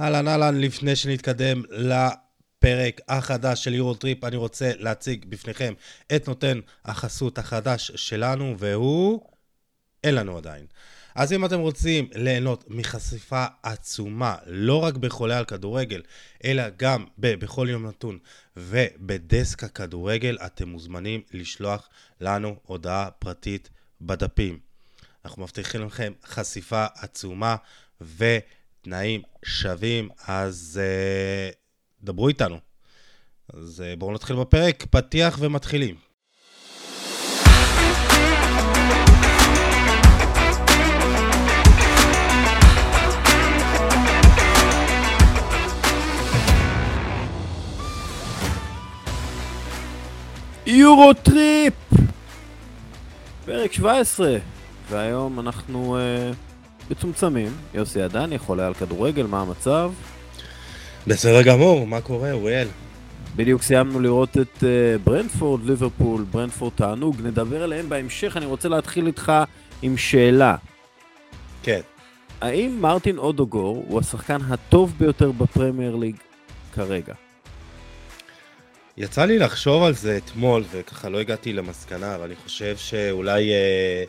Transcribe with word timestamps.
אהלן 0.00 0.28
אהלן, 0.28 0.60
לפני 0.60 0.96
שנתקדם 0.96 1.62
לפרק 1.70 3.00
החדש 3.08 3.64
של 3.64 3.74
יורוטריפ, 3.74 4.24
אני 4.24 4.36
רוצה 4.36 4.72
להציג 4.78 5.24
בפניכם 5.28 5.74
את 6.16 6.28
נותן 6.28 6.60
החסות 6.84 7.38
החדש 7.38 7.90
שלנו, 7.94 8.54
והוא... 8.58 9.20
אין 10.04 10.14
לנו 10.14 10.36
עדיין. 10.36 10.66
אז 11.14 11.32
אם 11.32 11.44
אתם 11.44 11.58
רוצים 11.58 12.08
ליהנות 12.14 12.64
מחשיפה 12.68 13.44
עצומה, 13.62 14.36
לא 14.46 14.84
רק 14.84 14.94
בחולה 14.96 15.38
על 15.38 15.44
כדורגל, 15.44 16.02
אלא 16.44 16.62
גם 16.76 17.04
ב- 17.18 17.34
בכל 17.34 17.66
יום 17.70 17.86
נתון 17.86 18.18
ובדסק 18.56 19.64
הכדורגל, 19.64 20.38
אתם 20.46 20.68
מוזמנים 20.68 21.20
לשלוח 21.32 21.88
לנו 22.20 22.56
הודעה 22.62 23.10
פרטית 23.10 23.70
בדפים. 24.00 24.58
אנחנו 25.24 25.42
מבטיחים 25.42 25.86
לכם 25.86 26.12
חשיפה 26.24 26.86
עצומה 26.94 27.56
ותנאים 28.80 29.22
שווים, 29.44 30.08
אז 30.26 30.80
uh, 30.80 31.54
דברו 32.02 32.28
איתנו. 32.28 32.58
אז 33.54 33.84
uh, 33.86 33.98
בואו 33.98 34.12
נתחיל 34.14 34.36
בפרק, 34.36 34.86
פתיח 34.90 35.38
ומתחילים. 35.40 35.94
יורו 50.66 51.14
טריפ! 51.14 51.74
פרק 53.44 53.72
17, 53.72 54.36
והיום 54.90 55.40
אנחנו 55.40 55.98
אה, 55.98 56.47
מצומצמים. 56.90 57.52
יוסי 57.74 58.02
עדני, 58.02 58.38
חולה 58.38 58.66
על 58.66 58.74
כדורגל, 58.74 59.26
מה 59.26 59.40
המצב? 59.40 59.92
בסדר 61.06 61.42
גמור, 61.42 61.86
מה 61.86 62.00
קורה, 62.00 62.32
אוריאל? 62.32 62.68
בדיוק 63.36 63.62
סיימנו 63.62 64.00
לראות 64.00 64.36
את 64.36 64.56
אה, 64.56 64.64
ברנטפורד, 65.04 65.64
ליברפול, 65.64 66.24
ברנטפורד 66.30 66.72
תענוג, 66.76 67.16
נדבר 67.22 67.62
עליהם 67.62 67.88
בהמשך. 67.88 68.36
אני 68.36 68.46
רוצה 68.46 68.68
להתחיל 68.68 69.06
איתך 69.06 69.32
עם 69.82 69.96
שאלה. 69.96 70.56
כן. 71.62 71.80
האם 72.40 72.78
מרטין 72.80 73.18
אודגור 73.18 73.84
הוא 73.88 74.00
השחקן 74.00 74.38
הטוב 74.48 74.94
ביותר 74.98 75.30
בפרמייר 75.32 75.96
ליג 75.96 76.16
כרגע? 76.74 77.14
יצא 78.96 79.24
לי 79.24 79.38
לחשוב 79.38 79.82
על 79.82 79.94
זה 79.94 80.16
אתמול, 80.16 80.64
וככה 80.70 81.08
לא 81.08 81.20
הגעתי 81.20 81.52
למסקנה, 81.52 82.14
אבל 82.14 82.24
אני 82.24 82.36
חושב 82.36 82.76
שאולי... 82.76 83.50
אה, 83.50 84.04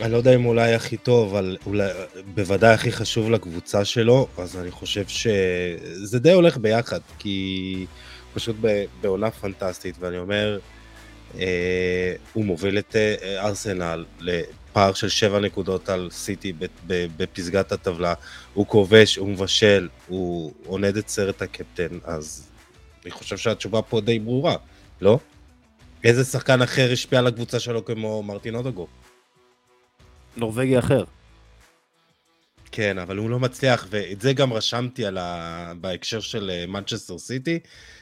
אני 0.00 0.12
לא 0.12 0.16
יודע 0.16 0.34
אם 0.34 0.46
אולי 0.46 0.74
הכי 0.74 0.96
טוב, 0.96 1.34
אבל 1.34 1.56
אולי 1.66 1.88
בוודאי 2.34 2.74
הכי 2.74 2.92
חשוב 2.92 3.30
לקבוצה 3.30 3.84
שלו, 3.84 4.28
אז 4.38 4.56
אני 4.56 4.70
חושב 4.70 5.04
שזה 5.08 6.18
די 6.18 6.32
הולך 6.32 6.56
ביחד, 6.56 7.00
כי 7.18 7.86
פשוט 8.34 8.56
בעונה 9.00 9.30
פנטסטית, 9.30 9.96
ואני 10.00 10.18
אומר, 10.18 10.58
אה, 11.38 12.14
הוא 12.32 12.44
מוביל 12.44 12.78
את 12.78 12.96
אה, 12.96 13.46
ארסנל 13.46 14.04
לפער 14.20 14.92
של 14.92 15.08
שבע 15.08 15.40
נקודות 15.40 15.88
על 15.88 16.08
סיטי 16.12 16.52
בפסגת 16.86 17.72
הטבלה, 17.72 18.14
הוא 18.54 18.66
כובש, 18.66 19.16
הוא 19.16 19.28
מבשל, 19.28 19.88
הוא 20.06 20.52
עונד 20.66 20.96
את 20.96 21.08
סרט 21.08 21.42
הקפטן, 21.42 21.98
אז 22.04 22.48
אני 23.04 23.10
חושב 23.10 23.36
שהתשובה 23.36 23.82
פה 23.82 24.00
די 24.00 24.18
ברורה, 24.18 24.56
לא? 25.00 25.18
איזה 26.04 26.24
שחקן 26.24 26.62
אחר 26.62 26.92
השפיע 26.92 27.18
על 27.18 27.26
הקבוצה 27.26 27.60
שלו 27.60 27.84
כמו 27.84 28.22
מרטין 28.22 28.54
אודוגו? 28.54 28.86
נורבגי 30.38 30.78
אחר. 30.78 31.04
כן, 32.72 32.98
אבל 32.98 33.16
הוא 33.16 33.30
לא 33.30 33.38
מצליח, 33.38 33.86
ואת 33.90 34.20
זה 34.20 34.32
גם 34.32 34.52
רשמתי 34.52 35.06
על 35.06 35.18
ה... 35.18 35.72
בהקשר 35.80 36.20
של 36.20 36.64
מנצ'סטר 36.68 37.14
אה, 37.14 37.18
סיטי, 37.18 37.58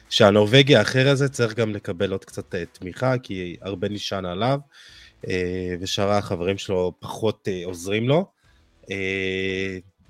שהנורבגי 0.09 0.75
האחר 0.75 1.09
הזה 1.09 1.29
צריך 1.29 1.53
גם 1.53 1.73
לקבל 1.73 2.11
עוד 2.11 2.25
קצת 2.25 2.55
אה, 2.55 2.63
תמיכה, 2.65 3.17
כי 3.17 3.57
הרבה 3.61 3.89
נשען 3.89 4.25
עליו, 4.25 4.59
אה, 5.27 5.75
ושאר 5.79 6.09
החברים 6.09 6.57
שלו 6.57 6.93
פחות 6.99 7.47
עוזרים 7.65 8.07
לו. 8.07 8.25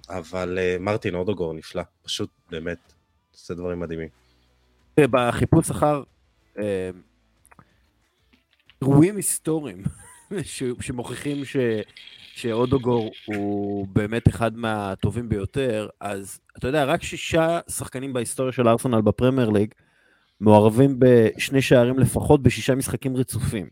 אבל 0.09 0.59
מרטין 0.79 1.15
אודוגור 1.15 1.53
נפלא, 1.53 1.83
פשוט 2.03 2.29
באמת 2.51 2.93
עושה 3.33 3.53
דברים 3.53 3.79
מדהימים. 3.79 4.09
בחיפוש 4.99 5.69
אחר 5.71 6.03
אירועים 8.81 9.15
היסטוריים 9.15 9.83
שמוכיחים 10.79 11.45
ש... 11.45 11.57
שאודוגור 12.37 13.11
הוא 13.25 13.87
באמת 13.87 14.27
אחד 14.27 14.57
מהטובים 14.57 15.29
ביותר, 15.29 15.87
אז 16.01 16.39
אתה 16.57 16.67
יודע, 16.67 16.85
רק 16.85 17.03
שישה 17.03 17.59
שחקנים 17.69 18.13
בהיסטוריה 18.13 18.51
של 18.51 18.67
ארסנל 18.67 19.01
בפרמייר 19.01 19.49
ליג 19.49 19.73
מעורבים 20.39 20.95
בשני 20.99 21.61
שערים 21.61 21.99
לפחות 21.99 22.43
בשישה 22.43 22.75
משחקים 22.75 23.17
רצופים. 23.17 23.69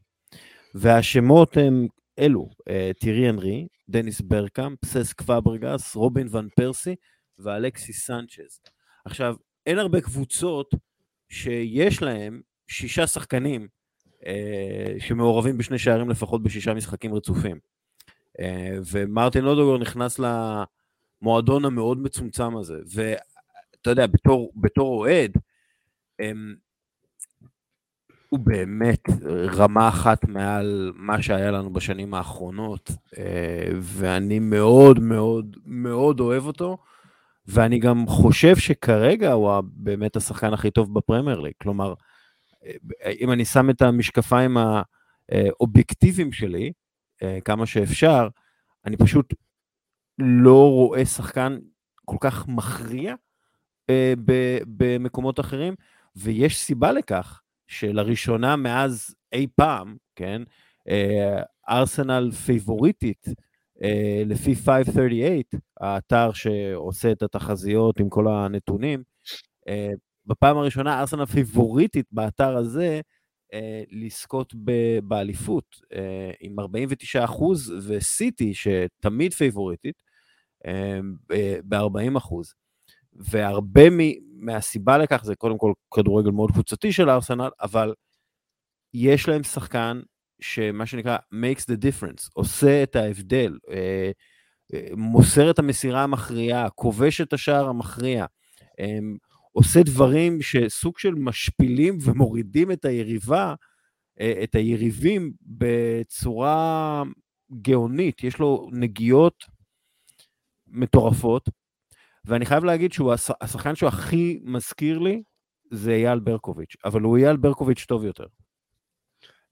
והשמות 0.75 1.57
הם 1.57 1.87
אלו, 2.19 2.49
אה, 2.69 2.91
טירי 2.99 3.29
אנרי, 3.29 3.67
דניס 3.89 4.21
ברקאם, 4.21 4.75
פסס 4.75 5.13
קוואברגס, 5.13 5.95
רובין 5.95 6.27
ון 6.31 6.47
פרסי 6.55 6.95
ואלכסי 7.39 7.93
סנצ'ז. 7.93 8.59
עכשיו, 9.05 9.35
אין 9.65 9.79
הרבה 9.79 10.01
קבוצות 10.01 10.71
שיש 11.29 12.01
להם 12.01 12.41
שישה 12.67 13.07
שחקנים 13.07 13.61
אה, 13.61 13.67
שמעורבים 14.99 15.57
בשני 15.57 15.79
שערים 15.79 16.09
לפחות 16.09 16.43
בשישה 16.43 16.73
משחקים 16.73 17.13
רצופים. 17.13 17.57
אה, 18.39 18.77
ומרטין 18.91 19.43
לודוגור 19.43 19.77
נכנס 19.77 20.19
למועדון 20.19 21.65
המאוד 21.65 21.97
מצומצם 22.01 22.57
הזה, 22.57 22.79
ואתה 22.93 23.89
יודע, 23.89 24.07
בתור, 24.07 24.51
בתור 24.55 24.99
אוהד, 24.99 25.37
הוא 28.29 28.39
באמת 28.39 29.01
רמה 29.55 29.87
אחת 29.87 30.25
מעל 30.27 30.91
מה 30.95 31.21
שהיה 31.21 31.51
לנו 31.51 31.73
בשנים 31.73 32.13
האחרונות, 32.13 32.91
אה, 33.17 33.69
ואני 33.81 34.39
מאוד 34.39 34.99
מאוד 34.99 35.57
מאוד 35.65 36.19
אוהב 36.19 36.45
אותו, 36.45 36.77
ואני 37.47 37.79
גם 37.79 38.07
חושב 38.07 38.55
שכרגע 38.55 39.31
הוא 39.31 39.61
באמת 39.63 40.15
השחקן 40.15 40.53
הכי 40.53 40.71
טוב 40.71 40.93
בפרמייר 40.93 41.39
ליג. 41.39 41.53
כלומר, 41.61 41.93
אם 43.19 43.31
אני 43.31 43.45
שם 43.45 43.69
את 43.69 43.81
המשקפיים 43.81 44.57
האובייקטיביים 45.29 46.31
שלי, 46.31 46.71
אה, 47.23 47.39
כמה 47.45 47.65
שאפשר, 47.65 48.27
אני 48.85 48.97
פשוט 48.97 49.33
לא 50.17 50.71
רואה 50.71 51.05
שחקן 51.05 51.57
כל 52.05 52.17
כך 52.19 52.47
מכריע 52.47 53.15
אה, 53.89 54.13
במקומות 54.67 55.39
אחרים, 55.39 55.73
ויש 56.15 56.57
סיבה 56.57 56.91
לכך 56.91 57.41
שלראשונה 57.67 58.55
מאז 58.55 59.15
אי 59.33 59.47
פעם, 59.55 59.97
כן, 60.15 60.41
אה, 60.89 61.41
ארסנל 61.69 62.31
פייבוריטית 62.31 63.27
לפי 64.25 64.55
538, 64.55 65.43
האתר 65.79 66.33
שעושה 66.33 67.11
את 67.11 67.23
התחזיות 67.23 67.99
עם 67.99 68.09
כל 68.09 68.27
הנתונים, 68.27 69.03
בפעם 70.27 70.57
הראשונה 70.57 70.99
ארסנל 70.99 71.25
פייבוריטית 71.25 72.05
באתר 72.11 72.57
הזה 72.57 73.01
אה, 73.53 73.83
לזכות 73.91 74.53
באליפות 75.03 75.65
אה, 75.93 76.31
עם 76.39 76.59
49 76.59 77.23
אחוז, 77.23 77.73
וסיטי, 77.87 78.53
שתמיד 78.53 79.33
פייבוריטית, 79.33 80.03
אה, 80.65 80.99
ב-40 81.69 82.17
אחוז. 82.17 82.53
והרבה 83.13 83.81
מהסיבה 84.35 84.97
לכך 84.97 85.21
זה 85.23 85.35
קודם 85.35 85.57
כל 85.57 85.73
כדורגל 85.93 86.31
מאוד 86.31 86.51
קבוצתי 86.51 86.91
של 86.91 87.09
ארסנל, 87.09 87.49
אבל 87.61 87.93
יש 88.93 89.29
להם 89.29 89.43
שחקן 89.43 90.01
שמה 90.41 90.85
שנקרא 90.85 91.17
makes 91.33 91.61
the 91.61 91.77
difference, 91.77 92.29
עושה 92.33 92.83
את 92.83 92.95
ההבדל, 92.95 93.57
אה, 93.71 94.11
אה, 94.73 94.87
מוסר 94.97 95.51
את 95.51 95.59
המסירה 95.59 96.03
המכריעה, 96.03 96.69
כובש 96.69 97.21
את 97.21 97.33
השער 97.33 97.67
המכריע. 97.67 98.25
אה, 98.79 98.99
עושה 99.55 99.83
דברים 99.83 100.41
שסוג 100.41 100.99
של 100.99 101.13
משפילים 101.15 101.97
ומורידים 102.01 102.71
את 102.71 102.85
היריבה, 102.85 103.53
אה, 104.19 104.33
את 104.43 104.55
היריבים 104.55 105.31
בצורה 105.41 107.03
גאונית. 107.61 108.23
יש 108.23 108.39
לו 108.39 108.69
נגיעות 108.71 109.43
מטורפות, 110.67 111.49
ואני 112.25 112.45
חייב 112.45 112.63
להגיד 112.63 112.93
שהוא 112.93 113.13
השחקן 113.41 113.75
שהוא 113.75 113.87
הכי 113.87 114.39
מזכיר 114.43 114.99
לי, 114.99 115.21
זה 115.71 115.91
אייל 115.91 116.19
ברקוביץ', 116.19 116.75
אבל 116.85 117.01
הוא 117.01 117.17
אייל 117.17 117.37
ברקוביץ' 117.37 117.85
טוב 117.87 118.05
יותר. 118.05 118.25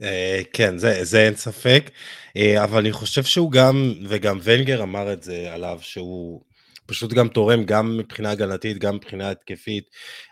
אה, 0.02 0.42
כן, 0.54 0.78
זה, 0.78 1.04
זה 1.04 1.26
אין 1.26 1.36
ספק, 1.36 1.92
אה, 2.38 2.64
אבל 2.64 2.80
אני 2.80 2.92
חושב 2.92 3.24
שהוא 3.24 3.52
גם, 3.52 3.94
וגם 4.08 4.40
ונגר 4.44 4.84
אמר 4.84 5.14
את 5.14 5.24
זה 5.24 5.54
עליו, 5.54 5.80
שהוא 5.82 6.44
פשוט 6.85 7.13
גם 7.13 7.27
תורם 7.27 7.63
גם 7.63 7.97
מבחינה 7.97 8.31
הגנתית, 8.31 8.77
גם 8.77 8.95
מבחינה 8.95 9.31
התקפית. 9.31 9.83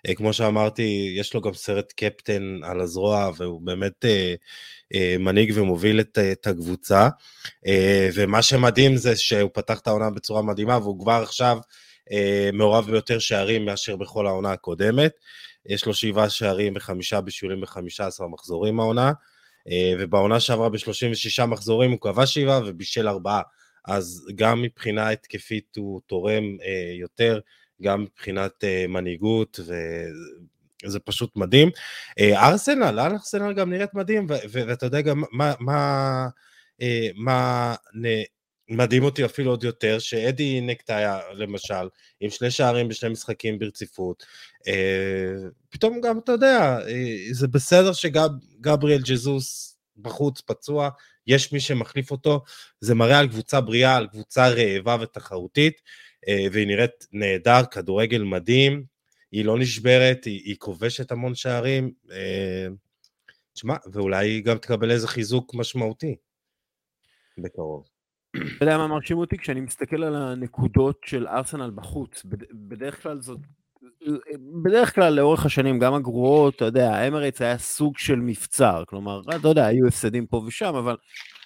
אה, 0.07 0.15
כמו 0.15 0.33
שאמרתי, 0.33 1.13
יש 1.18 1.33
לו 1.33 1.42
גם 1.42 1.53
סרט 1.53 1.94
קפטן 1.98 2.59
על 2.63 2.81
הזרוע, 2.81 3.31
והוא 3.38 3.62
באמת 3.62 4.06
אה, 4.06 4.36
אה, 4.94 5.15
מנהיג 5.19 5.51
ומוביל 5.56 6.00
את, 6.00 6.18
את 6.31 6.48
הקבוצה. 6.48 7.09
ומה 8.13 8.42
שמדהים 8.42 8.95
זה 8.95 9.15
שהוא 9.15 9.50
פתח 9.53 9.80
את 9.80 9.88
העונה 9.88 10.09
בצורה 10.09 10.42
מדהימה, 10.42 10.77
והוא 10.77 11.00
כבר 11.00 11.21
עכשיו 11.24 11.57
מעורב 12.53 12.92
ביותר 12.92 13.19
שערים 13.19 13.65
מאשר 13.65 13.95
בכל 13.95 14.27
העונה 14.27 14.51
הקודמת. 14.51 15.12
יש 15.65 15.86
לו 15.86 15.94
שבעה 15.94 16.30
שערים 16.30 16.74
וחמישה 16.75 17.21
בישולים 17.21 17.62
בחמישה 17.62 18.07
עשרה 18.07 18.27
מחזורים 18.27 18.80
העונה, 18.80 19.12
ובעונה 20.00 20.39
שעברה 20.39 20.69
ב-36 20.69 21.45
מחזורים 21.45 21.92
הוא 21.92 22.00
כבש 22.01 22.33
שבעה 22.33 22.62
ובישל 22.65 23.07
ארבעה, 23.07 23.42
אז 23.86 24.28
גם 24.36 24.62
מבחינה 24.62 25.10
התקפית 25.10 25.75
הוא 25.75 26.01
תורם 26.06 26.44
אה, 26.63 26.94
יותר, 27.00 27.39
גם 27.81 28.04
מבחינת 28.04 28.63
מנהיגות, 28.89 29.60
וזה 29.63 31.00
פשוט 31.00 31.36
מדהים. 31.36 31.69
ארסנל, 32.19 33.00
ארסנל 33.00 33.54
גם 33.54 33.69
נראית 33.69 33.94
מדהים, 33.94 34.28
ואתה 34.30 34.86
יודע 34.86 35.01
גם 35.01 35.24
מה, 35.31 35.54
מה, 35.60 36.28
מה 37.16 37.75
מדהים 38.72 39.04
אותי 39.04 39.25
אפילו 39.25 39.51
עוד 39.51 39.63
יותר, 39.63 40.00
שאדי 40.00 40.62
נקטאיה, 40.62 41.19
למשל, 41.34 41.88
עם 42.19 42.30
שני 42.30 42.51
שערים 42.51 42.88
בשני 42.88 43.10
משחקים 43.10 43.60
ברציפות, 43.60 44.25
אה, 44.68 45.34
פתאום 45.69 46.01
גם, 46.01 46.19
אתה 46.19 46.31
יודע, 46.31 46.80
אה, 46.88 47.16
זה 47.31 47.48
בסדר 47.48 47.94
שגבריאל 47.94 49.01
ג'זוס 49.01 49.71
בחוץ 49.98 50.42
פצוע, 50.42 50.90
יש 51.28 51.54
מי 51.54 51.60
שמחליף 51.60 52.12
אותו, 52.12 52.44
זה 52.80 52.96
מראה 52.96 53.20
על 53.20 53.28
קבוצה 53.28 53.62
בריאה, 53.62 53.96
על 53.96 54.08
קבוצה 54.08 54.50
רעבה 54.50 54.98
ותחרותית, 55.02 55.82
אה, 56.28 56.46
והיא 56.52 56.68
נראית 56.68 57.08
נהדר, 57.12 57.66
כדורגל 57.72 58.24
מדהים, 58.24 58.84
היא 59.32 59.46
לא 59.46 59.60
נשברת, 59.60 60.26
היא, 60.26 60.42
היא 60.46 60.56
כובשת 60.60 61.12
המון 61.12 61.36
שערים, 61.36 61.92
תשמע, 63.54 63.76
ואולי 63.92 64.28
היא 64.30 64.44
גם 64.44 64.58
תקבל 64.58 64.92
איזה 64.92 65.08
חיזוק 65.08 65.56
משמעותי 65.56 66.16
בקרוב. 67.38 67.88
אתה 68.36 68.66
יודע 68.66 68.78
מה 68.78 68.88
מרשים 68.88 69.18
אותי? 69.18 69.38
כשאני 69.38 69.62
מסתכל 69.62 70.04
על 70.04 70.16
הנקודות 70.16 71.02
של 71.06 71.28
ארסנל 71.28 71.72
בחוץ, 71.76 72.26
בדרך 72.54 73.04
כלל 73.04 73.22
זאת... 73.22 73.40
בדרך 74.63 74.95
כלל 74.95 75.13
לאורך 75.13 75.45
השנים, 75.45 75.80
גם 75.80 75.94
הגרועות, 75.94 76.56
אתה 76.56 76.65
יודע, 76.65 76.94
האמרץ 76.95 77.42
היה 77.42 77.57
סוג 77.57 77.98
של 77.98 78.15
מבצר, 78.15 78.83
כלומר, 78.88 79.21
אתה 79.36 79.48
יודע, 79.48 79.65
היו 79.65 79.88
הפסדים 79.88 80.25
פה 80.27 80.44
ושם, 80.48 80.75
אבל 80.75 80.95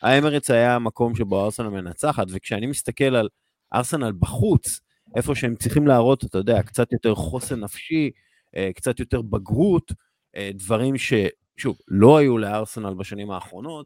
האמרץ 0.02 0.52
היה 0.52 0.76
המקום 0.76 1.16
שבו 1.16 1.46
ארסנל 1.46 1.70
מנצחת, 1.70 2.28
וכשאני 2.30 2.66
מסתכל 2.66 3.16
על 3.16 3.30
ארסנל 3.74 4.12
בחוץ, 4.20 4.80
איפה 5.16 5.36
שהם 5.36 5.56
צריכים 5.56 5.88
להראות, 5.88 6.26
אתה 6.26 6.38
יודע, 6.38 6.64
קצת 6.64 6.92
יותר 6.92 7.16
חוסן 7.16 7.60
נפשי, 7.60 8.12
אה, 8.56 8.70
קצת 8.76 9.00
יותר 9.00 9.22
בגרות, 9.22 9.92
אה, 10.36 10.50
דברים 10.54 10.96
ששוב, 10.98 11.78
לא 11.88 12.18
היו 12.18 12.38
לארסנל 12.38 12.94
בשנים 12.94 13.32
האחרונות, 13.32 13.86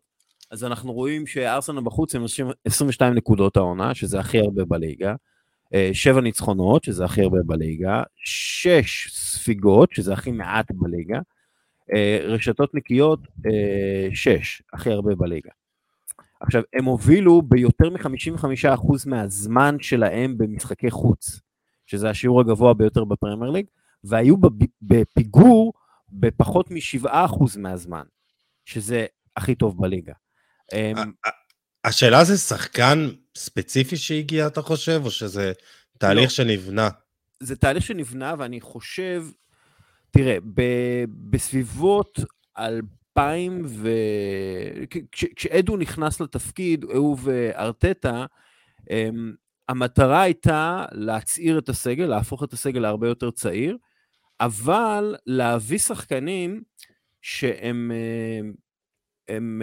אז 0.51 0.63
אנחנו 0.63 0.94
רואים 0.94 1.27
שארסנל 1.27 1.81
בחוץ 1.81 2.16
הם 2.16 2.24
22 2.66 3.13
נקודות 3.13 3.57
העונה, 3.57 3.95
שזה 3.95 4.19
הכי 4.19 4.39
הרבה 4.39 4.66
בליגה, 4.66 5.16
7 5.94 6.16
אה, 6.16 6.21
ניצחונות, 6.21 6.83
שזה 6.83 7.06
הכי 7.06 7.21
הרבה 7.21 7.38
בליגה, 7.45 8.04
6 8.16 9.07
ספיגות, 9.12 9.92
שזה 9.92 10.13
הכי 10.13 10.31
מעט 10.31 10.71
בליגה, 10.71 11.19
אה, 11.94 12.19
רשתות 12.24 12.75
נקיות, 12.75 13.19
6, 14.13 14.62
אה, 14.62 14.77
הכי 14.77 14.92
הרבה 14.92 15.16
בליגה. 15.16 15.50
עכשיו, 16.42 16.62
הם 16.74 16.86
הובילו 16.86 17.42
ביותר 17.42 17.89
מ-55% 17.89 19.06
מהזמן 19.06 19.75
שלהם 19.80 20.38
במשחקי 20.38 20.92
חוץ, 20.92 21.39
שזה 21.86 22.10
השיעור 22.10 22.42
הגבוה 22.42 22.74
ביותר 22.74 23.04
בפרמייר 23.04 23.51
ליג, 23.51 23.66
והיו 24.04 24.36
בפיגור 24.81 25.74
בפחות 26.10 26.71
מ-7% 26.71 27.57
מהזמן, 27.57 28.04
שזה 28.66 29.06
הכי 29.36 29.56
טוב 29.56 29.81
בליגה. 29.81 30.13
אמ, 31.86 31.90
השאלה 31.90 32.24
זה 32.24 32.38
שחקן 32.38 33.10
ספציפי 33.38 33.98
שהגיע, 33.98 34.48
אתה 34.48 34.62
חושב, 34.62 35.02
או 35.06 35.12
שזה 35.12 35.52
תהליך 35.98 36.24
לא. 36.24 36.30
שנבנה? 36.30 36.90
זה 37.40 37.56
תהליך 37.56 37.84
שנבנה, 37.86 38.36
ואני 38.38 38.62
חושב, 38.62 39.24
תראה, 40.12 40.38
ב- 40.54 41.06
בסביבות 41.30 42.20
2000 42.58 43.64
ו... 43.66 43.90
כש- 45.12 45.26
כשאדו 45.36 45.78
נכנס 45.78 46.20
לתפקיד, 46.22 46.84
הוא 46.84 47.18
וארטטה, 47.24 48.26
אמ, 48.90 49.34
המטרה 49.70 50.22
הייתה 50.22 50.86
להצעיר 50.92 51.60
את 51.60 51.70
הסגל, 51.70 52.06
להפוך 52.06 52.44
את 52.44 52.54
הסגל 52.54 52.80
להרבה 52.80 53.08
יותר 53.08 53.31
צעיר, 53.31 53.78
אבל 54.40 55.16
להביא 55.26 55.78
שחקנים 55.78 56.62
שהם 57.22 57.92
הם, 57.92 58.54
הם, 59.28 59.62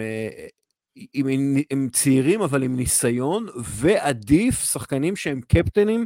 עם, 1.13 1.27
עם, 1.69 1.89
צעירים 1.89 2.41
אבל 2.41 2.63
עם 2.63 2.75
ניסיון, 2.75 3.47
ועדיף 3.63 4.63
שחקנים 4.63 5.15
שהם 5.15 5.41
קפטנים 5.41 6.05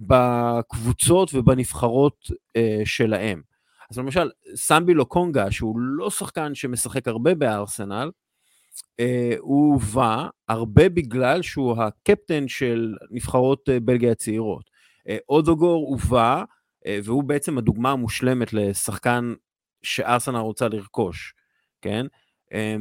בקבוצות 0.00 1.34
ובנבחרות 1.34 2.30
אה, 2.56 2.80
שלהם. 2.84 3.42
אז 3.90 3.98
למשל, 3.98 4.30
סמבי 4.54 4.94
לוקונגה, 4.94 5.50
שהוא 5.50 5.80
לא 5.80 6.10
שחקן 6.10 6.54
שמשחק 6.54 7.08
הרבה 7.08 7.34
בארסנל, 7.34 8.10
אה, 9.00 9.34
הוא 9.38 9.72
הובא 9.72 10.28
הרבה 10.48 10.88
בגלל 10.88 11.42
שהוא 11.42 11.82
הקפטן 11.82 12.48
של 12.48 12.94
נבחרות 13.10 13.68
אה, 13.68 13.80
בלגיה 13.80 14.12
הצעירות. 14.12 14.70
אה, 15.08 15.16
אודוגור 15.28 15.88
הובא, 15.88 16.44
אה, 16.86 16.98
והוא 17.04 17.24
בעצם 17.24 17.58
הדוגמה 17.58 17.90
המושלמת 17.90 18.52
לשחקן 18.52 19.34
שארסנל 19.82 20.36
רוצה 20.36 20.68
לרכוש, 20.68 21.34
כן? 21.82 22.06
אה, 22.52 22.76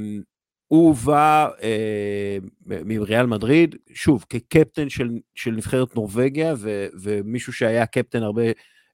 הוא 0.68 0.88
הובא 0.88 1.50
אה, 1.64 2.38
מריאל 2.66 3.26
מדריד, 3.26 3.76
שוב, 3.94 4.26
כקפטן 4.30 4.90
של, 4.90 5.10
של 5.36 5.52
נבחרת 5.52 5.96
נורבגיה, 5.96 6.54
ו, 6.58 6.88
ומישהו 7.02 7.54
שהיה 7.54 7.86
קפטן 7.86 8.24
הרבה, 8.24 8.44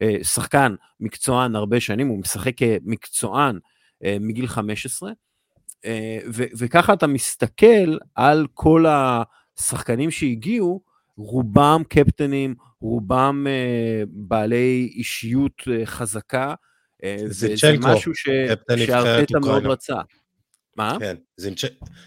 אה, 0.01 0.17
שחקן 0.23 0.75
מקצוען 0.99 1.55
הרבה 1.55 1.79
שנים, 1.79 2.07
הוא 2.07 2.19
משחק 2.19 2.53
כמקצוען 2.57 3.59
אה, 4.03 4.17
מגיל 4.19 4.47
15, 4.47 5.11
אה, 5.85 6.19
ו, 6.33 6.43
וככה 6.57 6.93
אתה 6.93 7.07
מסתכל 7.07 7.97
על 8.15 8.47
כל 8.53 8.85
השחקנים 8.87 10.11
שהגיעו, 10.11 10.81
רובם 11.17 11.81
קפטנים, 11.89 12.55
רובם 12.81 13.45
אה, 13.49 14.03
בעלי 14.07 14.91
אישיות 14.95 15.63
אה, 15.71 15.85
חזקה, 15.85 16.53
אה, 17.03 17.17
זה 17.25 17.53
צ'לקו, 17.61 17.87
משהו 17.87 18.15
שארטטה 18.15 19.39
מאוד 19.39 19.65
רצה. 19.65 19.95
מה? 20.75 20.97
כן, 20.99 21.15
זינצ'... 21.37 21.63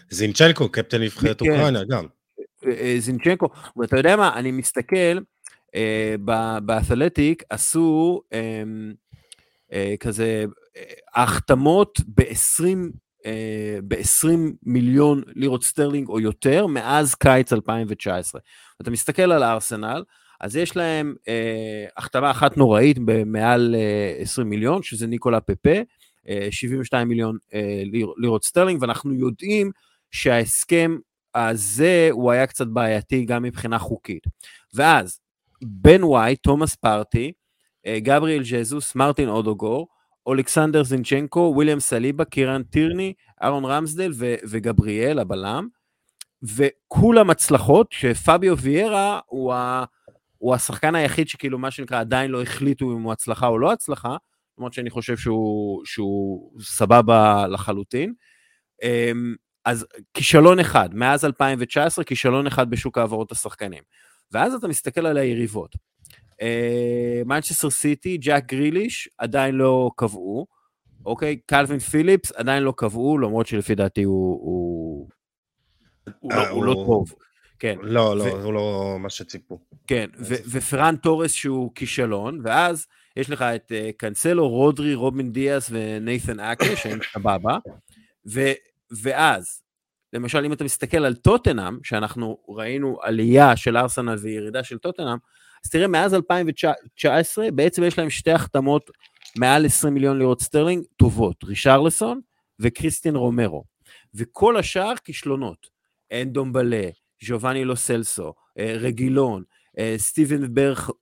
זינצ'נקו, 0.09 0.69
קפטן 0.69 1.01
נבחרת 1.01 1.39
כן. 1.39 1.51
אוקראינה 1.51 1.83
גם. 1.83 2.05
אה, 2.39 2.71
אה, 2.71 2.95
זינצ'נקו, 2.99 3.49
ואתה 3.77 3.97
יודע 3.97 4.15
מה, 4.15 4.33
אני 4.35 4.51
מסתכל, 4.51 5.19
אה, 5.75 6.15
באתלטיק 6.65 7.43
עשו 7.49 8.21
אה, 8.33 8.63
אה, 9.73 9.95
כזה 9.99 10.45
החתמות 11.15 12.01
ב-20 12.07 12.97
אה, 13.25 13.79
ב-20 13.87 14.27
מיליון 14.63 15.23
לירות 15.35 15.63
סטרלינג 15.63 16.09
או 16.09 16.19
יותר 16.19 16.67
מאז 16.67 17.15
קיץ 17.15 17.53
2019. 17.53 18.41
אתה 18.81 18.91
מסתכל 18.91 19.31
על 19.31 19.43
הארסנל, 19.43 20.03
אז 20.41 20.55
יש 20.55 20.75
להם 20.75 21.15
אה, 21.27 21.85
החתמה 21.97 22.31
אחת 22.31 22.57
נוראית 22.57 22.97
במעל 23.05 23.75
אה, 23.75 24.21
20 24.21 24.49
מיליון, 24.49 24.83
שזה 24.83 25.07
ניקולה 25.07 25.41
פפה, 25.41 25.79
72 26.51 27.07
מיליון 27.07 27.37
אה, 27.53 27.83
לירות 28.17 28.43
סטרלינג, 28.43 28.81
ואנחנו 28.81 29.13
יודעים 29.13 29.71
שההסכם 30.11 30.97
הזה 31.35 32.07
הוא 32.11 32.31
היה 32.31 32.47
קצת 32.47 32.67
בעייתי 32.67 33.25
גם 33.25 33.43
מבחינה 33.43 33.79
חוקית. 33.79 34.23
ואז 34.73 35.19
בן 35.61 36.03
ווייט, 36.03 36.35
תומאס 36.35 36.75
פארטי, 36.75 37.31
אה, 37.85 37.99
גבריאל 37.99 38.43
ז'זוס, 38.43 38.95
מרטין 38.95 39.29
אודגור, 39.29 39.87
אולכסנדר 40.25 40.83
זינצ'נקו, 40.83 41.51
וויליאם 41.55 41.79
סליבה, 41.79 42.25
קירן 42.25 42.63
טירני, 42.63 43.13
אהרון 43.43 43.65
רמסדל 43.65 44.11
ו- 44.15 44.35
וגבריאל 44.49 45.19
הבלם, 45.19 45.67
וכולם 46.43 47.29
הצלחות, 47.29 47.87
שפאביו 47.91 48.57
ויירה 48.57 49.19
הוא, 49.25 49.53
ה- 49.53 49.83
הוא 50.37 50.55
השחקן 50.55 50.95
היחיד 50.95 51.27
שכאילו 51.27 51.59
מה 51.59 51.71
שנקרא 51.71 51.99
עדיין 51.99 52.31
לא 52.31 52.41
החליטו 52.41 52.93
אם 52.97 53.01
הוא 53.01 53.11
הצלחה 53.11 53.47
או 53.47 53.59
לא 53.59 53.71
הצלחה, 53.71 54.17
למרות 54.57 54.73
שאני 54.73 54.89
חושב 54.89 55.17
שהוא, 55.17 55.85
שהוא 55.85 56.51
סבבה 56.61 57.47
לחלוטין. 57.47 58.13
אמ, 58.83 59.35
אז 59.65 59.85
כישלון 60.13 60.59
אחד, 60.59 60.89
מאז 60.93 61.25
2019, 61.25 62.05
כישלון 62.05 62.47
אחד 62.47 62.69
בשוק 62.69 62.97
העברות 62.97 63.31
השחקנים. 63.31 63.83
ואז 64.31 64.53
אתה 64.53 64.67
מסתכל 64.67 65.05
על 65.05 65.17
היריבות. 65.17 65.75
מנצ'סטר 67.25 67.69
סיטי, 67.69 68.17
ג'אק 68.17 68.45
גריליש, 68.45 69.09
עדיין 69.17 69.55
לא 69.55 69.91
קבעו, 69.95 70.47
אוקיי? 71.05 71.39
קלווין 71.45 71.79
פיליפס, 71.79 72.31
עדיין 72.31 72.63
לא 72.63 72.73
קבעו, 72.77 73.17
למרות 73.17 73.47
שלפי 73.47 73.75
דעתי 73.75 74.03
הוא, 74.03 74.39
הוא, 74.41 75.09
הוא, 76.19 76.33
לא, 76.33 76.49
הוא 76.49 76.65
לא 76.65 76.73
טוב. 76.73 77.13
כן. 77.59 77.77
לא, 77.81 78.17
לא, 78.17 78.23
ו... 78.23 78.27
הוא 78.29 78.53
לא 78.53 78.95
מה 78.99 79.09
שציפו. 79.09 79.59
כן, 79.87 80.09
ו- 80.19 80.43
ופרן 80.51 80.95
תורס 80.95 81.31
שהוא 81.31 81.71
כישלון, 81.75 82.39
ואז 82.43 82.87
יש 83.17 83.29
לך 83.29 83.41
את 83.41 83.71
אה, 83.71 83.97
קאנסלו, 83.97 84.49
רודרי, 84.49 84.95
רובן 84.95 85.31
דיאס 85.31 85.69
ונייתן 85.71 86.39
אקה, 86.39 86.75
שהם 86.75 86.99
סבבה, 87.13 87.57
ואז, 89.01 89.61
למשל, 90.13 90.45
אם 90.45 90.53
אתה 90.53 90.63
מסתכל 90.63 91.05
על 91.05 91.15
טוטנאם, 91.15 91.77
שאנחנו 91.83 92.37
ראינו 92.49 92.97
עלייה 93.01 93.55
של 93.55 93.77
ארסנל 93.77 94.15
וירידה 94.15 94.63
של 94.63 94.77
טוטנאם, 94.77 95.17
אז 95.65 95.69
תראה, 95.69 95.87
מאז 95.87 96.13
2019, 96.13 97.51
בעצם 97.51 97.83
יש 97.83 97.97
להם 97.97 98.09
שתי 98.09 98.31
החתמות 98.31 98.91
מעל 99.37 99.65
20 99.65 99.93
מיליון 99.93 100.17
לירות 100.17 100.41
סטרלינג 100.41 100.83
טובות, 100.95 101.43
רישרלסון 101.43 102.21
וכריסטיאן 102.59 103.15
רומרו. 103.15 103.63
וכל 104.15 104.57
השאר 104.57 104.93
כישלונות. 105.03 105.67
אנדומבלה, 106.13 106.89
ג'ובאני 107.23 107.65
לו 107.65 107.75
סלסו, 107.75 108.33
אה, 108.59 108.73
רגילון, 108.79 109.43
אה, 109.77 109.93
סטיבן 109.97 110.53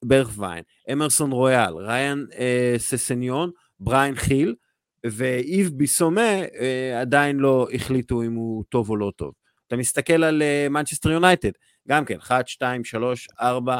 ברחוויין, 0.03 0.63
אמרסון 0.91 1.31
רויאל, 1.31 1.73
ראיין 1.77 2.27
אה, 2.37 2.75
ססניון, 2.77 3.51
בריין 3.79 4.15
חיל, 4.15 4.55
ואיב 5.05 5.69
ביסומה 5.73 6.31
עדיין 7.01 7.37
לא 7.37 7.67
החליטו 7.73 8.23
אם 8.23 8.33
הוא 8.33 8.63
טוב 8.69 8.89
או 8.89 8.97
לא 8.97 9.11
טוב. 9.15 9.33
אתה 9.67 9.75
מסתכל 9.75 10.23
על 10.23 10.41
מנצ'סטר 10.69 11.11
יונייטד, 11.11 11.51
גם 11.87 12.05
כן, 12.05 12.17
1, 12.17 12.47
2, 12.47 12.83
3, 12.83 13.27
4, 13.41 13.79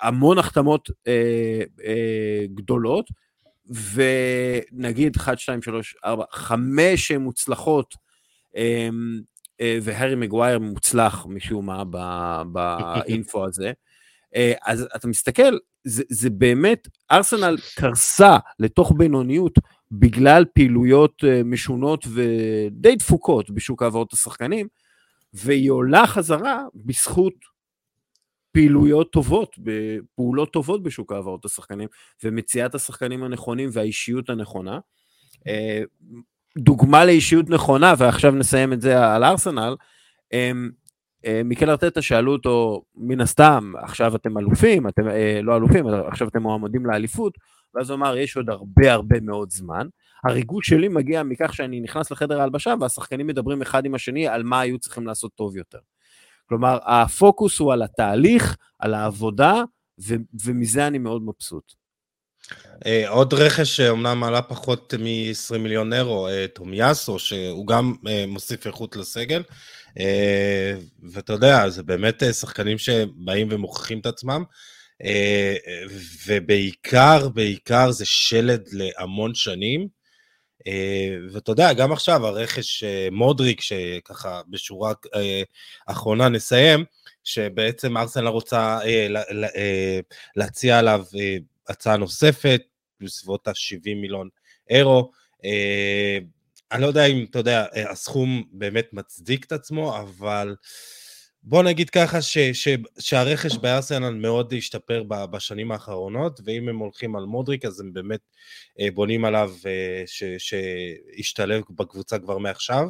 המון 0.00 0.38
החתמות 0.38 0.90
אה, 1.06 1.62
אה, 1.84 2.46
גדולות, 2.54 3.06
ונגיד 3.94 5.16
1, 5.16 5.38
2, 5.38 5.62
3, 5.62 5.96
4, 6.04 6.24
5 6.32 7.12
מוצלחות, 7.12 7.94
אה, 8.56 8.88
אה, 9.60 9.78
והארי 9.82 10.14
מגווייר 10.14 10.58
מוצלח 10.58 11.26
משום 11.28 11.66
מה 11.66 12.44
באינפו 12.52 13.46
הזה. 13.46 13.72
אה, 14.36 14.52
אז 14.66 14.86
אתה 14.96 15.08
מסתכל, 15.08 15.56
זה, 15.84 16.02
זה 16.08 16.30
באמת, 16.30 16.88
ארסנל 17.10 17.56
קרסה 17.76 18.38
לתוך 18.58 18.92
בינוניות 18.96 19.58
בגלל 19.90 20.44
פעילויות 20.54 21.24
אה, 21.24 21.42
משונות 21.44 22.06
ודי 22.14 22.96
דפוקות 22.96 23.50
בשוק 23.50 23.82
העברות 23.82 24.12
השחקנים, 24.12 24.68
והיא 25.34 25.70
עולה 25.70 26.06
חזרה 26.06 26.62
בזכות 26.74 27.34
פעילויות 28.52 29.12
טובות, 29.12 29.56
פעולות 30.14 30.52
טובות 30.52 30.82
בשוק 30.82 31.12
העברות 31.12 31.44
השחקנים, 31.44 31.88
ומציאת 32.24 32.74
השחקנים 32.74 33.22
הנכונים 33.22 33.68
והאישיות 33.72 34.30
הנכונה. 34.30 34.78
דוגמה 36.58 37.04
לאישיות 37.04 37.50
נכונה, 37.50 37.94
ועכשיו 37.98 38.32
נסיים 38.32 38.72
את 38.72 38.80
זה 38.80 39.14
על 39.14 39.24
ארסנל, 39.24 39.74
מיקל 41.44 41.70
ארטטה 41.70 42.02
שאלו 42.02 42.32
אותו, 42.32 42.82
מן 42.96 43.20
הסתם, 43.20 43.72
עכשיו 43.78 44.16
אתם 44.16 44.38
אלופים, 44.38 44.88
אתם 44.88 45.08
אה, 45.08 45.40
לא 45.42 45.56
אלופים, 45.56 45.86
עכשיו 45.86 46.28
אתם 46.28 46.42
מועמדים 46.42 46.86
לאליפות, 46.86 47.38
ואז 47.74 47.90
הוא 47.90 47.96
אמר, 47.96 48.16
יש 48.16 48.36
עוד 48.36 48.50
הרבה 48.50 48.92
הרבה 48.92 49.20
מאוד 49.20 49.50
זמן. 49.50 49.86
הריגוש 50.24 50.68
שלי 50.68 50.88
מגיע 50.88 51.22
מכך 51.22 51.54
שאני 51.54 51.80
נכנס 51.80 52.10
לחדר 52.10 52.40
ההלבשה, 52.40 52.74
והשחקנים 52.80 53.26
מדברים 53.26 53.62
אחד 53.62 53.84
עם 53.84 53.94
השני 53.94 54.28
על 54.28 54.42
מה 54.42 54.60
היו 54.60 54.78
צריכים 54.78 55.06
לעשות 55.06 55.30
טוב 55.34 55.56
יותר. 55.56 55.78
כלומר, 56.48 56.78
הפוקוס 56.84 57.58
הוא 57.58 57.72
על 57.72 57.82
התהליך, 57.82 58.56
על 58.78 58.94
העבודה, 58.94 59.62
ו- 60.00 60.14
ומזה 60.44 60.86
אני 60.86 60.98
מאוד 60.98 61.22
מבסוט. 61.22 61.72
Uh, 62.50 63.08
עוד 63.08 63.34
רכש 63.34 63.76
שאומנם 63.76 64.24
עלה 64.24 64.42
פחות 64.42 64.94
מ-20 64.94 65.58
מיליון 65.58 65.92
אירו, 65.92 66.28
תומיאסו, 66.54 67.18
שהוא 67.18 67.66
גם 67.66 67.94
מוסיף 68.28 68.66
איכות 68.66 68.96
לסגל. 68.96 69.42
Uh, 69.98 70.82
ואתה 71.12 71.32
יודע, 71.32 71.68
זה 71.68 71.82
באמת 71.82 72.22
uh, 72.22 72.32
שחקנים 72.32 72.78
שבאים 72.78 73.48
ומוכיחים 73.50 74.00
את 74.00 74.06
עצמם. 74.06 74.44
Uh, 75.02 75.92
ובעיקר, 76.26 77.28
בעיקר 77.28 77.90
זה 77.90 78.04
שלד 78.06 78.68
להמון 78.72 79.34
שנים. 79.34 80.00
ואתה 81.32 81.52
יודע, 81.52 81.72
גם 81.72 81.92
עכשיו 81.92 82.26
הרכש 82.26 82.84
מודריק, 83.12 83.60
שככה 83.60 84.40
בשורה 84.48 84.92
אחרונה 85.86 86.28
נסיים, 86.28 86.84
שבעצם 87.24 87.96
ארסנל 87.96 88.26
רוצה 88.26 88.78
להציע 90.36 90.78
עליו 90.78 91.04
הצעה 91.68 91.96
נוספת, 91.96 92.62
בסביבות 93.00 93.48
ה-70 93.48 93.94
מיליון 93.96 94.28
אירו. 94.70 95.10
אה, 96.72 96.76
אני 96.76 96.82
לא 96.82 96.86
יודע 96.86 97.06
אם, 97.06 97.26
אתה 97.30 97.38
יודע, 97.38 97.66
אה, 97.76 97.90
הסכום 97.90 98.42
באמת 98.52 98.88
מצדיק 98.92 99.44
את 99.44 99.52
עצמו, 99.52 99.98
אבל 99.98 100.56
בוא 101.42 101.62
נגיד 101.62 101.90
ככה 101.90 102.22
ש, 102.22 102.38
ש, 102.38 102.68
שהרכש 102.98 103.56
בארסנל 103.56 104.14
מאוד 104.14 104.54
השתפר 104.58 105.02
בשנים 105.02 105.72
האחרונות, 105.72 106.40
ואם 106.44 106.68
הם 106.68 106.78
הולכים 106.78 107.16
על 107.16 107.24
מודריק, 107.24 107.64
אז 107.64 107.80
הם 107.80 107.92
באמת 107.92 108.20
אה, 108.80 108.88
בונים 108.94 109.24
עליו 109.24 109.52
שישתלב 110.06 111.62
בקבוצה 111.70 112.18
כבר 112.18 112.38
מעכשיו, 112.38 112.84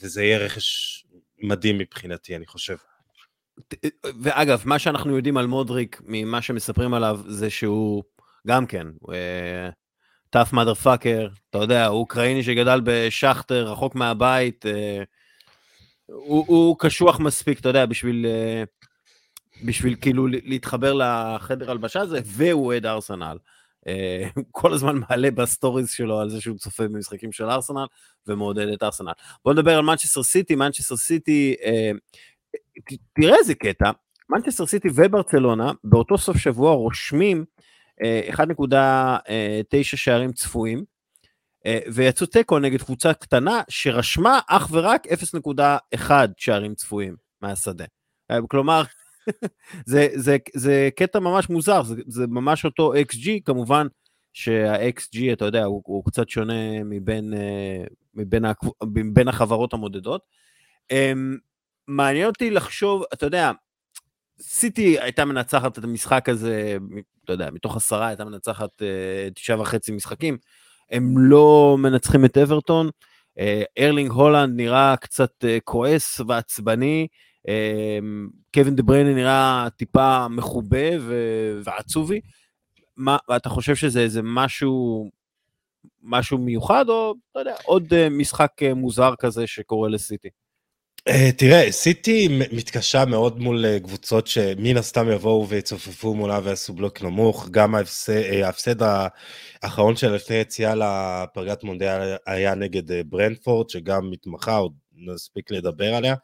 וזה 0.00 0.24
יהיה 0.24 0.38
רכש 0.38 1.04
מדהים 1.38 1.78
מבחינתי, 1.78 2.36
אני 2.36 2.46
חושב. 2.46 2.76
ואגב, 4.22 4.62
מה 4.64 4.78
שאנחנו 4.78 5.16
יודעים 5.16 5.36
על 5.36 5.46
מודריק, 5.46 6.00
ממה 6.04 6.42
שמספרים 6.42 6.94
עליו, 6.94 7.20
זה 7.28 7.50
שהוא 7.50 8.04
גם 8.46 8.66
כן, 8.66 8.86
tough 10.32 10.52
motherfucker, 10.52 11.28
אתה 11.50 11.58
יודע, 11.58 11.86
הוא 11.86 12.00
אוקראיני 12.00 12.42
שגדל 12.42 12.80
בשחטאר, 12.84 13.72
רחוק 13.72 13.94
מהבית, 13.94 14.66
אה, 14.66 15.02
הוא, 16.06 16.44
הוא 16.48 16.76
קשוח 16.78 17.20
מספיק, 17.20 17.60
אתה 17.60 17.68
יודע, 17.68 17.86
בשביל, 17.86 18.26
אה, 18.26 18.64
בשביל 19.64 19.96
כאילו 20.00 20.26
להתחבר 20.26 20.92
לחדר 20.92 21.70
הלבשה 21.70 22.00
הזה, 22.00 22.20
והוא 22.24 22.66
אוהד 22.66 22.86
ארסנל. 22.86 23.36
אה, 23.86 24.28
כל 24.50 24.72
הזמן 24.72 25.00
מעלה 25.08 25.30
בסטוריז 25.30 25.90
שלו 25.90 26.20
על 26.20 26.30
זה 26.30 26.40
שהוא 26.40 26.58
צופה 26.58 26.88
במשחקים 26.88 27.32
של 27.32 27.44
ארסנל 27.44 27.86
ומעודד 28.26 28.68
את 28.68 28.82
ארסנל. 28.82 29.12
בוא 29.44 29.52
נדבר 29.52 29.76
על 29.76 29.84
מנצ'סטר 29.84 30.22
סיטי, 30.22 30.54
מנצ'סטר 30.54 30.96
סיטי 30.96 31.54
תראה 33.14 33.36
איזה 33.38 33.54
קטע, 33.54 33.90
מנצ'סטר 34.30 34.66
סיטי 34.66 34.88
וברצלונה 34.94 35.72
באותו 35.84 36.18
סוף 36.18 36.36
שבוע 36.36 36.72
רושמים 36.72 37.44
1.9 38.30 38.74
אה, 38.74 39.60
שערים 39.84 40.32
צפויים, 40.32 40.84
אה, 41.66 41.78
ויצאו 41.94 42.26
תיקו 42.26 42.58
נגד 42.58 42.82
קבוצה 42.82 43.14
קטנה 43.14 43.62
שרשמה 43.68 44.40
אך 44.48 44.68
ורק 44.72 45.06
0.1 45.06 46.10
שערים 46.36 46.74
צפויים 46.74 47.16
מהשדה. 47.40 47.84
אה, 48.30 48.38
כלומר, 48.48 48.82
זה, 49.86 50.08
זה, 50.14 50.36
זה 50.54 50.88
קטע 50.96 51.18
ממש 51.18 51.50
מוזר, 51.50 51.82
זה, 51.82 51.94
זה 52.06 52.26
ממש 52.26 52.64
אותו 52.64 52.92
XG, 52.94 53.28
כמובן 53.44 53.86
שה-XG, 54.32 55.32
אתה 55.32 55.44
יודע, 55.44 55.64
הוא, 55.64 55.82
הוא 55.84 56.04
קצת 56.04 56.28
שונה 56.28 56.84
מבין, 56.84 57.34
מבין, 58.14 58.44
מבין 58.82 59.28
החברות 59.28 59.72
המודדות. 59.72 60.22
אמ, 60.90 61.36
מעניין 61.88 62.26
אותי 62.26 62.50
לחשוב, 62.50 63.02
אתה 63.12 63.26
יודע, 63.26 63.50
סיטי 64.42 65.00
הייתה 65.00 65.24
מנצחת 65.24 65.78
את 65.78 65.84
המשחק 65.84 66.28
הזה, 66.28 66.76
אתה 67.24 67.32
יודע, 67.32 67.50
מתוך 67.50 67.76
עשרה 67.76 68.06
הייתה 68.06 68.24
מנצחת 68.24 68.82
אה, 68.82 69.28
תשעה 69.34 69.60
וחצי 69.60 69.92
משחקים. 69.92 70.38
הם 70.90 71.14
לא 71.18 71.76
מנצחים 71.78 72.24
את 72.24 72.38
אברטון. 72.38 72.90
אה, 73.38 73.62
ארלינג 73.78 74.10
הולנד 74.10 74.56
נראה 74.56 74.94
קצת 75.00 75.44
אה, 75.44 75.58
כועס 75.64 76.20
ועצבני. 76.28 77.06
קווין 78.54 78.76
דה 78.76 78.82
בריינה 78.82 79.14
נראה 79.14 79.68
טיפה 79.76 80.28
מחובה 80.28 80.88
ועצובי. 81.64 82.20
מה, 82.96 83.16
אתה 83.36 83.48
חושב 83.48 83.74
שזה 83.74 84.00
איזה 84.00 84.20
משהו, 84.24 85.10
משהו 86.02 86.38
מיוחד, 86.38 86.88
או 86.88 87.14
אתה 87.30 87.40
יודע, 87.40 87.54
עוד 87.64 88.08
משחק 88.10 88.52
מוזר 88.76 89.14
כזה 89.18 89.46
שקורה 89.46 89.88
לסיטי? 89.88 90.28
Uh, 91.08 91.32
תראה, 91.36 91.72
סיטי 91.72 92.28
מתקשה 92.52 93.04
מאוד 93.04 93.38
מול 93.40 93.64
uh, 93.64 93.80
קבוצות 93.84 94.26
שמן 94.26 94.76
הסתם 94.76 95.10
יבואו 95.10 95.48
ויצופפו 95.48 96.14
מולה 96.14 96.40
ויעשו 96.44 96.72
בלוק 96.72 97.02
נמוך. 97.02 97.48
גם 97.50 97.74
אה, 97.74 97.80
ההפסד, 98.46 98.82
uh, 98.82 98.86
האחרון 99.62 99.96
של 99.96 100.12
לפני 100.12 100.36
יציאה 100.36 100.74
לפרגת 100.74 101.64
מונדיאל 101.64 102.16
היה 102.26 102.54
נגד 102.54 102.90
uh, 102.90 102.94
ברנפורד, 103.06 103.70
שגם 103.70 104.10
מתמחה, 104.10 104.56
עוד 104.56 104.72
נספיק 104.96 105.50
לדבר 105.50 105.94
עליה. 105.94 106.14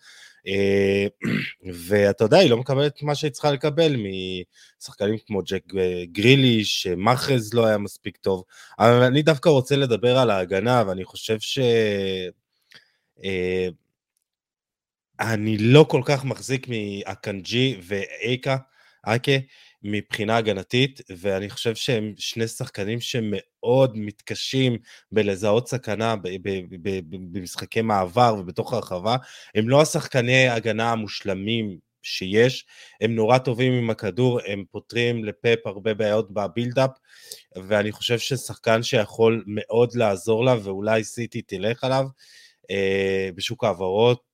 Uh, 0.47 1.29
ואתה 1.89 2.25
יודע, 2.25 2.39
היא 2.39 2.51
לא 2.51 2.57
מקבלת 2.57 3.03
מה 3.03 3.15
שהיא 3.15 3.31
צריכה 3.31 3.53
לקבל 3.53 3.97
משחקנים 4.79 5.17
כמו 5.27 5.43
ג'ק 5.43 5.63
גרילי, 6.13 6.65
שמאחז 6.65 7.55
לא 7.55 7.67
היה 7.67 7.79
מספיק 7.79 8.17
טוב. 8.17 8.45
אבל 8.79 9.03
אני 9.03 9.23
דווקא 9.23 9.49
רוצה 9.49 9.77
לדבר 9.77 10.19
על 10.19 10.31
ההגנה, 10.31 10.83
ואני 10.87 11.05
חושב 11.05 11.37
ש... 11.41 11.59
אני 15.21 15.59
לא 15.59 15.87
כל 15.89 16.03
כך 16.05 16.25
מחזיק 16.25 16.67
מאקנג'י 16.69 17.77
ואייקה, 17.83 18.57
אייקה, 19.07 19.33
מבחינה 19.83 20.37
הגנתית, 20.37 21.01
ואני 21.17 21.51
חושב 21.51 21.75
שהם 21.75 22.15
שני 22.17 22.49
שחקנים 22.49 23.01
שמאוד 23.01 23.99
מתקשים 23.99 24.79
בלזהות 25.13 25.69
סכנה 25.69 26.15
במשחקי 27.33 27.83
מעבר 27.83 28.37
ובתוך 28.39 28.73
הרחבה. 28.73 29.17
הם 29.55 29.69
לא 29.69 29.83
השחקני 29.83 30.49
הגנה 30.49 30.93
המושלמים 30.93 31.79
שיש, 32.03 32.67
הם 33.01 33.15
נורא 33.15 33.39
טובים 33.39 33.73
עם 33.73 33.91
הכדור, 33.91 34.41
הם 34.47 34.65
פותרים 34.71 35.25
לפאפ 35.25 35.59
הרבה 35.67 35.95
בעיות 35.95 36.31
בבילדאפ, 36.31 36.91
ואני 37.57 37.93
חושב 37.93 38.19
ששחקן 38.19 38.83
שיכול 38.83 39.45
מאוד 39.47 39.95
לעזור 39.95 40.45
לה, 40.45 40.55
ואולי 40.63 41.05
סיטי 41.05 41.43
תלך 41.43 41.85
עליו, 41.85 42.05
אה, 42.71 43.31
בשוק 43.35 43.65
ההעברות, 43.65 44.28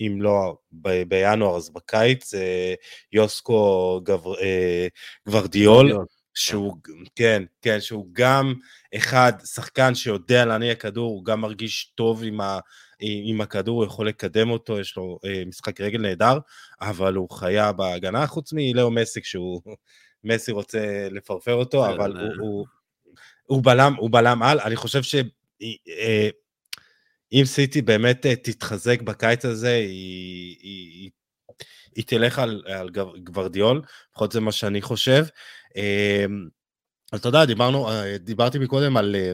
אם 0.00 0.22
לא 0.22 0.56
ב- 0.72 1.02
בינואר 1.02 1.56
אז 1.56 1.70
בקיץ, 1.70 2.34
אה, 2.34 2.74
יוסקו 3.12 4.00
גבר, 4.04 4.40
אה, 4.40 4.86
גברדיול, 5.28 5.92
שהוא, 6.34 6.76
כן, 7.16 7.42
כן, 7.62 7.80
שהוא 7.80 8.06
גם 8.12 8.54
אחד, 8.96 9.32
שחקן 9.44 9.94
שיודע 9.94 10.44
להניע 10.44 10.74
כדור, 10.74 11.10
הוא 11.10 11.24
גם 11.24 11.40
מרגיש 11.40 11.92
טוב 11.94 12.22
עם, 12.24 12.40
ה, 12.40 12.58
עם 13.00 13.40
הכדור, 13.40 13.76
הוא 13.76 13.86
יכול 13.86 14.08
לקדם 14.08 14.50
אותו, 14.50 14.80
יש 14.80 14.96
לו 14.96 15.18
אה, 15.24 15.42
משחק 15.46 15.80
רגל 15.80 16.00
נהדר, 16.00 16.38
אבל 16.80 17.14
הוא 17.14 17.30
חיה 17.30 17.72
בהגנה, 17.72 18.26
חוץ 18.26 18.52
מלאו 18.52 18.90
מסי, 18.90 19.20
כשהוא, 19.20 19.60
מסי 20.24 20.52
רוצה 20.52 21.08
לפרפר 21.10 21.54
אותו, 21.54 21.86
אבל 21.86 22.16
הוא, 22.16 22.30
הוא, 22.40 22.66
הוא 23.46 23.64
בלם, 23.64 23.94
הוא 23.98 24.10
בלם 24.12 24.42
על, 24.42 24.60
אני 24.60 24.76
חושב 24.76 25.02
ש... 25.02 25.14
אם 27.32 27.42
סיטי 27.44 27.82
באמת 27.82 28.26
אה, 28.26 28.36
תתחזק 28.36 29.02
בקיץ 29.02 29.44
הזה, 29.44 29.74
היא, 29.74 30.56
היא, 30.62 31.10
היא 31.96 32.04
תלך 32.06 32.38
על, 32.38 32.62
על 32.66 32.90
גוורדיול, 33.24 33.82
לפחות 34.12 34.32
זה 34.32 34.40
מה 34.40 34.52
שאני 34.52 34.82
חושב. 34.82 35.24
אמ, 35.76 36.48
אז 37.12 37.20
אתה 37.20 37.28
יודע, 37.28 37.44
דיברנו, 37.44 37.90
אה, 37.90 38.18
דיברתי 38.18 38.58
מקודם 38.58 38.96
על, 38.96 39.16
אה, 39.16 39.32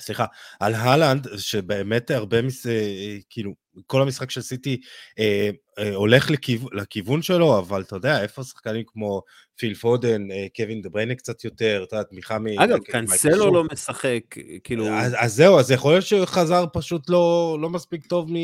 סליחה, 0.00 0.24
על 0.60 0.74
הלנד, 0.74 1.28
שבאמת 1.36 2.10
הרבה, 2.10 2.42
מס, 2.42 2.66
אה, 2.66 3.16
כאילו, 3.30 3.52
כל 3.86 4.02
המשחק 4.02 4.30
של 4.30 4.40
סיטי 4.40 4.80
אה, 5.18 5.50
אה, 5.78 5.94
הולך 5.94 6.30
לכיו, 6.30 6.60
לכיוון 6.72 7.22
שלו, 7.22 7.58
אבל 7.58 7.82
אתה 7.82 7.96
יודע, 7.96 8.22
איפה 8.22 8.42
שחקנים 8.42 8.84
כמו 8.86 9.22
פיל 9.56 9.74
פודן, 9.74 10.30
אה, 10.30 10.46
קווין 10.56 10.82
דה 10.82 10.88
בריינה 10.88 11.14
קצת 11.14 11.44
יותר, 11.44 11.84
אתה 11.88 11.96
יודע, 11.96 12.08
תמיכה 12.08 12.38
מ... 12.38 12.46
אגב, 12.46 12.78
קנסלו 12.78 13.54
לא 13.54 13.64
משחק, 13.72 14.20
כאילו... 14.64 14.88
אז, 14.88 15.14
אז 15.18 15.34
זהו, 15.34 15.58
אז 15.58 15.70
יכול 15.70 15.92
להיות 15.92 16.06
שהוא 16.06 16.24
חזר 16.26 16.64
פשוט 16.72 17.10
לא, 17.10 17.58
לא 17.60 17.70
מספיק 17.70 18.06
טוב 18.06 18.32
מ... 18.32 18.36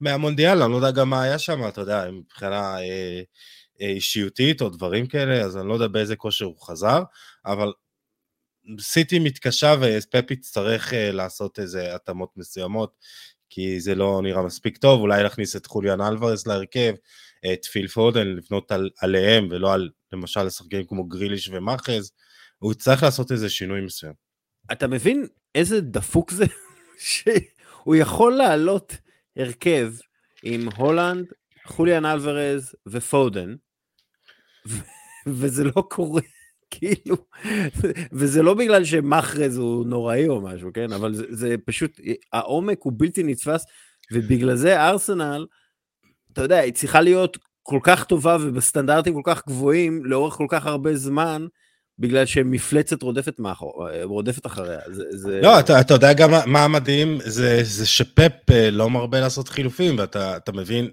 מהמונדיאל, 0.00 0.62
אני 0.62 0.72
לא 0.72 0.76
יודע 0.76 0.90
גם 0.90 1.10
מה 1.10 1.22
היה 1.22 1.38
שם, 1.38 1.68
אתה 1.68 1.80
יודע, 1.80 2.10
מבחינה 2.10 2.78
אה, 2.78 3.20
אה, 3.80 3.86
אישיותית 3.86 4.62
או 4.62 4.68
דברים 4.68 5.06
כאלה, 5.06 5.44
אז 5.44 5.56
אני 5.56 5.68
לא 5.68 5.74
יודע 5.74 5.88
באיזה 5.88 6.16
כושר 6.16 6.44
הוא 6.44 6.60
חזר, 6.60 7.02
אבל 7.46 7.72
סיטי 8.80 9.18
מתקשה 9.18 9.74
ופפ 9.80 10.30
יצטרך 10.30 10.94
אה, 10.94 11.12
לעשות 11.12 11.58
איזה 11.58 11.94
התאמות 11.94 12.36
מסוימות, 12.36 12.96
כי 13.50 13.80
זה 13.80 13.94
לא 13.94 14.20
נראה 14.22 14.42
מספיק 14.42 14.76
טוב, 14.76 15.00
אולי 15.00 15.22
להכניס 15.22 15.56
את 15.56 15.66
חוליאן 15.66 16.00
אלוורס 16.00 16.46
להרכב, 16.46 16.94
את 17.52 17.64
פיל 17.64 17.88
פודן, 17.88 18.26
לבנות 18.26 18.72
על, 18.72 18.90
עליהם, 19.00 19.48
ולא 19.50 19.72
על 19.74 19.90
למשל 20.12 20.42
לשחקנים 20.42 20.86
כמו 20.86 21.04
גריליש 21.04 21.48
ומאחז, 21.48 22.12
הוא 22.58 22.72
יצטרך 22.72 23.02
לעשות 23.02 23.32
איזה 23.32 23.48
שינוי 23.50 23.80
מסוים. 23.80 24.12
אתה 24.72 24.86
מבין 24.86 25.26
איזה 25.54 25.80
דפוק 25.80 26.30
זה? 26.30 26.44
שהוא 26.98 27.96
יכול 27.96 28.32
לעלות 28.32 28.96
הרכב 29.36 29.92
עם 30.42 30.68
הולנד, 30.76 31.26
חוליאן 31.66 32.06
אלוורז 32.06 32.74
ופודן, 32.86 33.54
וזה 35.26 35.64
לא 35.64 35.82
קורה. 35.90 36.22
כאילו, 36.70 37.16
וזה 38.12 38.42
לא 38.42 38.54
בגלל 38.54 38.84
שמאחרז 38.84 39.56
הוא 39.56 39.86
נוראי 39.86 40.28
או 40.28 40.40
משהו, 40.40 40.70
כן? 40.74 40.92
אבל 40.92 41.14
זה, 41.14 41.24
זה 41.30 41.54
פשוט, 41.64 42.00
העומק 42.32 42.78
הוא 42.82 42.92
בלתי 42.96 43.22
נתפס, 43.22 43.64
ובגלל 44.12 44.56
זה 44.56 44.82
ארסנל, 44.82 45.46
אתה 46.32 46.42
יודע, 46.42 46.58
היא 46.58 46.72
צריכה 46.72 47.00
להיות 47.00 47.38
כל 47.62 47.80
כך 47.82 48.04
טובה 48.04 48.36
ובסטנדרטים 48.40 49.14
כל 49.14 49.20
כך 49.24 49.42
גבוהים 49.46 50.04
לאורך 50.04 50.34
כל 50.34 50.46
כך 50.48 50.66
הרבה 50.66 50.96
זמן, 50.96 51.46
בגלל 51.98 52.26
שמפלצת 52.26 53.02
רודפת, 53.02 53.38
מאחור, 53.38 53.88
רודפת 54.02 54.46
אחריה. 54.46 54.78
זה, 54.86 55.04
זה... 55.10 55.40
לא, 55.42 55.60
אתה, 55.60 55.80
אתה 55.80 55.94
יודע 55.94 56.12
גם 56.12 56.30
מה, 56.30 56.46
מה 56.46 56.68
מדהים, 56.68 57.18
זה, 57.24 57.58
זה 57.62 57.86
שפפ 57.86 58.50
אה, 58.50 58.70
לא 58.70 58.90
מרבה 58.90 59.20
לעשות 59.20 59.48
חילופים, 59.48 59.98
ואתה 59.98 60.52
מבין, 60.54 60.90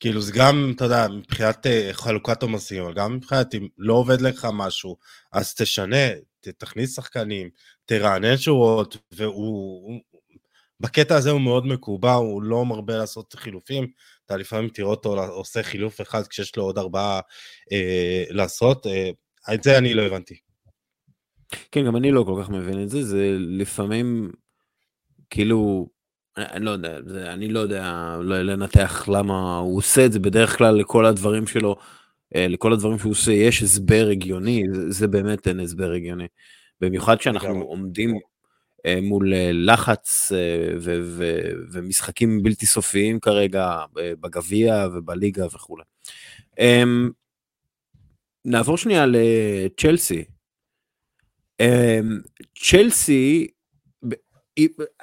כאילו 0.00 0.20
זה 0.20 0.32
גם, 0.32 0.72
אתה 0.76 0.84
יודע, 0.84 1.08
מבחינת 1.08 1.66
אה, 1.66 1.88
חלוקת 1.92 2.42
עומסים, 2.42 2.82
אבל 2.82 2.94
גם 2.94 3.16
מבחינת 3.16 3.54
אם 3.54 3.68
לא 3.78 3.94
עובד 3.94 4.20
לך 4.20 4.48
משהו, 4.52 4.96
אז 5.32 5.54
תשנה, 5.54 6.06
תכניס 6.40 6.96
שחקנים, 6.96 7.50
תרענן 7.84 8.36
שורות, 8.36 8.96
והוא... 9.12 10.00
בקטע 10.80 11.16
הזה 11.16 11.30
הוא 11.30 11.40
מאוד 11.40 11.66
מקובע, 11.66 12.12
הוא 12.12 12.42
לא 12.42 12.64
מרבה 12.64 12.96
לעשות 12.96 13.34
חילופים, 13.34 13.86
אתה 14.26 14.36
לפעמים 14.36 14.68
תראה 14.68 14.88
אותו 14.88 15.24
עושה 15.24 15.62
חילוף 15.62 16.00
אחד 16.00 16.26
כשיש 16.26 16.56
לו 16.56 16.62
עוד 16.62 16.78
ארבעה 16.78 17.20
אה, 17.72 18.24
לעשות, 18.30 18.86
אה, 18.86 19.10
את 19.54 19.62
זה 19.62 19.78
אני 19.78 19.94
לא 19.94 20.02
הבנתי. 20.02 20.38
כן, 21.72 21.86
גם 21.86 21.96
אני 21.96 22.10
לא 22.10 22.24
כל 22.26 22.42
כך 22.42 22.50
מבין 22.50 22.82
את 22.82 22.90
זה, 22.90 23.02
זה 23.02 23.36
לפעמים, 23.38 24.32
כאילו, 25.30 25.88
אני 26.36 26.64
לא 26.64 26.70
יודע, 26.70 26.98
זה, 27.06 27.32
אני 27.32 27.48
לא 27.48 27.60
יודע 27.60 28.16
לנתח 28.22 29.08
למה 29.08 29.58
הוא 29.58 29.76
עושה 29.76 30.06
את 30.06 30.12
זה, 30.12 30.18
בדרך 30.18 30.58
כלל 30.58 30.74
לכל 30.74 31.06
הדברים 31.06 31.46
שלו, 31.46 31.76
אה, 32.34 32.48
לכל 32.48 32.72
הדברים 32.72 32.98
שהוא 32.98 33.12
עושה 33.12 33.32
יש 33.32 33.62
הסבר 33.62 34.08
הגיוני, 34.10 34.62
זה, 34.72 34.90
זה 34.90 35.08
באמת 35.08 35.48
אין 35.48 35.60
הסבר 35.60 35.92
הגיוני. 35.92 36.26
במיוחד 36.80 37.16
כשאנחנו 37.16 37.62
עומדים 37.62 38.18
אה, 38.86 38.98
מול 39.02 39.34
אה, 39.34 39.50
לחץ 39.52 40.32
ו- 40.80 41.00
ו- 41.02 41.50
ומשחקים 41.72 42.42
בלתי 42.42 42.66
סופיים 42.66 43.20
כרגע 43.20 43.78
בגביע 43.94 44.86
ובליגה 44.94 45.46
וכולי. 45.46 45.84
אמ, 46.58 47.10
נעבור 48.44 48.76
שנייה 48.76 49.06
לצ'לסי. 49.06 50.24
אמ, 51.60 52.20
צ'לסי 52.58 53.46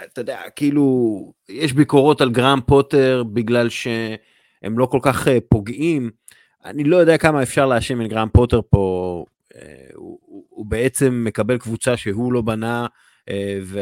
אתה 0.03 0.21
יודע, 0.21 0.41
כאילו, 0.55 1.33
יש 1.49 1.73
ביקורות 1.73 2.21
על 2.21 2.29
גראם 2.29 2.61
פוטר 2.61 3.23
בגלל 3.33 3.69
שהם 3.69 4.79
לא 4.79 4.85
כל 4.85 4.99
כך 5.01 5.27
אה, 5.27 5.37
פוגעים. 5.49 6.11
אני 6.65 6.83
לא 6.83 6.97
יודע 6.97 7.17
כמה 7.17 7.43
אפשר 7.43 7.65
להאשים 7.65 8.01
את 8.01 8.07
גראם 8.07 8.29
פוטר 8.29 8.61
פה. 8.69 9.25
אה, 9.55 9.61
הוא, 9.93 10.19
הוא 10.49 10.65
בעצם 10.65 11.23
מקבל 11.25 11.57
קבוצה 11.57 11.97
שהוא 11.97 12.33
לא 12.33 12.41
בנה 12.41 12.87
אה, 13.29 13.59
ו, 13.63 13.79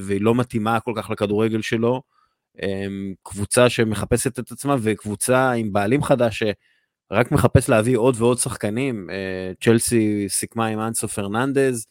והיא 0.00 0.20
לא 0.20 0.34
מתאימה 0.34 0.80
כל 0.80 0.92
כך 0.96 1.10
לכדורגל 1.10 1.62
שלו. 1.62 2.02
קבוצה 3.22 3.68
שמחפשת 3.68 4.38
את 4.38 4.52
עצמה 4.52 4.76
וקבוצה 4.80 5.50
עם 5.50 5.72
בעלים 5.72 6.02
חדש 6.02 6.42
שרק 6.42 7.32
מחפש 7.32 7.68
להביא 7.68 7.96
עוד 7.96 8.14
ועוד 8.18 8.38
שחקנים. 8.38 9.08
צ'לסי 9.60 10.28
סיכמה 10.28 10.66
עם 10.66 10.80
אנסו 10.80 11.08
פרננדז. 11.08 11.86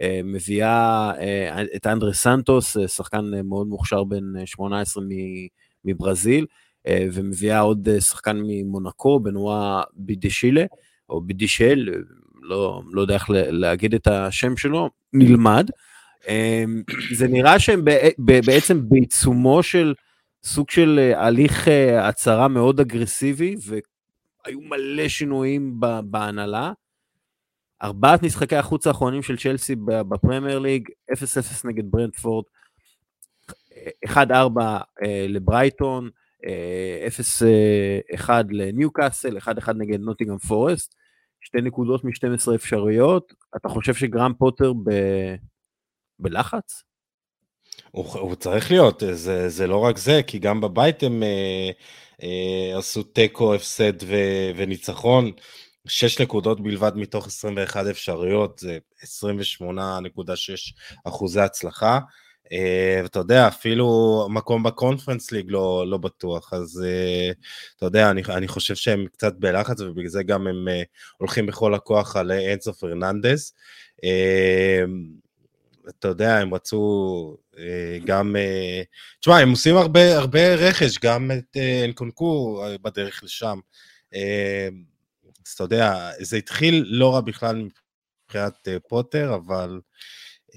אה, 0.00 0.20
מביאה 0.24 1.12
אה, 1.18 1.62
את 1.76 1.86
אנדרה 1.86 2.12
סנטוס, 2.12 2.76
אה, 2.76 2.88
שחקן 2.88 3.30
מאוד 3.44 3.66
מוכשר 3.66 4.04
בן 4.04 4.46
18 4.46 5.04
מברזיל, 5.84 6.46
ומביאה 7.12 7.60
עוד 7.60 7.88
שחקן 8.00 8.40
ממונקו, 8.46 9.20
בנועה 9.20 9.82
בידשילה, 9.94 10.64
או 11.08 11.20
בידישל, 11.20 11.88
לא, 12.42 12.82
לא 12.92 13.00
יודע 13.00 13.14
איך 13.14 13.30
להגיד 13.30 13.94
את 13.94 14.06
השם 14.06 14.56
שלו, 14.56 14.90
נלמד. 15.12 15.70
זה 17.14 17.28
נראה 17.28 17.58
שהם 17.58 17.84
בעצם 18.18 18.88
בעיצומו 18.88 19.62
של 19.62 19.94
סוג 20.44 20.70
של 20.70 21.12
הליך 21.16 21.68
הצהרה 21.98 22.48
מאוד 22.48 22.80
אגרסיבי, 22.80 23.56
והיו 23.66 24.60
מלא 24.60 25.08
שינויים 25.08 25.80
בהנהלה. 26.04 26.72
ארבעת 27.82 28.22
משחקי 28.22 28.56
החוץ 28.56 28.86
האחרונים 28.86 29.22
של 29.22 29.36
צ'לסי 29.36 29.76
בפרמייר 29.84 30.58
ליג, 30.58 30.88
0-0 31.12 31.14
נגד 31.64 31.84
ברנדפורד, 31.90 32.44
1-4 34.06 34.16
אה, 34.16 35.26
לברייטון, 35.28 36.10
0-1 36.42 36.44
אה, 38.30 38.40
לניוקאסל, 38.50 39.38
1-1 39.38 39.72
נגד 39.72 40.00
נוטינגרם 40.00 40.38
פורסט, 40.38 40.94
שתי 41.40 41.60
נקודות 41.60 42.04
מ-12 42.04 42.54
אפשרויות. 42.54 43.32
אתה 43.56 43.68
חושב 43.68 43.94
שגרם 43.94 44.32
פוטר 44.38 44.72
ב... 44.72 44.90
בלחץ? 46.18 46.82
הוא, 47.90 48.04
הוא 48.12 48.34
צריך 48.34 48.70
להיות, 48.70 49.02
זה, 49.12 49.48
זה 49.48 49.66
לא 49.66 49.76
רק 49.76 49.98
זה, 49.98 50.20
כי 50.26 50.38
גם 50.38 50.60
בבית 50.60 51.02
הם 51.02 51.22
אה, 51.22 51.70
אה, 52.22 52.78
עשו 52.78 53.02
תיקו, 53.02 53.54
הפסד 53.54 54.02
ו, 54.02 54.14
וניצחון. 54.56 55.30
6 55.90 56.20
נקודות 56.20 56.60
בלבד 56.60 56.92
מתוך 56.96 57.26
21 57.26 57.86
אפשריות, 57.86 58.58
זה 58.58 58.78
28.6 59.02 59.62
אחוזי 61.04 61.40
הצלחה. 61.40 61.98
Uh, 62.46 63.02
ואתה 63.02 63.18
יודע, 63.18 63.48
אפילו 63.48 64.26
מקום 64.30 64.62
בקונפרנס 64.62 65.32
ליג 65.32 65.46
לא, 65.48 65.84
לא 65.86 65.98
בטוח, 65.98 66.52
אז 66.54 66.84
uh, 66.84 67.34
אתה 67.76 67.86
יודע, 67.86 68.10
אני, 68.10 68.22
אני 68.28 68.48
חושב 68.48 68.74
שהם 68.74 69.06
קצת 69.12 69.34
בלחץ, 69.38 69.80
ובגלל 69.80 70.08
זה 70.08 70.22
גם 70.22 70.46
הם 70.46 70.68
uh, 70.68 70.86
הולכים 71.18 71.46
בכל 71.46 71.74
הכוח 71.74 72.16
על 72.16 72.32
אנסו 72.32 72.72
פרננדס. 72.72 73.54
אתה 75.88 76.08
יודע, 76.08 76.38
הם 76.38 76.54
רצו 76.54 77.36
גם... 78.04 78.36
תשמע, 79.20 79.38
הם 79.38 79.50
עושים 79.50 79.76
הרבה, 79.76 80.18
הרבה 80.18 80.54
רכש, 80.54 80.98
גם 80.98 81.30
את 81.30 81.56
אנקונקו 81.84 82.62
uh, 82.64 82.78
בדרך 82.82 83.24
לשם. 83.24 83.58
אז 85.46 85.52
אתה 85.52 85.64
יודע, 85.64 86.10
זה 86.20 86.36
התחיל 86.36 86.84
לא 86.86 87.14
רע 87.14 87.20
בכלל 87.20 87.56
מבחינת 88.26 88.68
אה, 88.68 88.76
פוטר, 88.88 89.34
אבל 89.34 89.80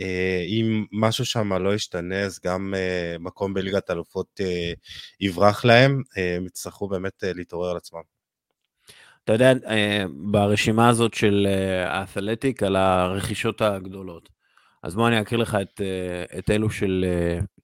אה, 0.01 0.45
אם 0.47 0.85
משהו 0.91 1.25
שם 1.25 1.53
לא 1.53 1.75
ישתנה, 1.75 2.19
אז 2.19 2.39
גם 2.45 2.73
אה, 2.77 3.15
מקום 3.19 3.53
בליגת 3.53 3.89
האלופות 3.89 4.41
אה, 4.41 4.73
יברח 5.19 5.65
להם, 5.65 6.01
הם 6.15 6.45
יצטרכו 6.45 6.87
באמת 6.87 7.23
להתעורר 7.23 7.71
על 7.71 7.77
עצמם. 7.77 8.01
אתה 9.23 9.33
יודע, 9.33 9.53
ברשימה 10.31 10.89
הזאת 10.89 11.13
של 11.13 11.47
האתלטיק, 11.85 12.63
על 12.63 12.75
הרכישות 12.75 13.61
הגדולות, 13.61 14.29
אז 14.83 14.95
בוא 14.95 15.07
אני 15.07 15.21
אקריא 15.21 15.39
לך 15.39 15.57
את, 15.61 15.81
את 16.39 16.49
אלו 16.49 16.69
של 16.69 17.05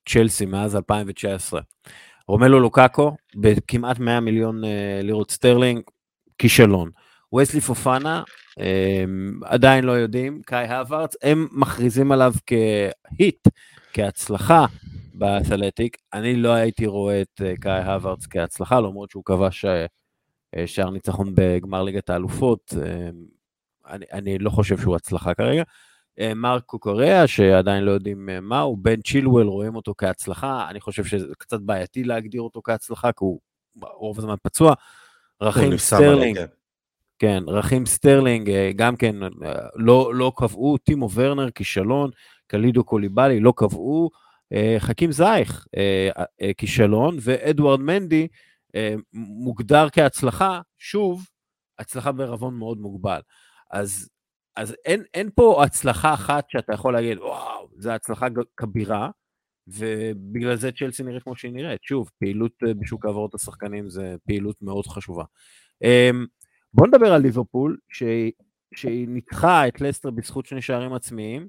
צ'לסי 0.08 0.46
מאז 0.46 0.76
2019. 0.76 1.60
רומלו 2.28 2.60
לוקאקו, 2.60 3.16
בכמעט 3.36 3.98
100 3.98 4.20
מיליון 4.20 4.62
לירות 5.02 5.30
סטרלינג, 5.30 5.82
כישלון. 6.38 6.90
ווסלי 7.34 7.60
פופאנה, 7.60 8.22
הם, 8.56 9.40
עדיין 9.44 9.84
לא 9.84 9.92
יודעים, 9.92 10.42
קאי 10.46 10.68
האברץ, 10.68 11.16
הם 11.22 11.48
מכריזים 11.52 12.12
עליו 12.12 12.32
כהיט, 12.46 13.48
כהצלחה 13.92 14.66
ב 15.14 15.22
Athletic. 15.22 15.96
אני 16.12 16.36
לא 16.36 16.52
הייתי 16.52 16.86
רואה 16.86 17.22
את 17.22 17.42
אה, 17.44 17.56
קאי 17.60 17.82
האברץ 17.82 18.26
כהצלחה, 18.26 18.80
למרות 18.80 19.10
שהוא 19.10 19.24
כבש 19.24 19.64
אה, 19.64 20.66
שער 20.66 20.90
ניצחון 20.90 21.32
בגמר 21.34 21.82
ליגת 21.82 22.10
האלופות. 22.10 22.74
אני, 23.88 24.04
אני 24.12 24.38
לא 24.38 24.50
חושב 24.50 24.78
שהוא 24.78 24.96
הצלחה 24.96 25.34
כרגע. 25.34 25.62
אה, 26.20 26.34
מארק 26.34 26.78
קוקורייה, 26.78 27.26
שעדיין 27.26 27.84
לא 27.84 27.90
יודעים 27.90 28.28
מה 28.42 28.60
הוא, 28.60 28.78
בן 28.78 29.00
צ'ילוול, 29.00 29.46
רואים 29.46 29.76
אותו 29.76 29.94
כהצלחה, 29.98 30.66
אני 30.70 30.80
חושב 30.80 31.04
שזה 31.04 31.26
קצת 31.38 31.60
בעייתי 31.60 32.04
להגדיר 32.04 32.42
אותו 32.42 32.60
כהצלחה, 32.64 33.12
כי 33.12 33.18
הוא 33.18 33.40
רוב 33.82 34.18
הזמן 34.18 34.34
פצוע. 34.42 34.74
רחים 35.40 35.76
סטרלינג, 35.76 36.38
כן. 37.20 37.42
רחים 37.46 37.86
סטרלינג, 37.86 38.50
אה, 38.50 38.70
גם 38.76 38.96
כן, 38.96 39.22
אה, 39.22 39.28
לא, 39.74 40.14
לא 40.14 40.32
קבעו, 40.36 40.78
טימו 40.78 41.10
ורנר, 41.14 41.50
כישלון, 41.50 42.10
קאלידו 42.46 42.84
קוליבאלי, 42.84 43.40
לא 43.40 43.52
קבעו, 43.56 44.10
אה, 44.52 44.76
חכים 44.78 45.12
זייש, 45.12 45.66
כישלון, 46.56 47.16
ואדוארד 47.20 47.80
מנדי 47.80 48.28
מוגדר 49.12 49.86
כהצלחה, 49.92 50.60
שוב, 50.78 51.26
הצלחה 51.78 52.12
בערבון 52.12 52.54
מאוד 52.54 52.78
מוגבל. 52.78 53.20
אז, 53.70 54.08
אז 54.56 54.76
אין, 54.84 55.02
אין 55.14 55.30
פה 55.34 55.64
הצלחה 55.64 56.14
אחת 56.14 56.50
שאתה 56.50 56.74
יכול 56.74 56.92
להגיד, 56.92 57.18
וואו, 57.18 57.68
זו 57.78 57.90
הצלחה 57.90 58.26
כבירה, 58.56 59.10
ובגלל 59.66 60.56
זה 60.56 60.72
צ'לסי 60.72 61.02
נראית 61.02 61.22
כמו 61.22 61.36
שהיא 61.36 61.52
נראית. 61.52 61.82
שוב, 61.82 62.10
פעילות 62.18 62.52
בשוק 62.80 63.06
העברות 63.06 63.34
השחקנים 63.34 63.88
זה 63.88 64.16
פעילות 64.26 64.56
מאוד 64.62 64.86
חשובה. 64.86 65.24
בוא 66.74 66.86
נדבר 66.86 67.12
על 67.12 67.22
ליברפול, 67.22 67.78
שהיא, 67.88 68.32
שהיא 68.74 69.08
ניתחה 69.08 69.68
את 69.68 69.80
לסטר 69.80 70.10
בזכות 70.10 70.46
שני 70.46 70.62
שערים 70.62 70.92
עצמיים, 70.92 71.48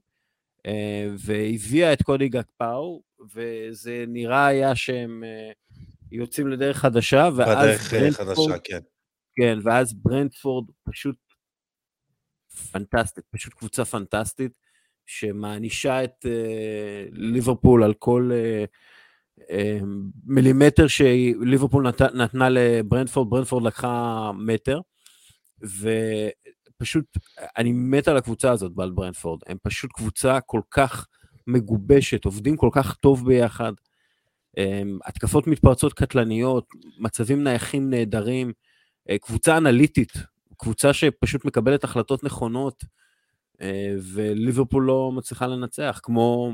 אה, 0.66 1.08
והביאה 1.18 1.94
את 1.94 2.02
קודי 2.02 2.30
גקפאו, 2.30 3.02
וזה 3.34 4.06
נראה 4.08 4.46
היה 4.46 4.76
שהם 4.76 5.24
אה, 5.24 5.52
יוצאים 6.12 6.48
לדרך 6.48 6.78
חדשה, 6.78 7.30
ואז 7.36 7.58
בדרך 7.58 7.94
אה, 7.94 8.00
ברנדפורד, 8.00 8.52
חדשה, 8.52 8.58
כן. 8.64 8.80
כן, 9.36 9.60
ואז 9.64 9.94
ברנדפורד 9.94 10.66
פשוט 10.84 11.16
פנטסטית, 12.72 13.24
פשוט 13.32 13.54
קבוצה 13.54 13.86
פנטסטית, 13.86 14.52
שמענישה 15.06 16.04
את 16.04 16.26
ליברפול 17.12 17.84
על 17.84 17.94
כל 17.94 18.32
מילימטר 20.26 20.88
שליברפול 20.88 21.88
נת, 21.88 22.02
נתנה 22.02 22.50
לברנדפורד, 22.50 23.30
ברנדפורד 23.30 23.64
לקחה 23.64 24.32
מטר. 24.36 24.80
ופשוט, 25.64 27.06
אני 27.58 27.72
מת 27.72 28.08
על 28.08 28.18
הקבוצה 28.18 28.52
הזאת, 28.52 28.72
בעל 28.74 28.92
ברנפורד. 28.92 29.40
הם 29.48 29.58
פשוט 29.64 29.92
קבוצה 29.92 30.42
כל 30.42 30.62
כך 30.72 31.08
מגובשת, 31.48 32.26
עובדים 32.26 32.58
כל 32.58 32.70
כך 32.72 32.96
טוב 32.96 33.26
ביחד. 33.26 33.74
הם, 34.58 35.00
התקפות 35.06 35.48
מתפרצות 35.48 35.94
קטלניות, 35.94 36.68
מצבים 37.00 37.44
נייחים 37.44 37.90
נהדרים, 37.90 38.52
אה, 39.10 39.18
קבוצה 39.18 39.58
אנליטית, 39.58 40.12
קבוצה 40.58 40.94
שפשוט 40.94 41.46
מקבלת 41.46 41.84
החלטות 41.84 42.24
נכונות, 42.24 42.84
אה, 43.62 43.96
וליברפול 44.14 44.84
לא 44.84 45.12
מצליחה 45.12 45.48
לנצח, 45.48 46.00
כמו 46.04 46.52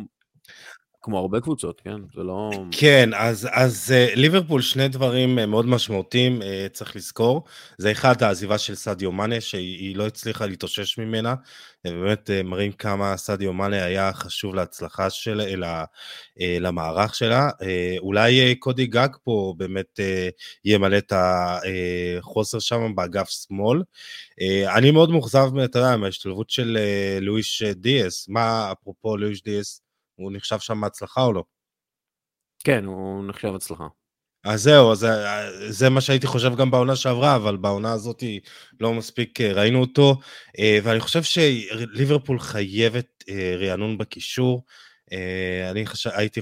כמו 1.01 1.19
הרבה 1.19 1.39
קבוצות, 1.39 1.81
כן? 1.81 1.95
זה 2.15 2.23
לא... 2.23 2.51
כן, 2.71 3.09
אז, 3.13 3.47
אז 3.51 3.93
uh, 3.93 4.15
ליברפול, 4.15 4.61
שני 4.61 4.87
דברים 4.87 5.39
uh, 5.39 5.45
מאוד 5.45 5.65
משמעותיים, 5.65 6.41
uh, 6.41 6.45
צריך 6.73 6.95
לזכור. 6.95 7.43
זה 7.77 7.91
אחד, 7.91 8.23
העזיבה 8.23 8.57
של 8.57 8.75
סדיו 8.75 9.11
מאנה, 9.11 9.41
שהיא 9.41 9.95
לא 9.95 10.07
הצליחה 10.07 10.45
להתאושש 10.45 10.97
ממנה. 10.97 11.35
באמת 11.83 12.29
מראים 12.43 12.71
כמה 12.71 13.17
סדיו 13.17 13.53
מאנה 13.53 13.83
היה 13.83 14.13
חשוב 14.13 14.55
להצלחה 14.55 15.09
שלה, 15.09 15.43
אלא, 15.43 15.67
למערך 16.39 17.15
שלה. 17.15 17.49
אולי 17.99 18.55
קודי 18.55 18.85
גג 18.85 19.09
פה 19.23 19.53
באמת 19.57 19.99
ימלא 20.65 20.97
את 20.97 21.13
החוסר 21.15 22.59
שם 22.59 22.95
באגף 22.95 23.29
שמאל. 23.29 23.81
אני 24.75 24.91
מאוד 24.91 25.11
מאוכזב, 25.11 25.57
אתה 25.63 25.79
יודע, 25.79 25.97
מההשתלבות 25.97 26.49
של 26.49 26.77
לואיש 27.21 27.63
דיאס. 27.63 28.25
מה, 28.29 28.71
אפרופו 28.71 29.17
לואיש 29.17 29.43
דיאס? 29.43 29.81
הוא 30.17 30.31
נחשב 30.31 30.59
שם 30.59 30.83
הצלחה 30.83 31.21
או 31.21 31.33
לא? 31.33 31.43
כן, 32.63 32.85
הוא 32.85 33.27
נחשב 33.27 33.55
הצלחה. 33.55 33.87
אז 34.43 34.63
זהו, 34.63 34.95
זה, 34.95 35.09
זה 35.69 35.89
מה 35.89 36.01
שהייתי 36.01 36.27
חושב 36.27 36.55
גם 36.55 36.71
בעונה 36.71 36.95
שעברה, 36.95 37.35
אבל 37.35 37.57
בעונה 37.57 37.93
הזאת 37.93 38.23
לא 38.79 38.93
מספיק 38.93 39.41
אה, 39.41 39.53
ראינו 39.53 39.81
אותו, 39.81 40.19
אה, 40.59 40.79
ואני 40.83 40.99
חושב 40.99 41.23
שליברפול 41.23 42.39
חייבת 42.39 43.23
אה, 43.29 43.55
רענון 43.59 43.97
בקישור. 43.97 44.63
אני 45.69 45.85
חשב, 45.85 46.09
הייתי, 46.13 46.41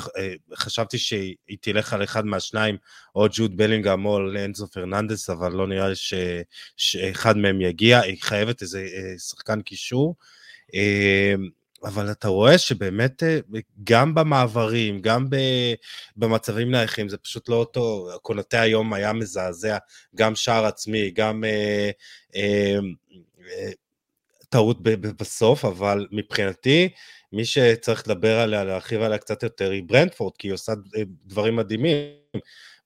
חשבתי 0.56 0.98
שהיא 0.98 1.58
תלך 1.62 1.94
על 1.94 2.04
אחד 2.04 2.26
מהשניים, 2.26 2.78
או 3.16 3.28
ג'וד 3.32 3.58
בלינגהם 3.58 4.06
או 4.06 4.20
לאנזו 4.20 4.68
פרננדס, 4.68 5.30
אבל 5.30 5.52
לא 5.52 5.68
נראה 5.68 5.90
לי 5.90 5.96
ש, 5.96 6.14
שאחד 6.78 7.38
מהם 7.38 7.62
יגיע, 7.62 8.00
היא 8.00 8.18
חייבת 8.22 8.62
איזה 8.62 8.88
שחקן 9.18 9.62
קישור. 9.62 10.16
אבל 11.86 12.12
אתה 12.12 12.28
רואה 12.28 12.58
שבאמת 12.58 13.24
אה, 13.24 13.40
גם 13.84 14.16
במעברים, 14.16 15.02
גם 15.02 15.28
במצבים 16.18 16.72
נייחים, 16.72 17.10
זה 17.10 17.18
פשוט 17.18 17.50
לא 17.50 17.56
אותו, 17.56 18.10
קונטה 18.22 18.62
היום 18.62 18.94
היה 18.94 19.14
מזעזע, 19.14 19.78
גם 20.16 20.36
שער 20.36 20.66
עצמי, 20.66 21.12
גם 21.12 21.44
אה, 21.44 21.90
אה, 22.36 22.80
טעות 24.50 24.78
בסוף, 25.20 25.66
אבל 25.66 26.08
מבחינתי, 26.12 26.90
מי 27.34 27.46
שצריך 27.46 28.08
לדבר 28.08 28.40
עליה, 28.40 28.64
להרחיב 28.64 29.02
עליה 29.02 29.18
קצת 29.18 29.44
יותר, 29.44 29.72
היא 29.72 29.84
ברנטפורד, 29.86 30.34
כי 30.38 30.48
היא 30.48 30.54
עושה 30.54 30.74
דברים 31.26 31.56
מדהימים. 31.56 31.96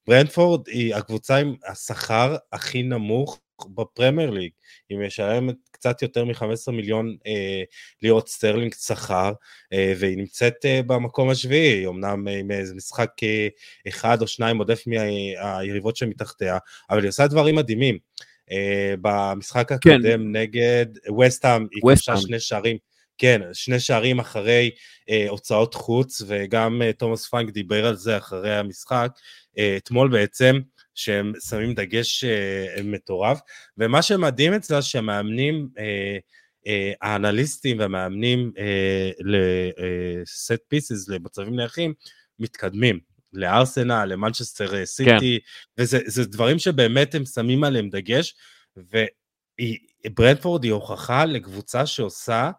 ברנטפורד 0.08 0.67
היא 0.67 0.95
הקבוצה 0.95 1.35
עם 1.35 1.55
השכר 1.67 2.35
הכי 2.51 2.83
נמוך 2.83 3.39
בפרמייר 3.76 4.30
ליג. 4.30 4.52
היא 4.89 4.98
משלמת 4.98 5.56
קצת 5.72 6.02
יותר 6.02 6.26
מ-15 6.26 6.72
מיליון 6.72 7.15
אה, 7.28 7.63
לירות 8.02 8.30
סטרלינג 8.30 8.74
שכר, 8.74 9.34
אה, 9.74 9.93
והיא 9.98 10.17
נמצאת 10.17 10.65
אה, 10.65 10.82
במקום 10.88 11.30
השביעי, 11.30 11.88
אמנם 11.88 12.28
אה, 12.28 12.39
עם 12.39 12.52
איזה 12.52 12.76
משחק 12.76 13.12
אה, 13.24 13.48
אחד 13.88 14.22
או 14.22 14.28
שניים 14.28 14.58
עודף 14.58 14.84
מהיריבות 14.88 15.95
שמתחתיה, 15.95 16.58
אבל 16.89 17.02
היא 17.02 17.10
עושה 17.10 17.28
דברים 17.28 17.56
מדהימים. 17.56 17.98
אה, 18.52 18.93
במשחק 19.02 19.67
כן. 19.69 19.76
הקודם 19.76 20.19
כן. 20.19 20.32
נגד 20.32 20.86
וסטהאם, 21.19 21.67
היא 21.72 21.82
כבשה 21.82 22.17
שני 22.17 22.39
שערים. 22.39 22.78
כן, 23.19 23.41
שני 23.54 23.80
שערים 23.80 24.19
אחרי 24.19 24.72
אה, 25.10 25.26
הוצאות 25.30 25.74
חוץ, 25.74 26.22
וגם 26.28 26.82
אה, 26.82 26.93
תומאס 26.93 27.28
פרנק 27.28 27.50
דיבר 27.50 27.86
על 27.86 27.95
זה 27.95 28.17
אחרי 28.17 28.56
המשחק, 28.56 29.10
אה, 29.58 29.78
אתמול 29.78 30.12
בעצם, 30.12 30.60
שהם 30.99 31.33
שמים 31.49 31.73
דגש 31.73 32.23
אה, 32.23 32.81
מטורף, 32.83 33.39
ומה 33.77 34.01
שמדהים 34.01 34.53
אצלה 34.53 34.81
שהמאמנים, 34.81 35.69
אה, 35.77 36.17
אה, 36.67 36.91
האנליסטים 37.01 37.79
והמאמנים 37.79 38.51
אה, 38.57 39.12
לסט 39.19 40.62
פיסיס, 40.67 41.09
אה, 41.09 41.15
למצבים 41.15 41.55
נייחים, 41.55 41.93
מתקדמים. 42.39 42.99
לארסנל, 43.33 44.05
למנצ'סטר 44.05 44.75
אה, 44.75 44.85
סיטי, 44.85 45.39
כן. 45.77 45.83
וזה 45.83 46.25
דברים 46.25 46.59
שבאמת 46.59 47.15
הם 47.15 47.25
שמים 47.25 47.63
עליהם 47.63 47.89
דגש, 47.89 48.35
וברנדפורד 50.05 50.63
היא 50.63 50.71
הוכחה 50.71 51.25
לקבוצה 51.25 51.85
שעושה 51.85 52.51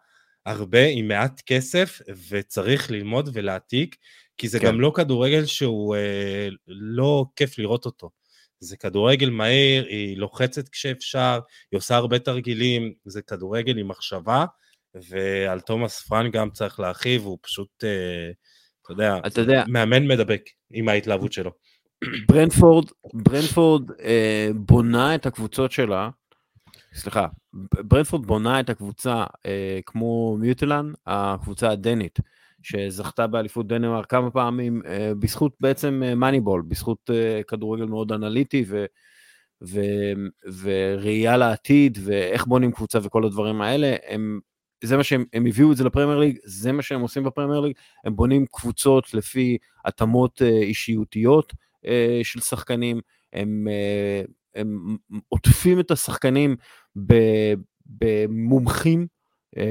הרבה 0.46 0.86
עם 0.86 1.08
מעט 1.08 1.40
כסף, 1.46 2.00
וצריך 2.30 2.90
ללמוד 2.90 3.30
ולהעתיק, 3.32 3.96
כי 4.38 4.48
זה 4.48 4.58
כן. 4.58 4.66
גם 4.66 4.80
לא 4.80 4.92
כדורגל 4.94 5.46
שהוא 5.46 5.96
אה, 5.96 6.48
לא 6.66 7.24
כיף 7.36 7.58
לראות 7.58 7.86
אותו. 7.86 8.10
זה 8.60 8.76
כדורגל 8.76 9.30
מהיר, 9.30 9.86
היא 9.86 10.16
לוחצת 10.16 10.68
כשאפשר, 10.68 11.40
היא 11.72 11.78
עושה 11.78 11.96
הרבה 11.96 12.18
תרגילים, 12.18 12.92
זה 13.04 13.22
כדורגל 13.22 13.78
עם 13.78 13.88
מחשבה, 13.88 14.44
ועל 14.94 15.60
תומאס 15.60 16.00
פרן 16.00 16.30
גם 16.30 16.50
צריך 16.50 16.80
להרחיב, 16.80 17.24
הוא 17.24 17.38
פשוט, 17.42 17.84
אה, 17.84 18.30
אתה 18.82 18.92
יודע, 18.92 19.18
אתה 19.26 19.40
יודע, 19.40 19.64
מאמן 19.68 20.06
מדבק 20.06 20.42
עם 20.70 20.88
ההתלהבות 20.88 21.32
שלו. 21.32 21.50
ברנפורד, 22.28 22.84
ברנפורד 23.14 23.90
אה, 24.00 24.48
בונה 24.54 25.14
את 25.14 25.26
הקבוצות 25.26 25.72
שלה 25.72 26.10
סליחה, 26.94 27.26
ברנפורד 27.84 28.26
בונה 28.26 28.60
את 28.60 28.70
הקבוצה 28.70 29.24
אה, 29.46 29.80
כמו 29.86 30.36
מיוטלן, 30.40 30.92
הקבוצה 31.06 31.70
הדנית, 31.70 32.18
שזכתה 32.62 33.26
באליפות 33.26 33.66
דנמרק 33.66 34.10
כמה 34.10 34.30
פעמים, 34.30 34.82
אה, 34.86 35.12
בזכות 35.18 35.52
בעצם 35.60 36.02
מאניבול, 36.16 36.62
בזכות 36.68 37.10
אה, 37.10 37.40
כדורגל 37.48 37.84
מאוד 37.84 38.12
אנליטי 38.12 38.64
ו, 38.68 38.84
ו, 39.64 39.80
וראייה 40.62 41.36
לעתיד, 41.36 41.98
ואיך 42.04 42.46
בונים 42.46 42.72
קבוצה 42.72 42.98
וכל 43.02 43.24
הדברים 43.24 43.60
האלה, 43.60 43.96
הם 44.08 44.40
זה 44.84 44.96
מה 44.96 45.04
שהם 45.04 45.24
הם 45.32 45.46
הביאו 45.46 45.72
את 45.72 45.76
זה 45.76 45.84
לפרמייר 45.84 46.18
ליג, 46.18 46.38
זה 46.44 46.72
מה 46.72 46.82
שהם 46.82 47.00
עושים 47.00 47.24
בפרמייר 47.24 47.60
ליג, 47.60 47.72
הם 48.04 48.16
בונים 48.16 48.46
קבוצות 48.46 49.14
לפי 49.14 49.58
התאמות 49.84 50.42
אה, 50.42 50.48
אישיותיות 50.48 51.52
אה, 51.86 52.20
של 52.22 52.40
שחקנים, 52.40 53.00
הם, 53.32 53.68
אה, 53.70 54.22
הם 54.54 54.96
עוטפים 55.28 55.80
את 55.80 55.90
השחקנים 55.90 56.56
במומחים, 57.86 59.06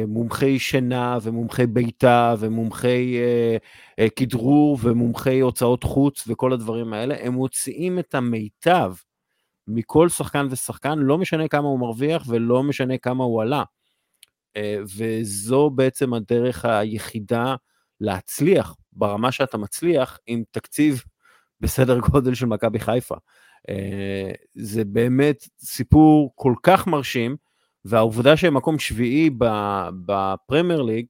מומחי 0.07 0.59
שינה 0.59 1.17
ומומחי 1.21 1.67
בעיטה 1.67 2.35
ומומחי 2.39 3.17
כדרור 4.15 4.77
ומומחי 4.81 5.39
הוצאות 5.39 5.83
חוץ 5.83 6.23
וכל 6.27 6.53
הדברים 6.53 6.93
האלה, 6.93 7.15
הם 7.19 7.33
מוציאים 7.33 7.99
את 7.99 8.15
המיטב 8.15 8.93
מכל 9.69 10.09
שחקן 10.09 10.47
ושחקן, 10.49 10.99
לא 10.99 11.17
משנה 11.17 11.47
כמה 11.47 11.67
הוא 11.67 11.79
מרוויח 11.79 12.23
ולא 12.27 12.63
משנה 12.63 12.97
כמה 12.97 13.23
הוא 13.23 13.41
עלה. 13.41 13.63
אה, 14.57 14.77
וזו 14.97 15.69
בעצם 15.69 16.13
הדרך 16.13 16.65
היחידה 16.65 17.55
להצליח 18.01 18.75
ברמה 18.91 19.31
שאתה 19.31 19.57
מצליח 19.57 20.19
עם 20.25 20.43
תקציב 20.51 21.03
בסדר 21.61 21.99
גודל 21.99 22.33
של 22.33 22.45
מכבי 22.45 22.79
חיפה. 22.79 23.15
אה, 23.69 24.31
זה 24.55 24.85
באמת 24.85 25.47
סיפור 25.59 26.31
כל 26.35 26.53
כך 26.63 26.87
מרשים, 26.87 27.35
והעובדה 27.85 28.37
שהם 28.37 28.53
מקום 28.53 28.79
שביעי 28.79 29.29
בפרמייר 30.05 30.81
ליג, 30.81 31.05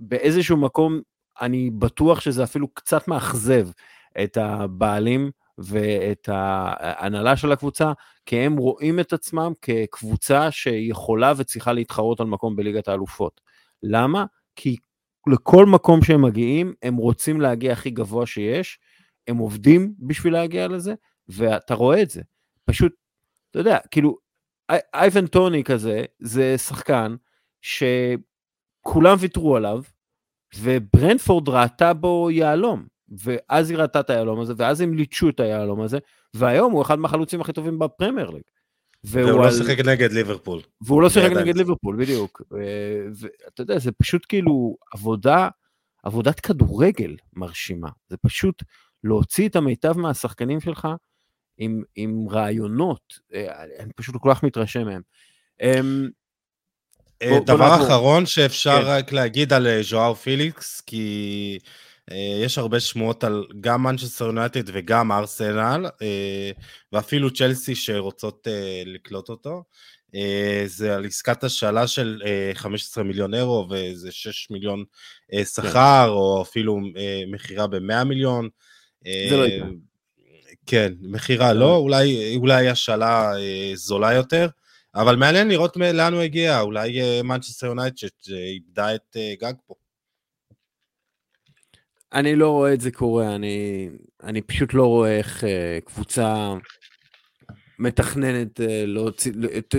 באיזשהו 0.00 0.56
מקום 0.56 1.00
אני 1.40 1.70
בטוח 1.70 2.20
שזה 2.20 2.44
אפילו 2.44 2.68
קצת 2.68 3.08
מאכזב 3.08 3.68
את 4.24 4.36
הבעלים 4.36 5.30
ואת 5.58 6.28
ההנהלה 6.32 7.36
של 7.36 7.52
הקבוצה, 7.52 7.92
כי 8.26 8.36
הם 8.36 8.56
רואים 8.56 9.00
את 9.00 9.12
עצמם 9.12 9.52
כקבוצה 9.62 10.50
שיכולה 10.50 11.32
וצריכה 11.36 11.72
להתחרות 11.72 12.20
על 12.20 12.26
מקום 12.26 12.56
בליגת 12.56 12.88
האלופות. 12.88 13.40
למה? 13.82 14.24
כי 14.56 14.76
לכל 15.26 15.66
מקום 15.66 16.02
שהם 16.02 16.22
מגיעים, 16.22 16.74
הם 16.82 16.96
רוצים 16.96 17.40
להגיע 17.40 17.72
הכי 17.72 17.90
גבוה 17.90 18.26
שיש, 18.26 18.78
הם 19.28 19.36
עובדים 19.36 19.94
בשביל 19.98 20.32
להגיע 20.32 20.68
לזה, 20.68 20.94
ואתה 21.28 21.74
רואה 21.74 22.02
את 22.02 22.10
זה. 22.10 22.22
פשוט, 22.64 22.92
אתה 23.50 23.58
יודע, 23.58 23.78
כאילו, 23.90 24.16
אייבן 24.94 25.26
טוני 25.26 25.64
כזה, 25.64 26.04
זה 26.18 26.58
שחקן 26.58 27.14
שכולם 27.60 29.16
ויתרו 29.20 29.56
עליו, 29.56 29.82
וברנפורד 30.60 31.48
ראתה 31.48 31.94
בו 31.94 32.30
יהלום. 32.30 32.86
ואז 33.08 33.70
היא 33.70 33.78
ראתה 33.78 34.00
את 34.00 34.10
היהלום 34.10 34.40
הזה, 34.40 34.52
ואז 34.56 34.80
הם 34.80 34.94
ליטשו 34.94 35.28
את 35.28 35.40
היהלום 35.40 35.80
הזה, 35.80 35.98
והיום 36.34 36.72
הוא 36.72 36.82
אחד 36.82 36.98
מהחלוצים 36.98 37.40
הכי 37.40 37.52
טובים 37.52 37.78
בפרמייר 37.78 38.30
ליג. 38.30 38.42
והוא 39.04 39.40
לא 39.44 39.50
שיחק 39.50 39.78
על... 39.78 39.92
נגד 39.92 40.12
ליברפול. 40.12 40.60
והוא 40.80 41.02
לא 41.02 41.08
שיחק 41.08 41.32
נגד 41.36 41.56
ליברפול, 41.56 41.96
בדיוק. 41.96 42.42
ואתה 43.14 43.62
יודע, 43.62 43.78
זה 43.78 43.92
פשוט 43.92 44.26
כאילו 44.28 44.76
עבודה, 44.94 45.48
עבודת 46.02 46.40
כדורגל 46.40 47.16
מרשימה. 47.32 47.88
זה 48.08 48.16
פשוט 48.16 48.62
להוציא 49.04 49.48
את 49.48 49.56
המיטב 49.56 49.98
מהשחקנים 49.98 50.60
שלך 50.60 50.88
עם, 51.58 51.82
עם 51.96 52.28
רעיונות, 52.30 53.18
אה, 53.34 53.64
אני 53.78 53.92
פשוט 53.92 54.14
כל 54.20 54.30
כך 54.34 54.42
מתרשם 54.42 54.84
מהם. 54.84 55.02
אמ, 55.62 56.08
אה, 57.22 57.38
דבר 57.46 57.74
אחרון 57.74 58.26
שאפשר 58.26 58.82
כן. 58.82 58.86
רק 58.86 59.12
להגיד 59.12 59.52
על 59.52 59.66
אה, 59.66 59.80
ז'ואר 59.82 60.14
פיליקס, 60.14 60.80
כי 60.80 61.58
אה, 62.10 62.38
יש 62.44 62.58
הרבה 62.58 62.80
שמועות 62.80 63.24
על 63.24 63.44
גם 63.60 63.82
מנצ'סטר 63.82 64.24
יונייטד 64.24 64.62
וגם 64.66 65.12
ארסנל, 65.12 65.86
אה, 66.02 66.50
ואפילו 66.92 67.30
צ'לסי 67.30 67.74
שרוצות 67.74 68.48
אה, 68.48 68.82
לקלוט 68.86 69.28
אותו. 69.28 69.62
זה 70.66 70.96
על 70.96 71.04
עסקת 71.06 71.44
השאלה 71.44 71.86
של 71.86 72.22
15 72.54 73.04
מיליון 73.04 73.34
אירו 73.34 73.66
ואיזה 73.70 74.12
6 74.12 74.50
מיליון 74.50 74.84
שכר, 75.44 76.08
או 76.08 76.42
אפילו 76.42 76.80
מכירה 77.32 77.66
ב-100 77.66 78.04
מיליון. 78.04 78.48
זה 79.04 79.36
לא 79.36 79.44
יקרה. 79.44 79.68
כן, 80.66 80.92
מכירה 81.00 81.52
לא, 81.52 81.76
אולי, 81.76 82.36
אולי 82.36 82.68
השאלה 82.68 83.32
זולה 83.74 84.12
יותר, 84.12 84.48
אבל 84.94 85.16
מעניין 85.16 85.48
לראות 85.48 85.76
לאן 85.76 86.12
הוא 86.12 86.22
הגיע, 86.22 86.60
אולי 86.60 87.22
מנצ'סטר 87.22 87.66
יונייטד 87.66 88.08
שאיבדה 88.22 88.94
את 88.94 89.16
גג 89.40 89.54
פה. 89.66 89.74
אני 92.14 92.36
לא 92.36 92.50
רואה 92.50 92.74
את 92.74 92.80
זה 92.80 92.90
קורה, 92.90 93.34
אני, 93.34 93.88
אני 94.22 94.42
פשוט 94.42 94.74
לא 94.74 94.86
רואה 94.86 95.18
איך 95.18 95.44
uh, 95.44 95.46
קבוצה 95.84 96.54
מתכננת 97.78 98.60
uh, 98.60 98.64
להוציא, 98.68 99.32
uh, 99.32 99.76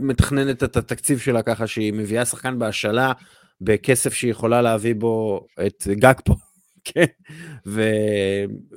מתכננת 0.00 0.64
את 0.64 0.76
התקציב 0.76 1.18
שלה 1.18 1.42
ככה 1.42 1.66
שהיא 1.66 1.92
מביאה 1.92 2.24
שחקן 2.24 2.58
בהשאלה 2.58 3.12
בכסף 3.60 4.14
שהיא 4.14 4.30
יכולה 4.30 4.62
להביא 4.62 4.94
בו 4.94 5.46
את 5.66 5.86
גג 5.90 6.14
פה, 6.24 6.34
כן? 6.94 7.04
ו, 7.66 7.82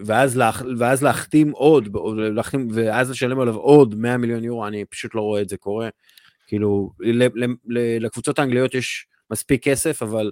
ואז, 0.06 0.38
לה, 0.38 0.52
ואז 0.78 1.04
להחתים 1.04 1.52
עוד, 1.52 1.90
להחתים, 2.18 2.68
ואז 2.74 3.12
לשלם 3.12 3.40
עליו 3.40 3.56
עוד 3.56 3.96
100 3.96 4.18
מיליון 4.18 4.44
יורו, 4.44 4.68
אני 4.68 4.86
פשוט 4.86 5.16
לא 5.16 5.22
רואה 5.22 5.42
את 5.42 5.50
זה 5.50 5.58
קורה. 5.58 5.90
כאילו, 6.48 6.92
לקבוצות 8.00 8.40
האנגליות 8.40 8.74
יש 8.74 9.08
מספיק 9.32 9.64
כסף, 9.64 10.02
אבל 10.02 10.32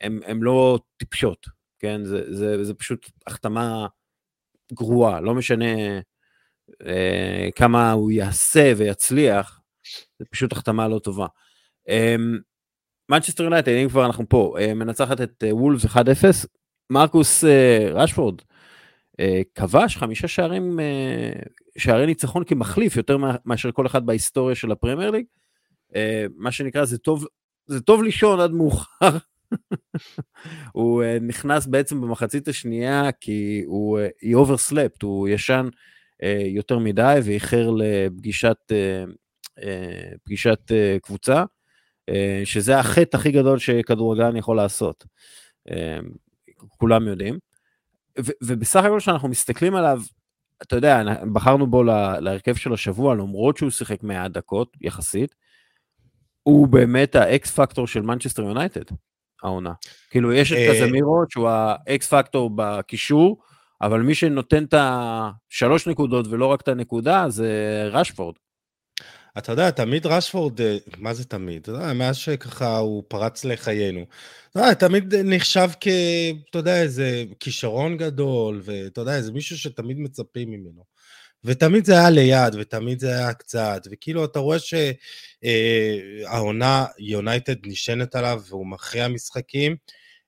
הן 0.00 0.38
לא 0.40 0.78
טיפשות. 0.96 1.46
כן? 1.78 2.04
זה, 2.04 2.34
זה, 2.34 2.64
זה 2.64 2.74
פשוט 2.74 3.10
החתמה 3.26 3.86
גרועה, 4.72 5.20
לא 5.20 5.34
משנה 5.34 5.98
אה, 6.86 7.48
כמה 7.56 7.92
הוא 7.92 8.10
יעשה 8.10 8.72
ויצליח, 8.76 9.60
זה 10.18 10.24
פשוט 10.30 10.52
החתמה 10.52 10.88
לא 10.88 10.98
טובה. 10.98 11.26
מנצ'סטר 13.08 13.42
אה, 13.42 13.46
יונייטד, 13.46 13.72
אם 13.72 13.88
כבר 13.88 14.06
אנחנו 14.06 14.28
פה, 14.28 14.54
אה, 14.60 14.74
מנצחת 14.74 15.20
את 15.20 15.44
אה, 15.46 15.54
וולפס 15.54 15.84
1-0, 15.86 16.46
מרקוס 16.90 17.44
אה, 17.44 17.88
רשפורד 17.90 18.42
אה, 19.20 19.40
כבש 19.54 19.96
חמישה 19.96 20.28
שערים, 20.28 20.80
אה, 20.80 21.32
שערי 21.78 22.06
ניצחון 22.06 22.44
כמחליף, 22.44 22.96
יותר 22.96 23.16
מאשר 23.44 23.72
כל 23.72 23.86
אחד 23.86 24.06
בהיסטוריה 24.06 24.54
של 24.54 24.72
הפרמייר 24.72 25.10
ליג. 25.10 25.24
מה 26.36 26.52
שנקרא, 26.52 26.84
זה 26.84 26.98
טוב, 26.98 27.26
זה 27.66 27.80
טוב 27.80 28.02
לישון 28.02 28.40
עד 28.40 28.50
מאוחר. 28.50 29.16
הוא 30.72 31.04
נכנס 31.20 31.66
בעצם 31.66 32.00
במחצית 32.00 32.48
השנייה 32.48 33.12
כי 33.20 33.62
הוא, 33.66 33.98
he 34.00 34.36
overslept, 34.36 34.98
הוא 35.02 35.28
ישן 35.28 35.68
יותר 36.46 36.78
מדי 36.78 37.18
ואיחר 37.24 37.70
לפגישת 37.70 38.56
פגישת 40.24 40.58
קבוצה, 41.02 41.44
שזה 42.44 42.78
החטא 42.78 43.16
הכי 43.16 43.30
גדול 43.30 43.58
שכדורגלן 43.58 44.36
יכול 44.36 44.56
לעשות. 44.56 45.04
כולם 46.68 47.08
יודעים. 47.08 47.38
ו- 48.18 48.32
ובסך 48.42 48.84
הכל 48.84 48.98
כשאנחנו 48.98 49.28
מסתכלים 49.28 49.74
עליו, 49.74 50.02
אתה 50.62 50.76
יודע, 50.76 51.02
בחרנו 51.32 51.66
בו 51.66 51.82
להרכב 52.20 52.54
של 52.54 52.72
השבוע, 52.72 53.14
למרות 53.14 53.56
שהוא 53.56 53.70
שיחק 53.70 54.02
100 54.02 54.28
דקות 54.28 54.76
יחסית, 54.80 55.34
הוא 56.42 56.68
באמת 56.68 57.14
ה 57.14 57.32
X 57.32 57.50
factor 57.50 57.86
של 57.86 58.02
מנצ'סטר 58.02 58.42
יונייטד. 58.42 58.94
העונה. 59.42 59.72
כאילו, 60.10 60.32
יש 60.32 60.52
את 60.52 60.58
קזמירו, 60.70 61.20
אה, 61.20 61.26
שהוא 61.30 61.48
ה 61.48 61.78
X 61.78 62.08
factor 62.08 62.50
בקישור, 62.54 63.42
אבל 63.82 64.00
מי 64.00 64.14
שנותן 64.14 64.64
את 64.64 64.74
השלוש 64.76 65.88
נקודות 65.88 66.26
ולא 66.30 66.46
רק 66.46 66.60
את 66.60 66.68
הנקודה, 66.68 67.24
זה 67.28 67.48
רשפורד. 67.92 68.34
אתה 69.38 69.52
יודע, 69.52 69.70
תמיד 69.70 70.06
רשפורד, 70.06 70.60
אה, 70.60 70.76
מה 70.98 71.14
זה 71.14 71.24
תמיד? 71.24 71.62
אתה 71.62 71.70
יודע, 71.70 71.92
מאז 71.92 72.16
שככה 72.16 72.76
הוא 72.78 73.02
פרץ 73.08 73.44
לחיינו. 73.44 74.06
אתה 74.50 74.60
יודע, 74.60 74.74
תמיד 74.74 75.14
נחשב 75.14 75.70
כ... 75.80 75.88
אתה 76.50 76.58
יודע, 76.58 76.82
איזה 76.82 77.24
כישרון 77.40 77.96
גדול, 77.96 78.62
ואתה 78.64 79.00
יודע, 79.00 79.16
איזה 79.16 79.32
מישהו 79.32 79.58
שתמיד 79.58 79.98
מצפים 79.98 80.50
ממנו. 80.50 80.84
ותמיד 81.44 81.84
זה 81.84 81.92
היה 81.92 82.10
ליד, 82.10 82.54
ותמיד 82.54 82.98
זה 82.98 83.08
היה 83.08 83.34
קצת, 83.34 83.82
וכאילו 83.90 84.24
אתה 84.24 84.38
רואה 84.38 84.58
שהעונה, 86.22 86.86
יונייטד 86.98 87.66
נשענת 87.66 88.14
עליו 88.14 88.42
והוא 88.48 88.66
מכריע 88.66 89.08
משחקים, 89.08 89.76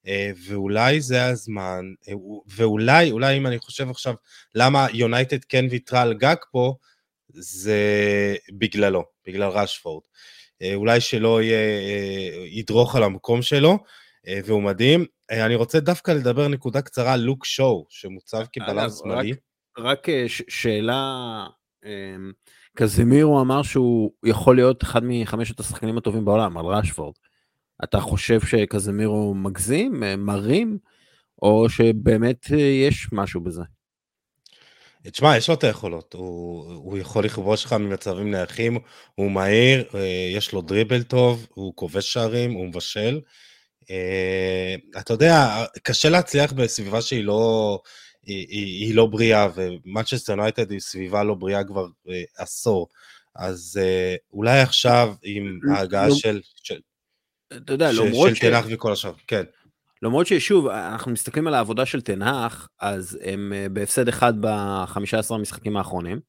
אה, 0.06 0.30
ואולי 0.46 1.00
זה 1.00 1.24
הזמן, 1.24 1.84
אה, 2.08 2.14
ואולי, 2.46 3.10
אולי 3.10 3.36
אם 3.36 3.46
אני 3.46 3.58
חושב 3.58 3.90
עכשיו 3.90 4.14
למה 4.54 4.86
יונייטד 4.92 5.44
כן 5.44 5.64
ויתרה 5.70 6.02
על 6.02 6.14
גג 6.14 6.36
פה, 6.52 6.74
זה 7.38 7.80
בגללו, 8.52 9.04
בגלל 9.26 9.48
רשפורד. 9.48 10.02
אה, 10.62 10.74
אולי 10.74 11.00
שלא 11.00 11.42
יהיה, 11.42 11.58
ידרוך 12.46 12.96
על 12.96 13.02
המקום 13.02 13.42
שלו, 13.42 13.78
והוא 14.44 14.62
מדהים. 14.62 15.04
אני 15.30 15.54
רוצה 15.54 15.80
דווקא 15.80 16.10
לדבר 16.10 16.48
נקודה 16.48 16.82
קצרה 16.82 17.12
על 17.12 17.20
לוק 17.20 17.44
שואו, 17.44 17.86
שמוצב 17.88 18.46
כבלם 18.52 18.88
שמאלי. 18.90 19.34
רק 19.78 20.08
אה, 20.08 20.24
שאלה, 20.28 21.46
אמ, 21.84 22.32
קזמירו 22.76 23.40
אמר 23.40 23.62
שהוא 23.62 24.12
יכול 24.24 24.56
להיות 24.56 24.82
אחד 24.82 25.00
מחמשת 25.04 25.60
השחקנים 25.60 25.98
הטובים 25.98 26.24
בעולם, 26.24 26.58
על 26.58 26.64
ראשפורד. 26.64 27.14
אתה 27.84 28.00
חושב 28.00 28.40
שקזמירו 28.40 29.34
מגזים, 29.34 30.02
מרים, 30.18 30.78
או 31.42 31.68
שבאמת 31.68 32.46
יש 32.84 33.08
משהו 33.12 33.40
בזה? 33.40 33.62
תשמע, 35.12 35.36
יש 35.36 35.48
לו 35.48 35.54
את 35.54 35.64
היכולות, 35.64 36.14
הוא, 36.14 36.72
הוא 36.74 36.98
יכול 36.98 37.24
לכבוש 37.24 37.64
לך 37.64 37.72
ממצבים 37.72 38.30
נייחים, 38.30 38.78
הוא 39.14 39.30
מהיר, 39.30 39.84
אה, 39.94 40.30
יש 40.34 40.52
לו 40.52 40.60
דריבל 40.60 41.02
טוב, 41.02 41.46
הוא 41.54 41.72
כובש 41.76 42.12
שערים, 42.12 42.52
הוא 42.52 42.66
מבשל. 42.66 43.20
אה, 43.90 44.74
אתה 44.98 45.12
יודע, 45.12 45.64
קשה 45.82 46.08
להצליח 46.08 46.52
בסביבה 46.52 47.02
שהיא 47.02 47.24
לא, 47.24 47.80
היא, 48.22 48.46
היא, 48.48 48.86
היא 48.86 48.94
לא 48.94 49.06
בריאה, 49.06 49.48
ומנצ'סטר 49.54 50.32
יונייטד 50.32 50.70
היא 50.70 50.80
סביבה 50.80 51.24
לא 51.24 51.34
בריאה 51.34 51.64
כבר 51.64 51.86
אה, 52.08 52.22
עשור. 52.38 52.88
אז 53.36 53.80
אולי 54.32 54.60
עכשיו 54.60 55.14
עם 55.22 55.58
ההגעה 55.74 56.10
של... 56.14 56.40
של 56.62 56.80
אתה 57.56 57.72
יודע, 57.72 57.92
למרות 57.92 58.36
ש... 58.36 58.38
של 58.38 58.50
תנח 58.50 58.64
וכל 58.68 58.92
השאר, 58.92 59.12
כן. 59.26 59.42
למרות 60.02 60.26
ששוב, 60.26 60.68
אנחנו 60.68 61.12
מסתכלים 61.12 61.46
על 61.46 61.54
העבודה 61.54 61.86
של 61.86 62.00
תנח, 62.00 62.68
אז 62.80 63.18
הם 63.22 63.52
אה, 63.56 63.68
בהפסד 63.68 64.08
אחד 64.08 64.34
ב-15 64.40 65.34
המשחקים 65.34 65.76
האחרונים, 65.76 66.20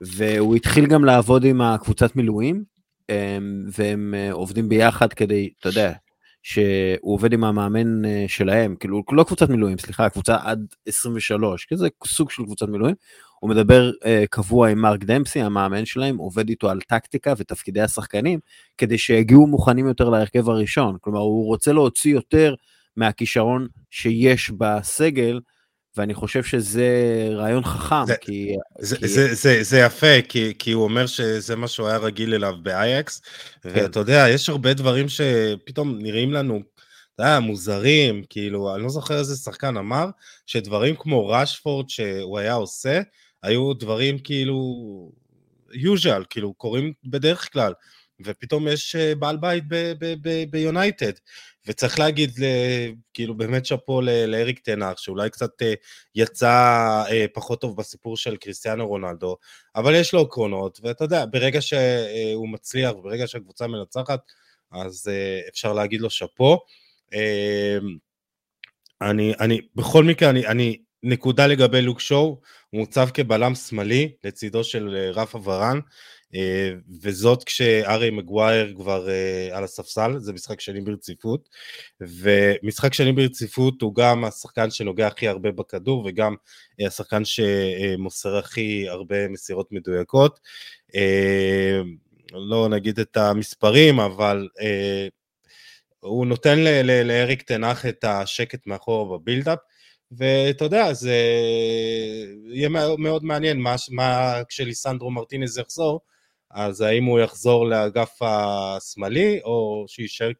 והוא 0.00 0.56
התחיל 0.56 0.86
גם 0.86 1.04
לעבוד 1.04 1.44
עם 1.44 1.60
הקבוצת 1.60 2.16
מילואים, 2.16 2.64
אמ, 3.10 3.64
והם 3.78 4.14
אה, 4.16 4.32
עובדים 4.32 4.68
ביחד 4.68 5.12
כדי, 5.12 5.50
אתה 5.60 5.68
יודע, 5.68 5.92
שהוא 6.42 7.14
עובד 7.14 7.32
עם 7.32 7.44
המאמן 7.44 8.04
אה, 8.04 8.24
שלהם, 8.28 8.76
כאילו 8.76 9.02
לא 9.12 9.24
קבוצת 9.24 9.48
מילואים, 9.48 9.78
סליחה, 9.78 10.08
קבוצה 10.08 10.36
עד 10.42 10.66
23, 10.86 11.64
כי 11.64 11.76
זה 11.76 11.88
סוג 12.06 12.30
של 12.30 12.42
קבוצת 12.42 12.68
מילואים. 12.68 12.94
הוא 13.40 13.50
מדבר 13.50 13.90
uh, 13.90 14.06
קבוע 14.30 14.68
עם 14.68 14.78
מרק 14.78 15.04
דמפסי, 15.04 15.40
המאמן 15.40 15.84
שלהם, 15.84 16.16
עובד 16.16 16.48
איתו 16.48 16.70
על 16.70 16.80
טקטיקה 16.80 17.34
ותפקידי 17.36 17.80
השחקנים, 17.80 18.38
כדי 18.78 18.98
שיגיעו 18.98 19.46
מוכנים 19.46 19.86
יותר 19.86 20.08
להרכב 20.08 20.48
הראשון. 20.48 20.96
כלומר, 21.00 21.20
הוא 21.20 21.46
רוצה 21.46 21.72
להוציא 21.72 22.14
יותר 22.14 22.54
מהכישרון 22.96 23.68
שיש 23.90 24.50
בסגל, 24.50 25.40
ואני 25.96 26.14
חושב 26.14 26.44
שזה 26.44 26.88
רעיון 27.32 27.64
חכם, 27.64 28.06
זה, 28.06 28.16
כי... 28.20 28.54
זה, 28.78 28.96
כי... 28.96 29.08
זה, 29.08 29.34
זה, 29.34 29.62
זה 29.62 29.78
יפה, 29.78 30.22
כי, 30.28 30.52
כי 30.58 30.72
הוא 30.72 30.84
אומר 30.84 31.06
שזה 31.06 31.56
מה 31.56 31.68
שהוא 31.68 31.88
היה 31.88 31.96
רגיל 31.96 32.34
אליו 32.34 32.54
באייקס, 32.62 33.20
כן. 33.62 33.70
ואתה 33.74 33.98
יודע, 33.98 34.26
יש 34.28 34.48
הרבה 34.48 34.74
דברים 34.74 35.06
שפתאום 35.08 35.98
נראים 35.98 36.32
לנו, 36.32 36.62
אתה 37.14 37.22
יודע, 37.22 37.40
מוזרים, 37.40 38.22
כאילו, 38.30 38.74
אני 38.74 38.82
לא 38.82 38.88
זוכר 38.88 39.18
איזה 39.18 39.36
שחקן 39.36 39.76
אמר, 39.76 40.06
שדברים 40.46 40.94
כמו 40.98 41.28
ראשפורד 41.28 41.88
שהוא 41.90 42.38
היה 42.38 42.54
עושה, 42.54 43.00
היו 43.42 43.74
דברים 43.74 44.18
כאילו 44.18 44.56
usual, 45.72 46.24
כאילו 46.30 46.54
קורים 46.54 46.92
בדרך 47.04 47.52
כלל, 47.52 47.72
ופתאום 48.24 48.68
יש 48.68 48.96
אה, 48.96 49.14
בעל 49.14 49.36
בית 49.36 49.64
ביונייטד. 50.50 51.12
וצריך 51.66 51.98
להגיד, 51.98 52.30
כאילו 53.14 53.36
באמת 53.36 53.66
שאפו 53.66 54.00
לאריק 54.02 54.58
תנח, 54.58 54.98
שאולי 54.98 55.30
קצת 55.30 55.62
אה, 55.62 55.74
יצא 56.14 56.48
אה, 57.10 57.26
פחות 57.34 57.60
טוב 57.60 57.76
בסיפור 57.76 58.16
של 58.16 58.36
קריסטיאנו 58.36 58.88
רונלדו, 58.88 59.36
אבל 59.76 59.94
יש 59.94 60.14
לו 60.14 60.20
עקרונות, 60.20 60.80
ואתה 60.82 61.04
יודע, 61.04 61.24
ברגע 61.30 61.60
שהוא 61.62 62.48
מצליח, 62.48 62.92
ברגע 63.02 63.26
שהקבוצה 63.26 63.66
מנצחת, 63.66 64.20
אז 64.72 65.10
אפשר 65.48 65.72
להגיד 65.72 66.00
לו 66.00 66.10
שאפו. 66.10 66.58
אני, 69.00 69.34
אני, 69.40 69.60
בכל 69.74 70.04
מקרה, 70.04 70.30
אני, 70.30 70.46
אני, 70.46 70.76
נקודה 71.02 71.46
לגבי 71.46 71.82
לוק 71.82 72.00
שואו, 72.00 72.40
הוא 72.70 72.80
מוצב 72.80 73.08
כבלם 73.14 73.54
שמאלי 73.54 74.12
לצידו 74.24 74.64
של 74.64 75.10
רפה 75.14 75.40
ורן, 75.44 75.80
וזאת 77.02 77.44
כשארי 77.44 78.10
מגווייר 78.10 78.74
כבר 78.76 79.10
אה, 79.10 79.48
על 79.52 79.64
הספסל, 79.64 80.18
זה 80.18 80.32
משחק 80.32 80.60
שני 80.60 80.80
ברציפות, 80.80 81.48
ומשחק 82.00 82.94
שני 82.94 83.12
ברציפות 83.12 83.82
הוא 83.82 83.94
גם 83.94 84.24
השחקן 84.24 84.70
שנוגע 84.70 85.06
הכי 85.06 85.28
הרבה 85.28 85.52
בכדור, 85.52 86.04
וגם 86.06 86.34
אה, 86.80 86.86
השחקן 86.86 87.22
שמוסר 87.24 88.36
הכי 88.36 88.88
הרבה 88.88 89.28
מסירות 89.28 89.72
מדויקות. 89.72 90.40
לא 92.32 92.68
נגיד 92.68 93.00
את 93.00 93.16
המספרים, 93.16 94.00
אבל 94.00 94.48
הוא 96.00 96.26
נותן 96.26 96.58
לאריק 97.04 97.42
תנח 97.42 97.86
את 97.86 98.04
השקט 98.04 98.66
מאחור 98.66 99.18
בבילדאפ, 99.18 99.58
ואתה 100.12 100.64
יודע, 100.64 100.92
זה 100.92 101.14
יהיה 102.46 102.68
מאוד 102.98 103.24
מעניין 103.24 103.60
מה, 103.60 103.74
מה 103.90 104.42
כשליסנדרו 104.48 105.10
מרטינז 105.10 105.58
יחזור, 105.58 106.00
אז 106.50 106.80
האם 106.80 107.04
הוא 107.04 107.20
יחזור 107.20 107.66
לאגף 107.66 108.18
השמאלי, 108.22 109.40
או 109.44 109.84
שיישאר 109.88 110.30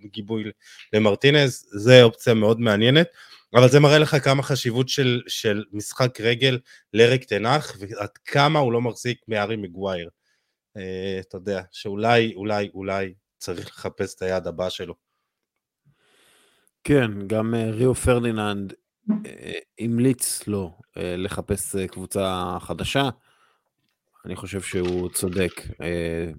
כגיבוי 0.00 0.44
למרטינז, 0.92 1.66
זה 1.70 2.02
אופציה 2.02 2.34
מאוד 2.34 2.60
מעניינת. 2.60 3.06
אבל 3.54 3.68
זה 3.68 3.80
מראה 3.80 3.98
לך 3.98 4.16
כמה 4.24 4.42
חשיבות 4.42 4.88
של, 4.88 5.22
של 5.28 5.64
משחק 5.72 6.20
רגל 6.20 6.58
לריק 6.92 7.24
תנח, 7.24 7.76
ועד 7.80 8.08
כמה 8.24 8.58
הוא 8.58 8.72
לא 8.72 8.80
מחזיק 8.80 9.18
מארי 9.28 9.56
מגווייר. 9.56 10.08
אה, 10.76 11.18
אתה 11.20 11.36
יודע, 11.36 11.62
שאולי, 11.70 12.34
אולי, 12.34 12.70
אולי 12.74 13.14
צריך 13.38 13.66
לחפש 13.66 14.14
את 14.14 14.22
היעד 14.22 14.46
הבא 14.46 14.68
שלו. 14.68 14.94
כן, 16.84 17.26
גם 17.26 17.54
אה, 17.54 17.70
ריו 17.70 17.94
פרדיננד 17.94 18.74
אה, 19.10 19.52
המליץ 19.78 20.46
לו 20.46 20.78
אה, 20.96 21.16
לחפש 21.16 21.76
קבוצה 21.76 22.56
חדשה. 22.60 23.08
אני 24.26 24.36
חושב 24.36 24.60
שהוא 24.60 25.08
צודק. 25.08 25.52
אה, 25.82 26.30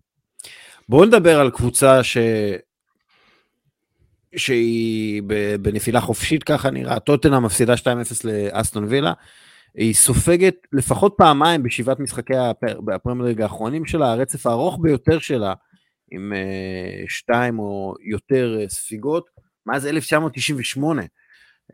בואו 0.89 1.05
נדבר 1.05 1.39
על 1.39 1.51
קבוצה 1.51 2.03
ש... 2.03 2.17
שהיא 4.35 5.21
בנפילה 5.61 6.01
חופשית, 6.01 6.43
ככה 6.43 6.69
נראה. 6.69 6.99
טוטנהאם 6.99 7.39
מפסידה 7.39 7.73
2-0 7.73 7.77
לאסטון 8.23 8.83
וילה. 8.83 9.13
היא 9.75 9.93
סופגת 9.93 10.55
לפחות 10.73 11.13
פעמיים 11.17 11.63
בשבעת 11.63 11.99
משחקי 11.99 12.33
הפרמייר 12.95 13.27
ליג 13.27 13.41
האחרונים 13.41 13.85
שלה, 13.85 14.11
הרצף 14.11 14.47
הארוך 14.47 14.79
ביותר 14.81 15.19
שלה, 15.19 15.53
עם 16.11 16.33
אה, 16.33 17.03
שתיים 17.07 17.59
או 17.59 17.93
יותר 18.01 18.57
אה, 18.59 18.69
ספיגות, 18.69 19.25
מאז 19.65 19.87
1998. 19.87 21.01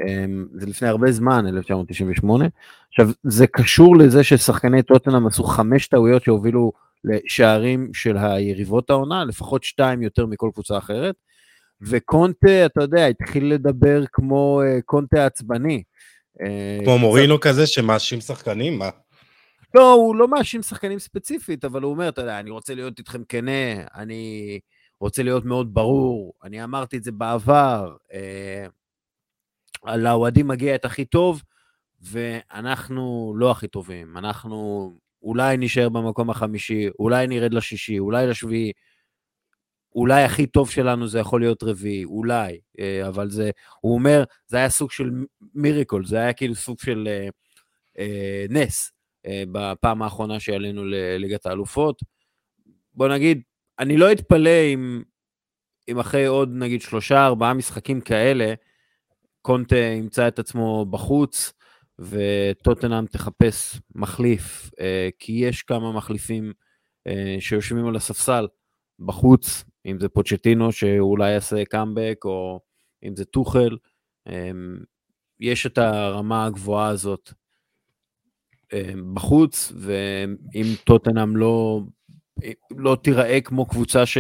אמ, 0.02 0.46
זה 0.54 0.66
לפני 0.66 0.88
הרבה 0.88 1.12
זמן, 1.12 1.48
1998. 1.48 2.46
עכשיו, 2.90 3.10
זה 3.24 3.48
קשור 3.48 3.98
לזה 3.98 4.24
ששחקני 4.24 4.84
טוטנאם 4.84 5.28
עשו 5.28 5.44
חמש 5.44 5.88
טעויות 5.88 6.24
שהובילו 6.24 6.72
לשערים 7.04 7.90
של 7.94 8.18
היריבות 8.18 8.90
העונה, 8.90 9.26
לפחות 9.26 9.64
שתיים 9.64 10.02
יותר 10.02 10.26
מכל 10.26 10.50
קבוצה 10.54 10.78
אחרת. 10.78 11.16
וקונטה, 11.82 12.66
אתה 12.66 12.82
יודע, 12.82 13.06
התחיל 13.06 13.54
לדבר 13.54 14.04
כמו 14.12 14.62
uh, 14.62 14.82
קונטה 14.82 15.26
עצבני. 15.26 15.84
אה, 16.42 16.80
כמו 16.84 16.98
מורינו 16.98 17.40
כזה 17.40 17.68
שמאשים 17.68 18.22
שחקנים? 18.22 18.80
מה? 18.80 18.90
לא, 19.76 19.94
הוא 19.94 20.16
לא 20.16 20.28
מאשים 20.28 20.62
שחקנים 20.62 21.00
ספציפית, 21.00 21.66
אבל 21.66 21.82
הוא 21.82 21.92
אומר, 21.92 22.10
אתה 22.10 22.22
יודע, 22.22 22.40
אני 22.40 22.50
רוצה 22.50 22.76
להיות 22.76 23.00
איתכם 23.00 23.24
כנה, 23.30 23.84
אני 23.96 24.60
רוצה 25.02 25.24
להיות 25.24 25.46
מאוד 25.46 25.74
ברור, 25.74 26.34
אני 26.44 26.64
אמרתי 26.64 26.98
את 26.98 27.04
זה 27.04 27.12
בעבר. 27.12 27.96
לאוהדים 29.86 30.48
מגיע 30.48 30.76
את 30.76 30.86
הכי 30.86 31.06
טוב, 31.06 31.42
ואנחנו 32.02 33.34
לא 33.38 33.52
הכי 33.52 33.68
טובים. 33.68 34.18
אנחנו 34.18 34.92
אולי 35.24 35.58
נשאר 35.58 35.90
במקום 35.90 36.30
החמישי, 36.30 36.90
אולי 37.00 37.28
נרד 37.28 37.54
לשישי, 37.54 38.00
אולי 38.00 38.28
לשביעי. 38.28 38.72
אולי 39.96 40.24
הכי 40.24 40.48
טוב 40.48 40.70
שלנו 40.70 41.08
זה 41.08 41.20
יכול 41.20 41.42
להיות 41.42 41.64
רביעי, 41.64 42.06
אולי, 42.06 42.60
אה, 42.80 43.08
אבל 43.08 43.30
זה, 43.30 43.52
הוא 43.82 43.94
אומר, 43.94 44.24
זה 44.48 44.58
היה 44.58 44.70
סוג 44.70 44.92
של 44.92 45.12
מיריקול, 45.54 46.06
זה 46.06 46.18
היה 46.18 46.34
כאילו 46.34 46.56
סוג 46.56 46.80
של 46.80 47.08
אה, 47.08 47.30
אה, 48.00 48.46
נס 48.50 48.92
אה, 49.26 49.44
בפעם 49.52 50.02
האחרונה 50.02 50.40
שעלינו 50.40 50.86
לליגת 50.86 51.46
האלופות. 51.46 52.02
בוא 52.94 53.08
נגיד, 53.08 53.42
אני 53.80 53.98
לא 53.98 54.12
אתפלא 54.12 54.74
אם, 54.74 55.04
אם 55.88 56.00
אחרי 56.00 56.26
עוד 56.26 56.50
נגיד 56.54 56.82
שלושה, 56.82 57.26
ארבעה 57.26 57.54
משחקים 57.54 58.02
כאלה, 58.02 58.54
קונטה 59.42 59.76
ימצא 59.76 60.28
את 60.28 60.40
עצמו 60.40 60.86
בחוץ, 60.86 61.54
וטוטנאם 62.00 63.06
תחפש 63.06 63.80
מחליף, 63.96 64.72
אה, 64.80 65.10
כי 65.20 65.32
יש 65.32 65.64
כמה 65.64 65.92
מחליפים 65.92 66.54
אה, 67.08 67.36
שיושבים 67.40 67.88
על 67.88 67.96
הספסל 67.96 68.48
בחוץ, 69.00 69.64
אם 69.86 70.00
זה 70.00 70.10
פוצ'טינו 70.10 70.72
שאולי 70.72 71.32
יעשה 71.32 71.66
קאמבק, 71.66 72.22
או 72.26 72.60
אם 73.04 73.16
זה 73.16 73.26
טוחל. 73.26 73.78
אה, 74.28 74.52
יש 75.40 75.66
את 75.66 75.78
הרמה 75.78 76.46
הגבוהה 76.46 76.88
הזאת 76.88 77.34
בחוץ, 79.14 79.72
ואם 79.76 80.66
טוטנאם 80.84 81.36
לא, 81.38 81.82
לא 82.78 82.98
תיראה 83.04 83.42
כמו 83.42 83.66
קבוצה 83.66 84.06
ש... 84.06 84.18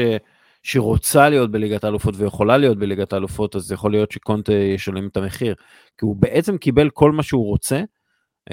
שרוצה 0.63 1.29
להיות 1.29 1.51
בליגת 1.51 1.83
האלופות 1.83 2.15
ויכולה 2.17 2.57
להיות 2.57 2.79
בליגת 2.79 3.13
האלופות, 3.13 3.55
אז 3.55 3.71
יכול 3.71 3.91
להיות 3.91 4.11
שקונטה 4.11 4.53
ישלם 4.53 5.07
את 5.07 5.17
המחיר. 5.17 5.55
כי 5.97 6.05
הוא 6.05 6.15
בעצם 6.15 6.57
קיבל 6.57 6.89
כל 6.89 7.11
מה 7.11 7.23
שהוא 7.23 7.45
רוצה, 7.45 7.81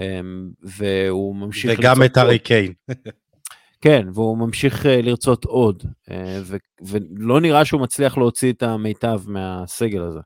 אמ, 0.01 0.51
והוא 0.63 1.37
ממשיך... 1.37 1.79
וגם 1.79 2.03
את 2.03 2.17
הארי 2.17 2.39
קיין. 2.39 2.73
כן, 3.81 4.07
והוא 4.15 4.39
ממשיך 4.39 4.87
אה, 4.87 5.03
לרצות 5.03 5.45
עוד, 5.45 5.83
אה, 6.11 6.41
ו- 6.45 6.57
ולא 6.87 7.41
נראה 7.41 7.65
שהוא 7.65 7.81
מצליח 7.81 8.19
להוציא 8.19 8.53
את 8.53 8.63
המיטב 8.63 9.21
מהסגל 9.27 10.03
הזה. 10.03 10.21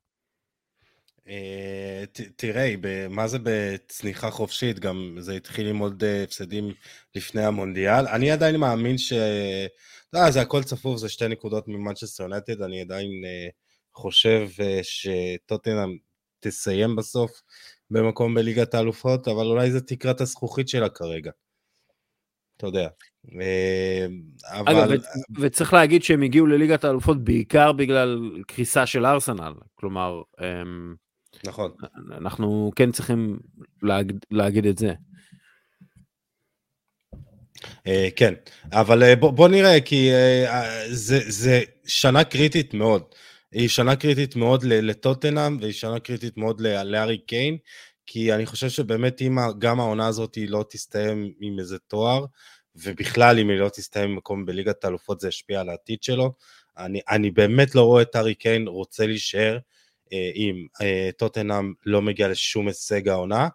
אה, 1.28 2.04
ת- 2.12 2.20
תראה, 2.36 2.74
מה 3.10 3.26
זה 3.26 3.38
בצניחה 3.42 4.30
חופשית? 4.30 4.78
גם 4.78 5.16
זה 5.18 5.34
התחיל 5.34 5.66
עם 5.66 5.78
עוד 5.78 6.04
הפסדים 6.24 6.72
לפני 7.14 7.44
המונדיאל. 7.44 8.06
אני 8.06 8.30
עדיין 8.30 8.56
מאמין 8.56 8.98
ש... 8.98 9.12
לא, 10.12 10.30
זה 10.30 10.40
הכל 10.40 10.62
צפוף, 10.62 10.98
זה 10.98 11.08
שתי 11.08 11.28
נקודות 11.28 11.68
ממנצ'סטר 11.68 12.22
יונייטד, 12.22 12.62
אני 12.62 12.80
עדיין 12.80 13.11
אה, 13.24 13.48
חושב 13.94 14.48
אה, 14.61 14.80
שטוטנאם 14.82 15.96
תסיים 16.40 16.96
בסוף 16.96 17.42
במקום 17.90 18.34
בליגת 18.34 18.74
האלופות, 18.74 19.28
אבל 19.28 19.46
אולי 19.46 19.70
זה 19.70 19.80
תקרת 19.80 20.20
הזכוכית 20.20 20.68
שלה 20.68 20.88
כרגע. 20.88 21.30
אתה 22.56 22.66
יודע. 22.66 22.88
אה, 23.40 24.06
אגב, 24.44 24.78
אבל... 24.78 24.98
ו- 24.98 25.40
וצריך 25.40 25.72
להגיד 25.72 26.02
שהם 26.02 26.22
הגיעו 26.22 26.46
לליגת 26.46 26.84
האלופות 26.84 27.24
בעיקר 27.24 27.72
בגלל 27.72 28.42
קריסה 28.46 28.86
של 28.86 29.06
ארסנל. 29.06 29.52
כלומר, 29.74 30.22
אמ, 30.40 30.94
נכון. 31.46 31.70
אנחנו 32.11 32.70
כן 32.76 32.92
צריכים 32.92 33.38
להג... 33.82 34.12
להגיד 34.30 34.66
את 34.66 34.78
זה. 34.78 34.92
אה, 37.86 38.08
כן, 38.16 38.34
אבל 38.72 39.02
אה, 39.02 39.16
בוא, 39.16 39.30
בוא 39.30 39.48
נראה, 39.48 39.80
כי 39.80 40.11
אה, 40.12 40.84
זה, 40.90 41.20
זה 41.30 41.61
שנה 41.86 42.24
קריטית 42.24 42.74
מאוד. 42.74 43.02
היא 43.52 43.68
שנה 43.68 43.96
קריטית 43.96 44.36
מאוד 44.36 44.64
לטוטנאם, 44.64 45.58
והיא 45.61 45.72
שנה 45.72 46.00
קריטית 46.00 46.36
מאוד 46.36 46.61
לארי 46.61 47.18
קיין, 47.18 47.56
כי 48.06 48.34
אני 48.34 48.46
חושב 48.46 48.68
שבאמת 48.68 49.22
אם 49.22 49.38
גם 49.58 49.80
העונה 49.80 50.06
הזאת 50.06 50.34
היא 50.34 50.48
לא 50.48 50.64
תסתיים 50.68 51.32
עם 51.40 51.58
איזה 51.58 51.78
תואר, 51.78 52.24
ובכלל 52.76 53.38
אם 53.38 53.50
היא 53.50 53.58
לא 53.58 53.68
תסתיים 53.68 54.11
במקום 54.11 54.46
בליגת 54.46 54.84
האלופות 54.84 55.20
זה 55.20 55.28
ישפיע 55.28 55.61
על 55.61 55.68
העתיד 55.68 56.02
שלו. 56.02 56.32
אני, 56.78 57.00
אני 57.11 57.30
באמת 57.30 57.74
לא 57.74 57.82
רואה 57.82 58.02
את 58.02 58.14
הארי 58.14 58.34
קיין 58.34 58.68
רוצה 58.68 59.06
להישאר 59.06 59.58
אה, 60.12 60.30
אם 60.34 60.66
אה, 60.82 61.11
טוטנאם 61.16 61.72
לא 61.86 62.02
מגיע 62.02 62.28
לשום 62.28 62.68
הישג 62.68 63.08
העונה. 63.08 63.48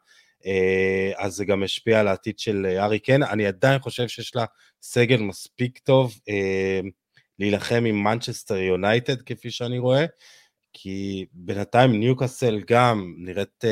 אה, 0.46 1.12
אז 1.18 1.36
זה 1.36 1.46
גם 1.46 1.64
השפיע 1.64 2.00
על 2.00 2.08
העתיד 2.08 2.40
של 2.40 2.66
אה, 2.70 2.86
ארי 2.86 3.00
קיין. 3.00 3.24
אני 3.24 3.48
עדיין 3.48 3.80
חושב 3.80 4.08
שיש 4.08 4.36
לה 4.36 4.46
סגל 4.82 5.22
מספיק 5.22 5.78
טוב 5.78 6.20
אה, 6.30 6.80
להילחם 7.40 7.84
עם 7.88 8.04
מנצ'סטר 8.04 8.58
יונייטד, 8.58 9.22
כפי 9.22 9.52
שאני 9.52 9.80
רואה, 9.80 10.06
כי 10.74 11.26
בינתיים 11.34 12.00
ניוקאסל 12.00 12.62
גם 12.68 13.16
נראית 13.18 13.64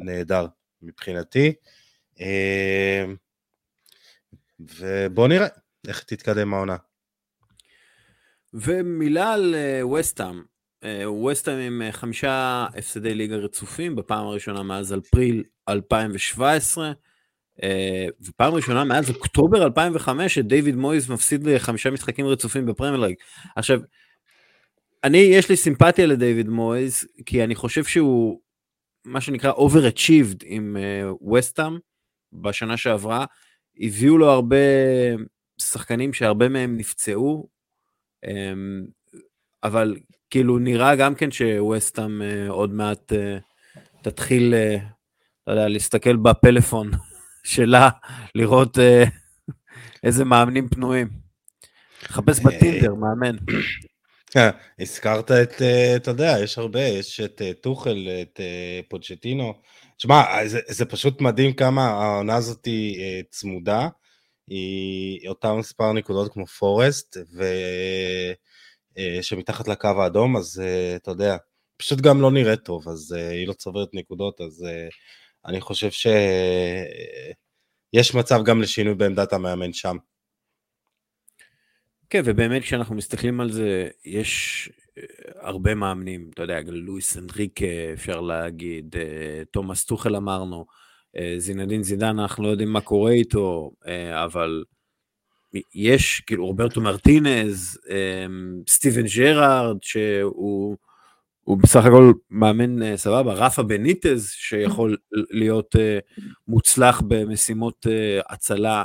נהדר 0.00 0.46
מבחינתי. 0.82 1.52
ובואו 4.60 5.26
נראה 5.26 5.46
איך 5.88 6.02
תתקדם 6.02 6.54
העונה. 6.54 6.76
ומילה 8.54 9.32
על 9.32 9.54
וסטאם. 9.98 10.42
וסטאם 11.30 11.58
עם 11.58 11.82
אה, 11.82 11.92
חמישה 11.92 12.66
הפסדי 12.74 13.14
ליגה 13.14 13.36
רצופים, 13.36 13.96
בפעם 13.96 14.26
הראשונה 14.26 14.62
מאז 14.62 14.94
אפריל 14.94 15.44
2017, 15.68 16.92
אה, 17.62 18.06
ופעם 18.20 18.54
ראשונה 18.54 18.84
מאז 18.84 19.10
אוקטובר 19.10 19.64
2005 19.64 20.34
שדייוויד 20.34 20.74
מויז 20.76 21.10
מפסיד 21.10 21.46
לחמישה 21.46 21.90
משחקים 21.90 22.26
רצופים 22.26 22.66
בפרמייר 22.66 22.96
ליג. 22.96 23.16
עכשיו, 23.56 23.80
אני, 25.04 25.18
יש 25.18 25.48
לי 25.48 25.56
סימפתיה 25.56 26.06
לדייוויד 26.06 26.48
מויז, 26.48 27.08
כי 27.26 27.44
אני 27.44 27.54
חושב 27.54 27.84
שהוא, 27.84 28.40
מה 29.04 29.20
שנקרא 29.20 29.52
overachieved 29.52 30.44
עם 30.44 30.76
וסטאם 31.34 31.78
בשנה 32.32 32.76
שעברה, 32.76 33.24
הביאו 33.80 34.18
לו 34.18 34.30
הרבה 34.30 34.56
שחקנים 35.60 36.12
שהרבה 36.12 36.48
מהם 36.48 36.76
נפצעו, 36.76 37.48
אמ, 38.24 38.84
אבל 39.62 39.96
כאילו 40.32 40.58
נראה 40.58 40.96
גם 40.96 41.14
כן 41.14 41.30
שווסטאם 41.30 42.22
uh, 42.22 42.50
עוד 42.50 42.72
מעט 42.72 43.12
uh, 43.12 43.16
תתחיל, 44.02 44.54
uh, 44.54 44.82
לא 45.46 45.52
יודע, 45.52 45.68
להסתכל 45.68 46.16
בפלאפון 46.16 46.90
שלה, 47.44 47.88
לראות 48.34 48.78
איזה 50.04 50.24
מאמנים 50.24 50.68
פנויים. 50.68 51.08
לחפש 52.02 52.40
בטינדר, 52.40 52.94
מאמן. 52.94 53.36
הזכרת 54.80 55.30
את, 55.30 55.62
אתה 55.96 56.10
יודע, 56.10 56.36
יש 56.42 56.58
הרבה, 56.58 56.80
יש 56.80 57.20
את 57.20 57.42
טוחל, 57.60 58.08
את 58.22 58.40
פוצ'טינו. 58.88 59.54
תשמע, 59.96 60.46
זה, 60.46 60.60
זה 60.68 60.84
פשוט 60.84 61.20
מדהים 61.20 61.52
כמה 61.52 61.86
העונה 61.86 62.36
הזאת 62.36 62.64
היא 62.64 63.22
צמודה. 63.30 63.88
היא 64.48 65.28
אותה 65.28 65.54
מספר 65.54 65.92
נקודות 65.92 66.32
כמו 66.32 66.46
פורסט, 66.46 67.16
ו... 67.36 67.44
שמתחת 69.22 69.68
לקו 69.68 69.88
האדום, 69.88 70.36
אז 70.36 70.62
אתה 70.96 71.10
יודע, 71.10 71.36
פשוט 71.76 72.00
גם 72.00 72.20
לא 72.20 72.30
נראית 72.30 72.64
טוב, 72.64 72.88
אז 72.88 73.12
היא 73.12 73.48
לא 73.48 73.52
צוברת 73.52 73.88
נקודות, 73.94 74.40
אז 74.40 74.66
אני 75.46 75.60
חושב 75.60 75.90
שיש 75.90 76.14
מצב 78.14 78.40
גם 78.44 78.62
לשינוי 78.62 78.94
בעמדת 78.94 79.32
המאמן 79.32 79.72
שם. 79.72 79.96
כן, 82.10 82.22
ובאמת 82.24 82.62
כשאנחנו 82.62 82.94
מסתכלים 82.94 83.40
על 83.40 83.52
זה, 83.52 83.88
יש 84.04 84.70
הרבה 85.40 85.74
מאמנים, 85.74 86.30
אתה 86.34 86.42
יודע, 86.42 86.58
לואיס 86.66 87.16
אנריקה, 87.16 87.66
אפשר 87.92 88.20
להגיד, 88.20 88.96
תומאס 89.50 89.84
טוחל 89.84 90.16
אמרנו, 90.16 90.66
זינדין 91.38 91.82
זידן, 91.82 92.18
אנחנו 92.18 92.44
לא 92.44 92.48
יודעים 92.48 92.68
מה 92.68 92.80
קורה 92.80 93.12
איתו, 93.12 93.70
אבל 94.24 94.64
יש, 95.74 96.20
כאילו, 96.26 96.46
רוברטו 96.46 96.80
מרטינז, 96.80 97.78
סטיבן 98.68 99.02
ג'רארד, 99.16 99.76
שהוא 99.82 100.76
הוא 101.44 101.58
בסך 101.58 101.84
הכל 101.84 102.12
מאמן 102.30 102.96
סבבה, 102.96 103.32
רפה 103.32 103.62
בניטז, 103.62 104.30
שיכול 104.30 104.96
להיות 105.30 105.76
מוצלח 106.48 107.02
במשימות 107.08 107.86
הצלה. 108.28 108.84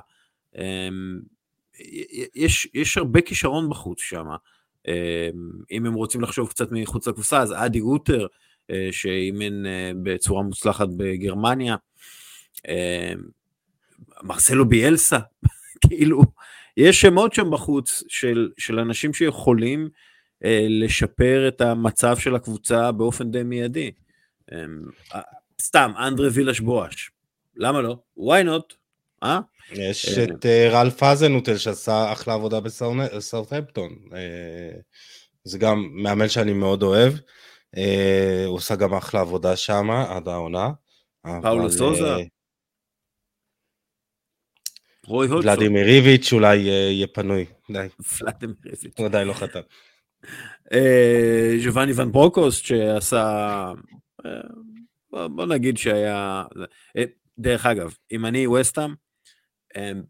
יש, 2.36 2.68
יש 2.74 2.98
הרבה 2.98 3.22
כישרון 3.22 3.70
בחוץ 3.70 4.02
שם. 4.02 4.26
אם 5.72 5.86
הם 5.86 5.94
רוצים 5.94 6.22
לחשוב 6.22 6.50
קצת 6.50 6.72
מחוץ 6.72 7.08
לקופסה, 7.08 7.42
אז 7.42 7.54
אדי 7.58 7.82
אוטר, 7.82 8.28
שאימן 8.92 9.64
בצורה 10.04 10.44
מוצלחת 10.44 10.88
בגרמניה, 10.98 11.76
מרסלו 14.24 14.70
ביאלסה, 14.70 15.20
כאילו, 15.88 16.22
יש 16.78 17.02
שמות 17.02 17.34
שם 17.34 17.52
בחוץ 17.52 18.04
של, 18.08 18.50
של 18.58 18.80
אנשים 18.80 19.14
שיכולים 19.14 19.90
אה, 20.46 20.66
לשפר 20.70 21.48
את 21.48 21.62
המצב 21.62 22.18
של 22.18 22.36
הקבוצה 22.36 22.92
באופן 22.92 23.32
די 23.32 23.44
מיידי. 23.44 23.92
אה, 24.52 25.22
סתם, 25.62 25.92
אנדרה 26.08 26.28
וילש 26.34 26.60
בואש, 26.60 27.12
למה 27.56 27.82
לא? 27.82 27.98
why 28.20 28.46
not? 28.46 28.74
אה? 29.24 29.40
יש 29.72 30.18
את 30.18 30.46
uh, 30.46 30.74
רלף 30.74 31.04
אזנוטל 31.04 31.58
שעשה 31.58 32.12
אחלה 32.12 32.34
עבודה 32.34 32.60
בסאוטהמפטון. 32.60 33.96
Uh, 34.06 34.14
זה 35.44 35.58
גם 35.58 35.90
מאמן 35.92 36.30
שאני 36.30 36.54
מאוד 36.54 36.84
אוהב. 36.84 37.14
Uh, 37.14 37.80
הוא 38.46 38.56
עושה 38.56 38.76
גם 38.76 38.94
אחלה 38.94 39.22
עבודה 39.22 39.56
שם 39.56 39.90
עד 39.92 40.28
העונה. 40.28 40.70
פאולו 41.42 41.72
סוזה? 41.72 42.16
רוי 45.08 45.28
הודסון. 45.28 45.52
ולדימיר 45.52 45.86
ריביץ' 45.86 46.34
אולי 46.34 46.58
יהיה 46.58 47.08
פנוי, 47.08 47.46
די. 47.72 47.88
ולדימיר 48.22 48.56
ריביץ'. 48.66 48.94
הוא 48.98 49.06
עדיין 49.06 49.28
לא 49.28 49.34
חתם. 49.34 49.60
ז'ובאני 51.64 51.92
ון 51.96 52.12
ברוקוס 52.12 52.56
שעשה, 52.56 53.72
בוא 55.12 55.46
נגיד 55.46 55.78
שהיה, 55.78 56.44
דרך 57.40 57.66
אגב, 57.66 57.94
אם 58.12 58.26
אני 58.26 58.48
ווסטאם, 58.48 58.94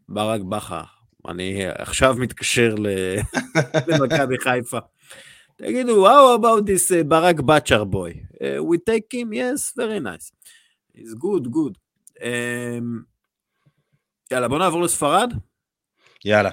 ברק 0.08 0.40
בכר, 0.40 0.82
אני 1.28 1.66
עכשיו 1.66 2.14
מתקשר 2.18 2.74
למכבי 3.88 4.38
חיפה. 4.38 4.78
תגידו, 5.58 6.06
how 6.06 6.38
about 6.38 6.64
this 6.66 6.90
uh, 6.90 7.04
ברק 7.08 7.40
בצ'ר 7.40 7.82
boy? 7.82 8.12
Uh, 8.34 8.62
we 8.62 8.78
take 8.78 9.12
him, 9.12 9.32
yes, 9.32 9.72
very 9.76 10.00
nice. 10.00 10.30
He's 10.94 11.14
good, 11.14 11.50
good. 11.50 11.74
Um, 12.22 13.06
יאללה, 14.32 14.48
בוא 14.48 14.58
נעבור 14.58 14.82
לספרד. 14.82 15.32
יאללה. 16.24 16.50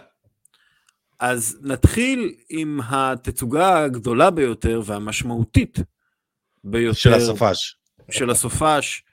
אז 1.19 1.59
נתחיל 1.61 2.35
עם 2.49 2.79
התצוגה 2.89 3.83
הגדולה 3.83 4.31
ביותר 4.31 4.81
והמשמעותית 4.85 5.79
ביותר. 6.63 6.93
של 6.93 7.13
הסופש. 7.13 7.75
של 8.11 8.29
הסופש. 8.29 9.03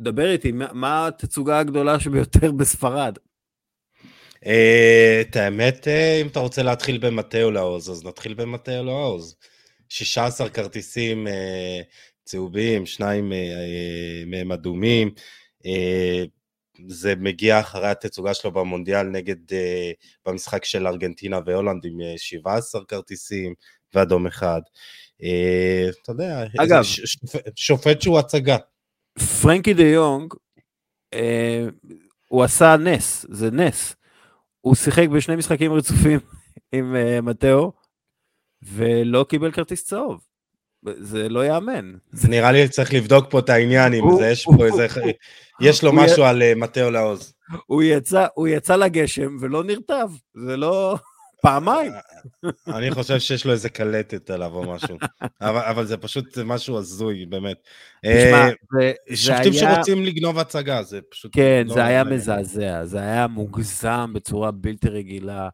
דבר 0.00 0.30
איתי, 0.30 0.52
מה 0.52 1.06
התצוגה 1.06 1.58
הגדולה 1.58 2.00
שביותר 2.00 2.52
בספרד? 2.52 3.18
את 5.20 5.36
האמת, 5.36 5.88
אם 6.22 6.26
אתה 6.26 6.40
רוצה 6.40 6.62
להתחיל 6.62 6.98
במטאו 6.98 7.50
לעוז, 7.50 7.90
אז 7.90 8.04
נתחיל 8.04 8.34
במטאו 8.34 8.84
לעוז. 8.84 9.36
16 9.88 10.48
כרטיסים 10.48 11.26
צהובים, 12.24 12.86
שניים 12.86 13.32
מהם 14.26 14.52
אדומים. 14.52 15.10
זה 16.88 17.14
מגיע 17.16 17.60
אחרי 17.60 17.88
התצוגה 17.88 18.34
שלו 18.34 18.52
במונדיאל 18.52 19.02
נגד, 19.02 19.36
במשחק 20.26 20.64
של 20.64 20.86
ארגנטינה 20.86 21.38
והולנד 21.46 21.84
עם 21.84 21.98
17 22.16 22.84
כרטיסים 22.84 23.54
ואדום 23.94 24.26
אחד. 24.26 24.60
אתה 26.02 26.12
יודע, 26.12 26.44
אגב, 26.58 26.82
שופט 27.56 28.02
שהוא 28.02 28.18
הצגה. 28.18 28.56
פרנקי 29.42 29.74
דה 29.74 29.82
יונג, 29.82 30.34
הוא 32.28 32.44
עשה 32.44 32.76
נס, 32.76 33.26
זה 33.28 33.50
נס. 33.50 33.96
הוא 34.60 34.74
שיחק 34.74 35.08
בשני 35.08 35.36
משחקים 35.36 35.72
רצופים 35.72 36.18
עם 36.72 36.96
מתאו, 37.22 37.72
ולא 38.62 39.26
קיבל 39.28 39.52
כרטיס 39.52 39.84
צהוב. 39.84 40.20
זה 40.82 41.28
לא 41.28 41.46
יאמן. 41.46 41.92
זה 42.12 42.28
נראה 42.28 42.52
לי 42.52 42.68
צריך 42.68 42.94
לבדוק 42.94 43.30
פה 43.30 43.38
את 43.38 43.48
העניין, 43.48 43.94
אם 43.94 44.04
זה 44.18 44.28
יש 44.28 44.44
פה 44.44 44.66
איזה... 44.66 44.86
יש 45.60 45.84
לו 45.84 45.92
משהו 45.92 46.24
על 46.24 46.42
אה, 46.42 46.54
מטאו 46.54 46.90
לעוז. 46.90 47.34
הוא 47.66 47.82
יצא, 48.48 48.76
לגשם 48.76 49.36
ולא 49.40 49.64
נרטב, 49.64 50.08
זה 50.46 50.56
לא... 50.56 50.96
פעמיים. 51.42 51.92
אני 52.68 52.90
חושב 52.90 53.18
שיש 53.18 53.44
לו 53.44 53.52
איזה 53.52 53.68
קלטת 53.68 54.30
עליו 54.30 54.54
או 54.54 54.62
משהו, 54.62 54.98
אבל, 55.40 55.60
אבל 55.60 55.86
זה 55.86 55.96
פשוט 55.96 56.38
משהו 56.38 56.78
הזוי, 56.78 57.26
באמת. 57.26 57.56
תשמע, 58.06 58.48
אה, 58.48 58.50
זה, 58.72 59.16
שופטים 59.16 59.52
היה... 59.52 59.74
שרוצים 59.74 60.04
לגנוב 60.04 60.38
הצגה, 60.38 60.82
זה 60.82 61.00
פשוט... 61.10 61.32
כן, 61.34 61.64
לא 61.66 61.74
זה 61.74 61.84
היה 61.84 62.04
מזעזע, 62.04 62.84
זה 62.84 62.98
היה 62.98 63.26
מוגזם 63.26 64.12
בצורה 64.14 64.50
בלתי 64.50 64.88
רגילה. 64.88 65.48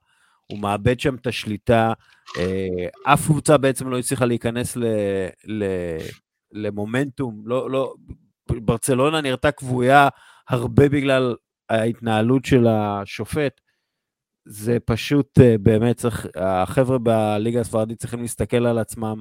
הוא 0.53 0.59
מאבד 0.61 1.01
שם 1.01 1.15
את 1.15 1.27
השליטה, 1.27 1.93
אה, 2.39 3.13
אף 3.13 3.27
קבוצה 3.27 3.57
בעצם 3.57 3.89
לא 3.89 3.99
הצליחה 3.99 4.25
להיכנס 4.25 4.77
ל, 4.77 4.85
ל, 5.45 5.65
למומנטום, 6.53 7.43
לא, 7.45 7.71
לא, 7.71 7.95
ברצלונה 8.49 9.21
נראתה 9.21 9.53
כבויה 9.53 10.09
הרבה 10.49 10.89
בגלל 10.89 11.37
ההתנהלות 11.69 12.45
של 12.45 12.67
השופט. 12.67 13.61
זה 14.45 14.79
פשוט 14.85 15.41
אה, 15.41 15.59
באמת 15.59 15.97
צריך, 15.97 16.27
החבר'ה 16.37 16.99
בליגה 16.99 17.61
הספרדית 17.61 17.99
צריכים 17.99 18.21
להסתכל 18.21 18.67
על 18.67 18.79
עצמם 18.79 19.21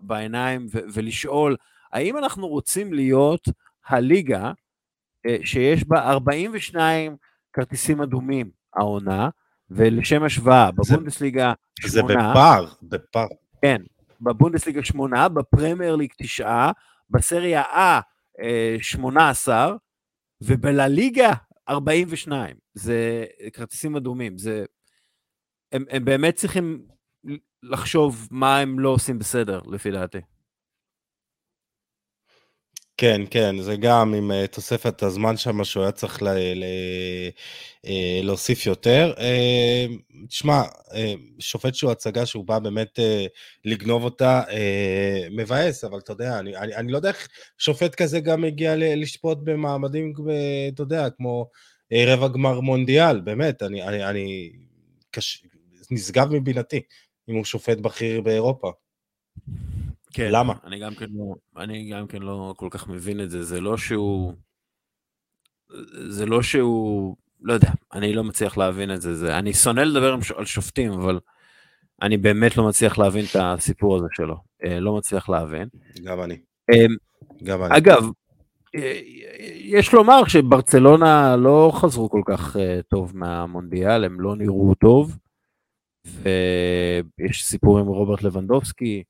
בעיניים 0.00 0.66
ו- 0.72 0.86
ולשאול, 0.94 1.56
האם 1.92 2.18
אנחנו 2.18 2.48
רוצים 2.48 2.92
להיות 2.92 3.48
הליגה 3.86 4.52
אה, 5.26 5.36
שיש 5.44 5.84
בה 5.84 6.10
42 6.10 7.16
כרטיסים 7.52 8.02
אדומים 8.02 8.50
העונה, 8.76 9.28
ולשם 9.70 10.22
השוואה, 10.22 10.70
בבונדסליגה 10.72 11.52
שמונה... 11.80 11.92
זה 11.92 12.02
בפער, 12.02 12.66
בפער. 12.82 13.26
כן, 13.62 13.82
בבונדסליגה 14.20 14.84
שמונה, 14.84 15.28
בפרמייר 15.28 15.96
ליג 15.96 16.10
תשעה, 16.18 16.72
בסריה 17.10 17.62
A 17.62 18.02
אה, 18.42 18.76
שמונה 18.80 19.30
עשר, 19.30 19.76
ובלליגה 20.40 21.32
42. 21.68 22.56
זה 22.74 23.24
כרטיסים 23.52 23.96
אדומים, 23.96 24.38
זה... 24.38 24.64
הם, 25.72 25.84
הם 25.90 26.04
באמת 26.04 26.34
צריכים 26.34 26.86
לחשוב 27.62 28.28
מה 28.30 28.58
הם 28.58 28.78
לא 28.78 28.88
עושים 28.88 29.18
בסדר, 29.18 29.60
לפי 29.66 29.90
דעתי. 29.90 30.18
כן, 32.96 33.20
כן, 33.30 33.60
זה 33.60 33.76
גם 33.76 34.14
עם 34.14 34.30
uh, 34.30 34.46
תוספת 34.46 35.02
הזמן 35.02 35.36
שם 35.36 35.64
שהוא 35.64 35.82
היה 35.82 35.92
צריך 35.92 36.22
ל, 36.22 36.28
ל, 36.54 36.64
uh, 37.86 37.88
להוסיף 38.22 38.66
יותר. 38.66 39.14
Uh, 39.16 40.24
תשמע, 40.28 40.62
שופט 41.38 41.74
שהוא 41.74 41.90
הצגה 41.90 42.26
שהוא 42.26 42.44
בא 42.44 42.58
באמת 42.58 42.98
לגנוב 43.64 44.04
אותה, 44.04 44.42
מבאס, 45.30 45.84
אבל 45.84 45.98
אתה 45.98 46.12
יודע, 46.12 46.38
אני, 46.38 46.56
אני, 46.56 46.74
אני 46.76 46.92
לא 46.92 46.96
יודע 46.96 47.08
איך 47.08 47.28
שופט 47.58 47.94
כזה 47.94 48.20
גם 48.20 48.44
הגיע 48.44 48.74
לשפוט 48.76 49.38
במעמדים, 49.42 50.12
אתה 50.74 50.82
יודע, 50.82 51.10
כמו 51.10 51.50
רבע 51.92 52.28
גמר 52.28 52.60
מונדיאל, 52.60 53.20
באמת, 53.20 53.62
אני, 53.62 53.82
אני, 53.82 54.04
אני 54.04 54.52
קש... 55.10 55.42
נשגב 55.90 56.28
מבינתי 56.30 56.80
אם 57.28 57.34
הוא 57.34 57.44
שופט 57.44 57.78
בכיר 57.78 58.20
באירופה. 58.20 58.70
כן, 60.16 60.28
למה? 60.32 60.54
אני 60.64 60.78
גם 60.78 60.94
כן 60.94 61.06
לא, 61.12 61.34
אני 61.56 61.90
גם 61.90 62.06
כן 62.06 62.22
לא 62.22 62.54
כל 62.56 62.68
כך 62.70 62.88
מבין 62.88 63.20
את 63.20 63.30
זה, 63.30 63.42
זה 63.42 63.60
לא 63.60 63.76
שהוא, 63.76 64.32
זה 66.08 66.26
לא 66.26 66.42
שהוא, 66.42 67.16
לא 67.40 67.52
יודע, 67.52 67.68
אני 67.92 68.12
לא 68.12 68.24
מצליח 68.24 68.56
להבין 68.58 68.94
את 68.94 69.00
זה, 69.00 69.14
זה 69.14 69.38
אני 69.38 69.54
שונא 69.54 69.80
לדבר 69.80 70.16
על 70.36 70.44
שופטים, 70.44 70.92
אבל 70.92 71.20
אני 72.02 72.16
באמת 72.16 72.56
לא 72.56 72.68
מצליח 72.68 72.98
להבין 72.98 73.24
את 73.30 73.36
הסיפור 73.40 73.96
הזה 73.96 74.06
שלו, 74.12 74.36
אה, 74.64 74.80
לא 74.80 74.96
מצליח 74.96 75.28
להבין. 75.28 75.68
גם 76.04 76.22
אני. 76.22 76.38
אמ, 76.72 76.96
גם 77.42 77.62
אני. 77.62 77.76
אגב, 77.76 78.04
אה, 78.74 79.00
יש 79.56 79.92
לומר 79.92 80.24
שברצלונה 80.28 81.36
לא 81.36 81.72
חזרו 81.74 82.10
כל 82.10 82.22
כך 82.26 82.56
אה, 82.56 82.80
טוב 82.88 83.16
מהמונדיאל, 83.16 84.04
הם 84.04 84.20
לא 84.20 84.36
נראו 84.36 84.74
טוב, 84.74 85.16
ויש 86.04 87.44
סיפור 87.44 87.78
עם 87.78 87.86
רוברט 87.86 88.22
לבנדובסקי, 88.22 89.02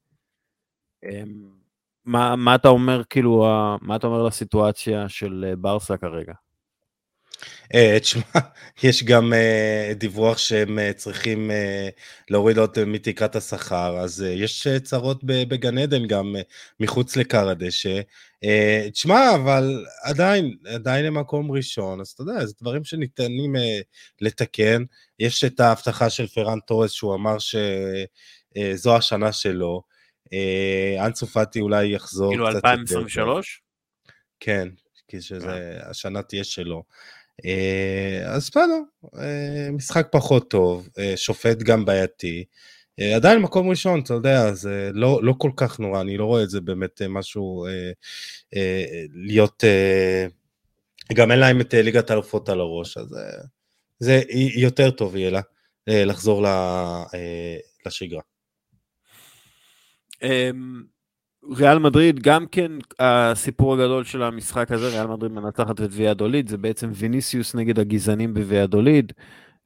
מה, 2.07 2.37
מה 2.37 2.55
אתה 2.55 2.69
אומר, 2.69 3.03
כאילו, 3.11 3.47
מה 3.81 3.97
אתה 3.97 4.07
אומר 4.07 4.23
לסיטואציה 4.23 5.09
של 5.09 5.45
אה, 5.49 5.57
ברסה 5.57 5.97
כרגע? 5.97 6.33
Uh, 7.65 8.01
תשמע, 8.01 8.23
יש 8.83 9.05
גם 9.05 9.33
uh, 9.33 9.95
דיווח 9.95 10.39
שהם 10.39 10.79
צריכים 10.97 11.51
להוריד 12.31 12.59
עוד 12.59 12.85
מתקרת 12.85 13.37
השכר, 13.37 13.99
אז 13.99 14.25
יש 14.29 14.67
צרות 14.83 15.25
בגן 15.25 15.79
עדן 15.79 16.07
גם 16.07 16.37
מחוץ 16.81 17.17
לכר 17.17 17.49
הדשא. 17.49 18.01
תשמע, 18.93 19.35
אבל 19.35 19.85
עדיין, 20.03 20.57
עדיין 20.67 21.05
הם 21.05 21.19
מקום 21.19 21.53
ראשון, 21.53 22.01
אז 22.01 22.09
אתה 22.09 22.23
יודע, 22.23 22.47
זה 22.47 22.53
דברים 22.61 22.85
שניתנים 22.85 23.55
לתקן. 24.21 24.85
יש 25.19 25.45
את 25.45 25.61
ההבטחה 25.61 26.11
של 26.11 26.27
פרן 26.27 26.61
טורס, 26.61 26.91
שהוא 26.91 27.15
אמר 27.15 27.37
שזו 27.39 28.97
השנה 28.97 29.33
שלו. 29.33 29.83
אה, 30.33 31.07
אנסו 31.07 31.27
פאטי 31.27 31.61
אולי 31.61 31.87
יחזור 31.87 32.31
כאילו 32.31 32.49
2023? 32.49 33.63
כן, 34.41 34.69
כי 35.09 35.21
שזה, 35.21 35.49
אה. 35.49 35.91
השנה 35.91 36.23
תהיה 36.23 36.45
שלו. 36.45 36.83
אה, 37.45 38.23
אז 38.27 38.51
בסדר, 38.51 38.81
משחק 39.73 40.09
פחות 40.13 40.51
טוב, 40.51 40.89
שופט 41.17 41.59
גם 41.59 41.85
בעייתי. 41.85 42.45
עדיין 43.15 43.39
מקום 43.39 43.69
ראשון, 43.69 44.01
אתה 44.01 44.15
יודע, 44.15 44.53
זה 44.53 44.91
לא, 44.95 45.21
לא 45.23 45.35
כל 45.39 45.51
כך 45.57 45.81
נורא, 45.81 46.01
אני 46.01 46.17
לא 46.17 46.25
רואה 46.25 46.43
את 46.43 46.51
זה 46.51 46.61
באמת 46.61 47.03
משהו 47.09 47.67
להיות... 49.13 49.65
גם 51.15 51.31
אין 51.31 51.39
להם 51.39 51.61
את 51.61 51.75
ליגת 51.75 52.11
האלופות 52.11 52.49
על 52.49 52.61
הראש, 52.61 52.97
אז 52.97 53.17
זה 53.99 54.23
יותר 54.57 54.91
טוב 54.91 55.17
יהיה 55.17 55.31
לה 55.31 55.41
לחזור 55.87 56.47
לשגרה. 57.87 58.23
אמ, 60.23 60.83
ריאל 61.57 61.79
מדריד, 61.79 62.23
גם 62.23 62.47
כן 62.47 62.73
הסיפור 62.99 63.75
הגדול 63.75 64.05
של 64.05 64.23
המשחק 64.23 64.73
הזה, 64.73 64.89
ריאל 64.89 65.07
מדריד 65.07 65.33
מנצחת 65.33 65.81
את 65.81 65.89
ויאדוליד, 65.93 66.49
זה 66.49 66.57
בעצם 66.57 66.91
ויניסיוס 66.95 67.55
נגד 67.55 67.79
הגזענים 67.79 68.35
בוויאדוליד. 68.35 69.13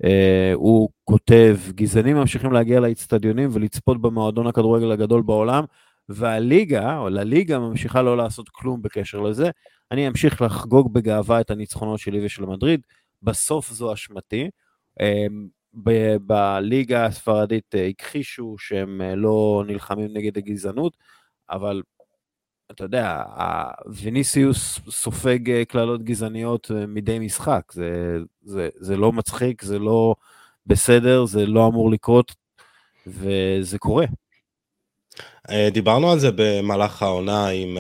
Uh, 0.02 0.06
הוא 0.54 0.88
כותב, 1.04 1.56
גזענים 1.70 2.16
ממשיכים 2.16 2.52
להגיע 2.52 2.80
לאצטדיונים 2.80 3.48
ולצפות 3.52 4.00
במועדון 4.00 4.46
הכדורגל 4.46 4.92
הגדול 4.92 5.22
בעולם, 5.22 5.64
והליגה, 6.08 6.98
או 6.98 7.08
לליגה, 7.08 7.58
ממשיכה 7.58 8.02
לא 8.02 8.16
לעשות 8.16 8.48
כלום 8.48 8.82
בקשר 8.82 9.20
לזה. 9.20 9.50
אני 9.90 10.08
אמשיך 10.08 10.42
לחגוג 10.42 10.92
בגאווה 10.92 11.40
את 11.40 11.50
הניצחונות 11.50 11.98
שלי 11.98 12.26
ושל 12.26 12.46
מדריד, 12.46 12.80
בסוף 13.22 13.72
זו 13.72 13.92
אשמתי. 13.92 14.50
בליגה 16.20 17.06
הספרדית 17.06 17.74
אה, 17.74 17.86
הכחישו 17.86 18.54
שהם 18.58 19.00
אה, 19.02 19.14
לא 19.14 19.64
נלחמים 19.66 20.08
נגד 20.12 20.38
הגזענות, 20.38 20.96
אבל 21.50 21.82
אתה 22.70 22.84
יודע, 22.84 23.22
ויניסיוס 23.86 24.80
סופג 24.90 25.50
אה, 25.50 25.64
קללות 25.64 26.02
גזעניות 26.02 26.70
מדי 26.88 27.18
משחק, 27.18 27.72
זה, 27.72 28.18
זה, 28.42 28.68
זה 28.76 28.96
לא 28.96 29.12
מצחיק, 29.12 29.62
זה 29.62 29.78
לא 29.78 30.14
בסדר, 30.66 31.24
זה 31.24 31.46
לא 31.46 31.66
אמור 31.66 31.90
לקרות, 31.90 32.34
וזה 33.06 33.78
קורה. 33.78 34.06
דיברנו 35.72 36.12
על 36.12 36.18
זה 36.18 36.28
במהלך 36.36 37.02
העונה 37.02 37.48
עם, 37.48 37.78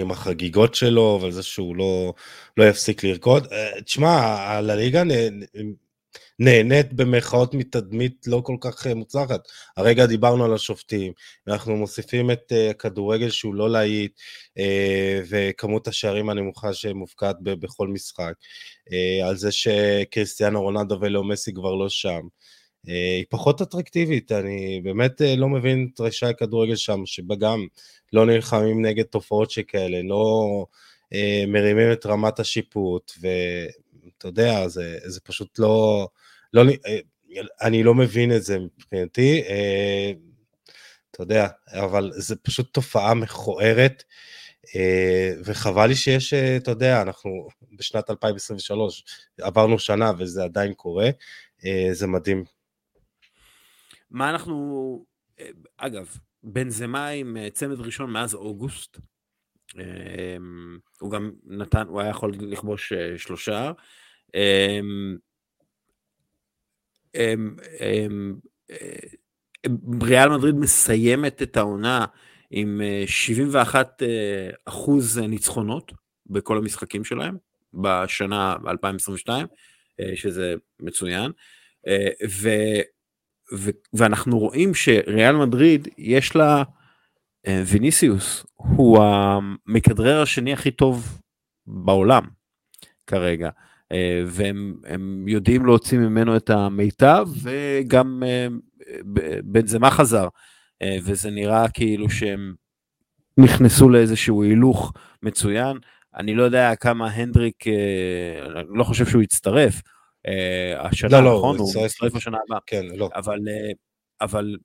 עם 0.00 0.10
החגיגות 0.10 0.74
שלו 0.74 1.18
ועל 1.22 1.30
זה 1.30 1.42
שהוא 1.42 1.76
לא, 1.76 2.14
לא 2.56 2.64
יפסיק 2.64 3.04
לרקוד. 3.04 3.46
תשמע, 3.84 4.36
על 4.38 4.70
הליגה 4.70 5.02
נהנית 6.38 6.92
במרכאות 6.92 7.54
מתדמית 7.54 8.26
לא 8.26 8.40
כל 8.44 8.56
כך 8.60 8.86
אה, 8.86 8.94
מוצלחת. 8.94 9.40
הרגע 9.76 10.06
דיברנו 10.06 10.44
על 10.44 10.54
השופטים, 10.54 11.12
אנחנו 11.48 11.76
מוסיפים 11.76 12.30
את 12.30 12.52
uh, 12.52 12.70
הכדורגל 12.70 13.30
שהוא 13.30 13.54
לא 13.54 13.70
להיט, 13.70 14.18
uh, 14.58 14.62
וכמות 15.28 15.88
השערים 15.88 16.30
הנמוכה 16.30 16.74
שמופקד 16.74 17.34
בכל 17.42 17.88
משחק, 17.88 18.32
על 19.24 19.36
זה 19.36 19.52
שקריסטיאנו 19.52 20.62
רונלדו 20.62 20.98
ולאו 21.00 21.24
מסי 21.24 21.52
כבר 21.54 21.74
לא 21.74 21.88
שם. 21.88 22.20
היא 22.86 23.24
פחות 23.30 23.62
אטרקטיבית, 23.62 24.32
אני 24.32 24.80
באמת 24.84 25.20
לא 25.36 25.48
מבין 25.48 25.88
את 25.94 26.00
רשעי 26.00 26.28
הכדורגל 26.28 26.76
שם, 26.76 27.00
שבה 27.06 27.34
גם 27.34 27.66
לא 28.12 28.26
נלחמים 28.26 28.84
נגד 28.84 29.04
תופעות 29.04 29.50
שכאלה, 29.50 30.02
לא... 30.02 30.66
אה, 31.14 31.44
מרימים 31.48 31.92
את 31.92 32.06
רמת 32.06 32.40
השיפוט, 32.40 33.12
ואתה 33.20 34.28
יודע, 34.28 34.68
זה, 34.68 34.98
זה 35.04 35.20
פשוט 35.20 35.58
לא, 35.58 36.08
לא, 36.52 36.62
אה, 36.86 36.98
אני 37.62 37.82
לא 37.82 37.94
מבין 37.94 38.36
את 38.36 38.42
זה 38.42 38.58
מבחינתי, 38.58 39.42
אה, 39.48 40.12
אתה 41.10 41.22
יודע, 41.22 41.48
אבל 41.68 42.10
זה 42.14 42.36
פשוט 42.36 42.74
תופעה 42.74 43.14
מכוערת, 43.14 44.04
וחבל 45.44 45.86
לי 45.86 45.94
שיש, 45.94 46.34
אתה 46.34 46.70
יודע, 46.70 47.02
אנחנו 47.02 47.48
בשנת 47.72 48.10
2023, 48.10 49.04
עברנו 49.40 49.78
שנה 49.78 50.12
וזה 50.18 50.44
עדיין 50.44 50.74
קורה, 50.74 51.10
זה 51.92 52.06
מדהים. 52.06 52.44
מה 54.10 54.30
אנחנו, 54.30 55.04
אגב, 55.76 56.16
בנזמה 56.42 57.08
עם 57.08 57.36
צמד 57.52 57.80
ראשון 57.80 58.10
מאז 58.10 58.34
אוגוסט, 58.34 58.98
הוא 61.00 61.10
גם 61.10 61.32
נתן, 61.44 61.86
הוא 61.88 62.00
היה 62.00 62.10
יכול 62.10 62.34
לכבוש 62.34 62.92
שלושה. 63.16 63.72
ריאל 70.02 70.28
מדריד 70.28 70.54
מסיימת 70.54 71.42
את 71.42 71.56
העונה 71.56 72.04
עם 72.50 72.80
71 73.06 74.02
אחוז 74.64 75.18
ניצחונות 75.18 75.92
בכל 76.26 76.58
המשחקים 76.58 77.04
שלהם 77.04 77.36
בשנה 77.74 78.56
2022, 78.66 79.46
שזה 80.14 80.54
מצוין. 80.80 81.30
ו, 82.28 82.48
ו, 83.54 83.70
ואנחנו 83.92 84.38
רואים 84.38 84.74
שריאל 84.74 85.36
מדריד 85.36 85.88
יש 85.98 86.36
לה 86.36 86.62
אה, 87.46 87.62
ויניסיוס 87.66 88.46
הוא 88.54 88.98
המכדרר 89.02 90.22
השני 90.22 90.52
הכי 90.52 90.70
טוב 90.70 91.20
בעולם 91.66 92.22
כרגע, 93.06 93.46
אה, 93.46 93.52
והם 94.26 95.28
יודעים 95.28 95.66
להוציא 95.66 95.98
ממנו 95.98 96.36
את 96.36 96.50
המיטב, 96.50 97.28
וגם 97.42 98.22
אה, 98.26 98.46
בנזמה 99.44 99.90
חזר, 99.90 100.28
וזה 101.02 101.30
נראה 101.30 101.68
כאילו 101.68 102.10
שהם 102.10 102.54
נכנסו 103.38 103.88
לאיזשהו 103.88 104.42
הילוך 104.42 104.92
מצוין. 105.22 105.76
אני 106.16 106.34
לא 106.34 106.42
יודע 106.42 106.74
כמה 106.74 107.10
הנדריק, 107.10 107.64
אני 108.56 108.78
לא 108.78 108.84
חושב 108.84 109.06
שהוא 109.06 109.22
יצטרף, 109.22 109.82
השנה, 110.78 111.20
לא, 111.20 111.36
נכון? 111.36 111.56
לא, 111.56 111.62
הוא 111.62 111.86
יצטרף 111.86 112.12
בשנה 112.12 112.38
הבאה. 112.46 112.58
כן, 112.66 112.84
לא. 112.96 113.08
אבל, 113.14 113.38
אבל 114.20 114.56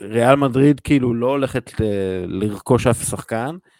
ריאל 0.00 0.36
מדריד 0.36 0.80
כאילו 0.80 1.14
לא 1.14 1.30
הולכת 1.30 1.80
אה, 1.80 2.24
לרכוש 2.26 2.86
אף 2.86 3.02
שחקן, 3.10 3.54
אה, 3.54 3.75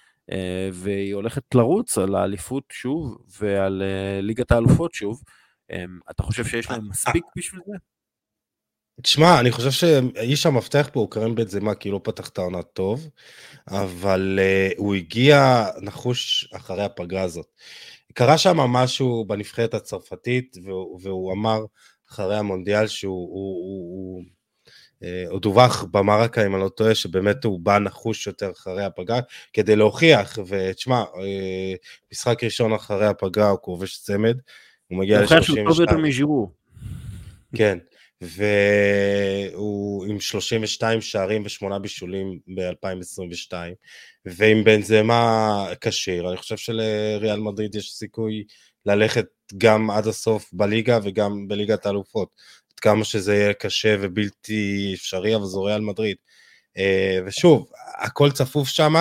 והיא 0.73 1.15
הולכת 1.15 1.55
לרוץ 1.55 1.99
על 1.99 2.15
האליפות 2.15 2.65
שוב 2.73 3.19
ועל 3.41 3.83
אה, 3.83 4.21
ליגת 4.21 4.53
האלופות 4.53 4.95
שוב. 4.95 5.23
אתה 6.11 6.23
חושב 6.23 6.45
שיש 6.45 6.71
להם 6.71 6.89
מספיק 6.89 7.25
בשביל 7.37 7.61
זה? 7.67 7.77
תשמע, 9.03 9.41
אני 9.41 9.51
חושב 9.51 9.71
שאיש 9.71 10.47
המפתח 10.47 10.89
פה 10.93 11.01
הוא 11.01 11.11
קרן 11.11 11.35
בית 11.35 11.49
זמה, 11.49 11.75
כי 11.75 11.91
לא 11.91 12.01
פתח 12.03 12.29
את 12.29 12.39
העונה 12.39 12.63
טוב, 12.63 13.09
אבל 13.69 14.39
uh, 14.39 14.75
הוא 14.77 14.95
הגיע 14.95 15.67
נחוש 15.83 16.49
אחרי 16.57 16.85
הפגרה 16.85 17.23
הזאת. 17.23 17.47
קרה 18.15 18.39
שם 18.39 18.57
משהו 18.57 19.25
בנבחרת 19.25 19.75
הצרפתית, 19.75 20.57
והוא, 20.65 21.01
והוא 21.03 21.33
אמר 21.33 21.59
אחרי 22.11 22.37
המונדיאל 22.37 22.87
שהוא 22.87 23.29
הוא, 23.29 23.57
הוא, 23.65 24.17
הוא, 24.17 24.23
אה, 25.03 25.25
עוד 25.29 25.43
דווח 25.43 25.85
במרקה, 25.91 26.47
אם 26.47 26.55
אני 26.55 26.63
לא 26.63 26.69
טועה, 26.69 26.95
שבאמת 26.95 27.45
הוא 27.45 27.61
בא 27.61 27.79
נחוש 27.79 28.27
יותר 28.27 28.51
אחרי 28.51 28.85
הפגרה, 28.85 29.21
כדי 29.53 29.77
להוכיח, 29.77 30.39
ותשמע, 30.47 30.97
אה, 30.97 31.75
משחק 32.13 32.45
ראשון 32.45 32.73
אחרי 32.73 33.07
הפגרה 33.07 33.51
הוא 33.51 33.59
כובש 33.59 33.99
צמד, 33.99 34.39
הוא 34.89 34.99
מגיע 34.99 35.21
ל-32. 35.21 35.61
הוא 35.61 35.69
טוב 35.69 35.81
יותר 35.81 35.99
מז'ירו. 35.99 36.51
כן, 37.57 37.79
והוא 38.21 40.07
עם 40.07 40.21
32 40.21 41.01
שערים 41.01 41.43
ושמונה 41.45 41.79
בישולים 41.79 42.39
ב-2022, 42.57 43.53
ועם 44.25 44.65
בנזמה 44.65 45.67
כשיר, 45.81 46.29
אני 46.29 46.37
חושב 46.37 46.57
שלריאל 46.57 47.41
מדריד 47.41 47.75
יש 47.75 47.93
סיכוי 47.93 48.45
ללכת 48.87 49.27
גם 49.59 49.91
עד 49.91 50.07
הסוף 50.07 50.51
בליגה 50.53 50.99
וגם 51.03 51.49
בליגת 51.49 51.87
האלופות. 51.87 52.29
כמה 52.81 53.05
שזה 53.05 53.35
יהיה 53.35 53.55
קשה 53.55 53.97
ובלתי 54.01 54.93
אפשרי, 54.95 55.37
אבל 55.37 55.45
זו 55.45 55.63
ריאל 55.63 55.81
מדריד. 55.81 56.17
אה, 56.77 57.19
ושוב, 57.27 57.71
הכל 57.99 58.31
צפוף 58.31 58.69
שם, 58.69 58.95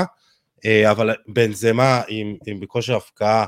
אה, 0.65 0.91
אבל 0.91 1.15
בנזמה 1.28 2.01
עם, 2.07 2.36
עם 2.47 2.59
בכושר 2.59 2.95
הפקעה, 2.95 3.45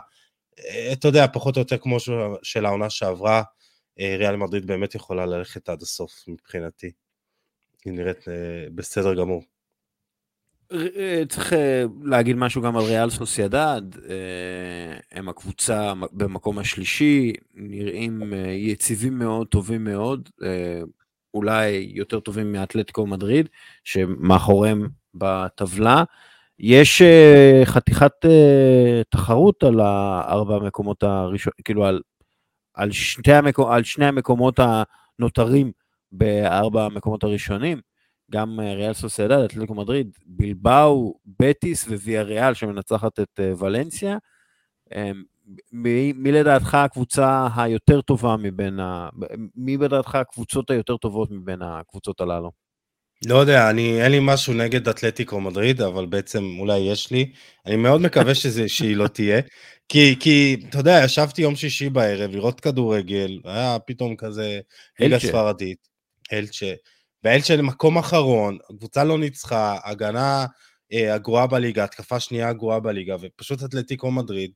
אה, 0.59 0.93
אתה 0.93 1.07
יודע, 1.07 1.25
פחות 1.33 1.55
או 1.55 1.61
יותר 1.61 1.77
כמו 1.77 1.97
של 2.43 2.65
העונה 2.65 2.89
שעברה, 2.89 3.43
ריאל 3.99 4.35
מדריד 4.35 4.67
באמת 4.67 4.95
יכולה 4.95 5.25
ללכת 5.25 5.69
עד 5.69 5.81
הסוף 5.81 6.23
מבחינתי. 6.27 6.91
היא 7.85 7.93
נראית 7.93 8.25
בסדר 8.75 9.13
גמור. 9.13 9.43
אה, 10.73 11.23
צריך 11.29 11.53
אה, 11.53 11.83
להגיד 12.03 12.35
משהו 12.35 12.61
גם 12.61 12.77
על 12.77 12.83
ריאל 12.83 13.09
סוסיידד, 13.09 13.81
אה, 14.09 14.97
הם 15.11 15.29
הקבוצה 15.29 15.93
במקום 16.11 16.59
השלישי, 16.59 17.33
נראים 17.53 18.33
יציבים 18.53 19.19
מאוד, 19.19 19.47
טובים 19.47 19.83
מאוד, 19.83 20.29
אולי 21.33 21.91
יותר 21.93 22.19
טובים 22.19 22.51
מאתלטיקו 22.51 23.07
מדריד, 23.07 23.49
שמאחוריהם 23.83 24.87
בטבלה. 25.13 26.03
יש 26.59 27.01
חתיכת 27.65 28.11
תחרות 29.09 29.63
על 29.63 29.79
הארבע 29.79 30.55
המקומות 30.55 31.03
הראשונים, 31.03 31.53
כאילו 31.65 31.85
על, 31.85 32.01
על, 32.73 32.91
המקומות, 33.39 33.73
על 33.73 33.83
שני 33.83 34.05
המקומות 34.05 34.59
הנותרים 35.19 35.71
בארבע 36.11 36.85
המקומות 36.85 37.23
הראשונים. 37.23 37.86
גם 38.31 38.59
אה, 38.59 38.73
ריאל 38.73 38.93
סוסיידד, 38.93 39.39
אתלטיקו 39.39 39.75
מדריד, 39.75 40.17
בלבאו, 40.25 41.19
בטיס 41.39 41.87
וויה 41.87 42.21
ריאל 42.21 42.53
שמנצחת 42.53 43.19
את 43.19 43.39
אה, 43.39 43.51
ולנסיה. 43.59 44.17
אמ, 44.95 45.23
מי, 45.71 46.13
מי 46.15 46.31
לדעתך 46.31 46.73
הקבוצה 46.73 47.47
היותר 47.55 48.01
טובה 48.01 48.35
מבין 48.37 48.79
ה... 48.79 49.09
מי 49.55 49.77
לדעתך 49.77 50.15
הקבוצות 50.15 50.69
היותר 50.69 50.97
טובות 50.97 51.31
מבין 51.31 51.61
הקבוצות 51.61 52.21
הללו? 52.21 52.51
לא 53.25 53.35
יודע, 53.35 53.69
אני, 53.69 54.03
אין 54.03 54.11
לי 54.11 54.17
משהו 54.21 54.53
נגד 54.53 54.89
אתלטיקו 54.89 55.41
מדריד, 55.41 55.81
אבל 55.81 56.05
בעצם 56.05 56.43
אולי 56.59 56.77
יש 56.77 57.11
לי. 57.11 57.31
אני 57.65 57.75
מאוד 57.75 58.01
מקווה 58.01 58.35
שזה, 58.35 58.69
שהיא 58.75 58.95
לא 58.95 59.07
תהיה. 59.07 59.41
כי, 59.89 60.15
כי, 60.19 60.57
אתה 60.69 60.77
יודע, 60.77 61.01
ישבתי 61.05 61.41
יום 61.41 61.55
שישי 61.55 61.89
בערב 61.89 62.31
לראות 62.31 62.59
כדורגל, 62.59 63.39
היה 63.43 63.77
פתאום 63.85 64.15
כזה 64.15 64.59
ליגה 64.99 65.19
ספרדית, 65.19 65.87
אלצ'ה. 66.33 66.73
ואלצ'ה 67.27 67.61
מקום 67.61 67.97
אחרון, 67.97 68.57
הקבוצה 68.69 69.03
לא 69.03 69.19
ניצחה, 69.19 69.77
הגנה 69.83 70.45
אה, 70.93 71.13
הגרועה 71.13 71.47
בליגה, 71.47 71.83
התקפה 71.83 72.19
שנייה 72.19 72.49
הגרועה 72.49 72.79
בליגה, 72.79 73.15
ופשוט 73.21 73.63
אתלטיקו 73.63 74.11
מדריד 74.11 74.51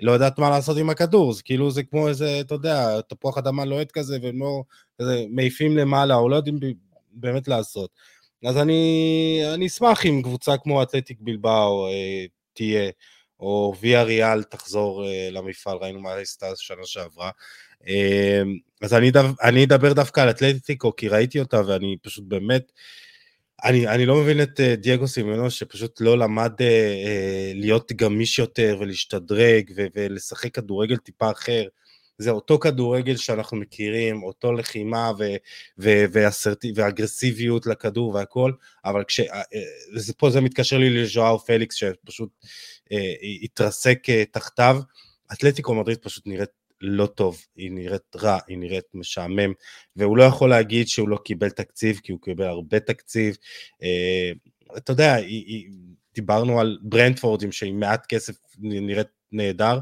לא 0.00 0.12
יודעת 0.12 0.38
מה 0.38 0.50
לעשות 0.50 0.76
עם 0.78 0.90
הכדור, 0.90 1.32
זה 1.32 1.42
כאילו 1.42 1.70
זה 1.70 1.82
כמו 1.82 2.08
איזה, 2.08 2.40
אתה 2.40 2.54
יודע, 2.54 3.00
תפוח 3.00 3.38
אדמה 3.38 3.64
לוהט 3.64 3.92
כזה, 3.92 4.18
והם 4.22 4.40
לא, 4.40 4.62
כזה, 5.00 5.24
מעיפים 5.30 5.76
למעלה, 5.76 6.14
או 6.14 6.28
לא 6.28 6.36
יודעים 6.36 6.58
באמת 7.12 7.48
לעשות. 7.48 7.90
אז 8.46 8.56
אני, 8.58 9.40
אני 9.54 9.66
אשמח 9.66 10.06
אם 10.06 10.22
קבוצה 10.22 10.56
כמו 10.56 10.82
אתלטיק 10.82 11.18
בלבאו 11.20 11.86
אה, 11.88 12.24
תהיה, 12.52 12.90
או 13.40 13.74
ויה 13.80 14.02
ריאל 14.02 14.42
תחזור 14.42 15.06
אה, 15.06 15.28
למפעל, 15.32 15.76
ראינו 15.76 16.00
מה 16.00 16.14
עשתה 16.14 16.46
שנה 16.56 16.84
שעברה. 16.84 17.30
אמ, 17.86 18.58
אז 18.82 18.94
אני, 18.94 19.10
דו, 19.10 19.20
אני 19.42 19.64
אדבר 19.64 19.92
דווקא 19.92 20.20
על 20.20 20.30
אתלטיקו, 20.30 20.96
כי 20.96 21.08
ראיתי 21.08 21.40
אותה 21.40 21.60
ואני 21.66 21.96
פשוט 22.02 22.24
באמת, 22.28 22.72
אני, 23.64 23.88
אני 23.88 24.06
לא 24.06 24.16
מבין 24.16 24.42
את 24.42 24.60
uh, 24.60 24.76
דייגו 24.76 25.08
סימנו 25.08 25.50
שפשוט 25.50 26.00
לא 26.00 26.18
למד 26.18 26.52
uh, 26.52 26.58
uh, 26.58 27.54
להיות 27.54 27.92
גמיש 27.92 28.38
יותר 28.38 28.76
ולהשתדרג 28.80 29.70
ו- 29.76 29.86
ולשחק 29.94 30.54
כדורגל 30.54 30.96
טיפה 30.96 31.30
אחר. 31.30 31.64
זה 32.18 32.30
אותו 32.30 32.58
כדורגל 32.58 33.16
שאנחנו 33.16 33.56
מכירים, 33.56 34.22
אותו 34.22 34.52
לחימה 34.52 35.12
ו- 35.18 35.36
ו- 35.78 36.04
ואסרטי- 36.12 36.72
ואגרסיביות 36.74 37.66
לכדור 37.66 38.14
והכל, 38.14 38.52
אבל 38.84 39.04
כש... 39.04 39.20
זה 39.96 40.12
פה 40.12 40.30
זה 40.30 40.40
מתקשר 40.40 40.78
לי 40.78 41.02
לז'ואר 41.02 41.38
פליקס 41.38 41.74
שפשוט 41.76 42.30
uh, 42.84 42.94
התרסק 43.42 43.98
uh, 44.06 44.12
תחתיו. 44.30 44.80
אתלטיקו 45.32 45.74
מדריד 45.74 45.98
פשוט 45.98 46.26
נראית 46.26 46.50
לא 46.80 47.06
טוב, 47.06 47.42
היא 47.56 47.70
נראית 47.70 48.16
רע, 48.16 48.38
היא 48.46 48.58
נראית 48.58 48.84
משעמם, 48.94 49.52
והוא 49.96 50.16
לא 50.16 50.24
יכול 50.24 50.50
להגיד 50.50 50.88
שהוא 50.88 51.08
לא 51.08 51.18
קיבל 51.24 51.50
תקציב, 51.50 52.00
כי 52.02 52.12
הוא 52.12 52.20
קיבל 52.20 52.44
הרבה 52.44 52.80
תקציב. 52.80 53.36
אה, 53.82 54.32
אתה 54.76 54.92
יודע, 54.92 55.14
היא, 55.14 55.44
היא, 55.46 55.70
דיברנו 56.14 56.60
על 56.60 56.78
ברנדפורדים 56.82 57.52
שעם 57.52 57.80
מעט 57.80 58.06
כסף 58.06 58.34
נראית 58.58 59.06
נהדר. 59.32 59.78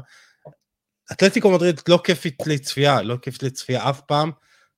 אתלטיקו 1.11 1.51
מדריד 1.51 1.81
לא 1.87 1.99
כיפית 2.03 2.47
לצפייה, 2.47 3.01
לא 3.01 3.17
כיפית 3.21 3.43
לצפייה 3.43 3.89
אף 3.89 4.01
פעם, 4.01 4.31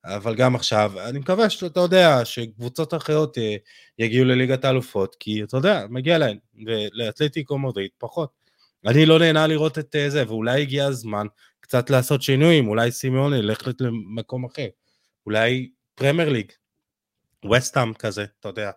אבל 0.06 0.36
גם 0.36 0.56
עכשיו, 0.56 0.94
אני 1.10 1.20
מקווה 1.20 1.50
שאתה 1.50 1.80
יודע 1.80 2.26
שקבוצות 2.26 2.94
אחרות 2.94 3.38
יגיעו 4.00 4.26
לליגת 4.26 4.66
האלופות, 4.66 5.16
כי 5.20 5.44
אתה 5.44 5.58
יודע, 5.58 5.86
מגיע 5.90 6.18
להן, 6.18 6.38
ולאתלטיקו 6.66 7.60
מדריד 7.60 7.92
פחות. 7.98 8.30
אני 8.86 9.06
לא 9.06 9.20
נהנה 9.20 9.48
לראות 9.48 9.78
את 9.78 9.96
זה, 10.08 10.24
ואולי 10.28 10.62
הגיע 10.62 10.86
הזמן 10.86 11.28
קצת 11.68 11.90
לעשות 11.90 12.22
שינויים, 12.22 12.68
אולי 12.68 12.92
סימיון 12.92 13.34
ילך 13.34 13.68
למקום 13.80 14.46
אחר, 14.46 14.68
אולי 15.26 15.70
פרמייר 15.96 16.30
ליג, 16.30 16.52
וסטאם 17.52 17.94
כזה, 17.94 18.26
אתה 18.40 18.50
יודע. 18.50 18.72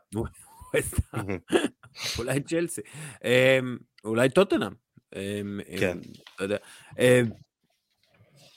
אולי 2.18 2.40
צ'לסי, 2.40 2.80
אמ, 3.24 3.76
אולי 4.04 4.28
טוטנאם. 4.28 4.72
אמ, 5.16 5.60
כן. 5.78 5.98
אתה 6.34 6.44
יודע. 6.44 6.56
אמ, 6.98 7.26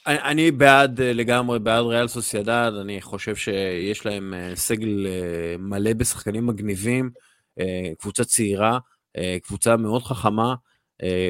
אני 0.08 0.52
בעד 0.52 1.02
לגמרי, 1.02 1.60
בעד 1.60 1.86
ריאל 1.86 2.08
סוסיידד, 2.08 2.72
אני 2.82 3.02
חושב 3.02 3.36
שיש 3.36 4.06
להם 4.06 4.34
אה, 4.34 4.56
סגל 4.56 5.08
אה, 5.08 5.56
מלא 5.60 5.94
בשחקנים 5.94 6.48
מגניבים, 6.48 7.10
אה, 7.60 7.92
קבוצה 8.00 8.24
צעירה, 8.24 8.80
קבוצה 9.44 9.78
מאוד 9.78 10.04
חכמה, 10.04 10.56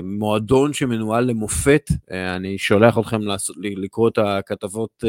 מועדון 0.03 0.73
שמנוהל 0.73 1.23
למופת, 1.23 1.89
אני 2.11 2.57
שולח 2.57 2.97
אתכם 2.97 3.21
לקרוא 3.55 4.09
את 4.09 4.17
הכתבות, 4.17 5.03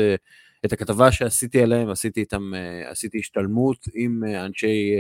את 0.65 0.73
הכתבה 0.73 1.13
שעשיתי 1.13 1.63
עליהם, 1.63 1.91
עשיתי 1.91 2.21
איתם, 2.21 2.53
עשיתי 2.87 3.19
השתלמות 3.19 3.79
עם 3.95 4.25
אנשי 4.25 4.97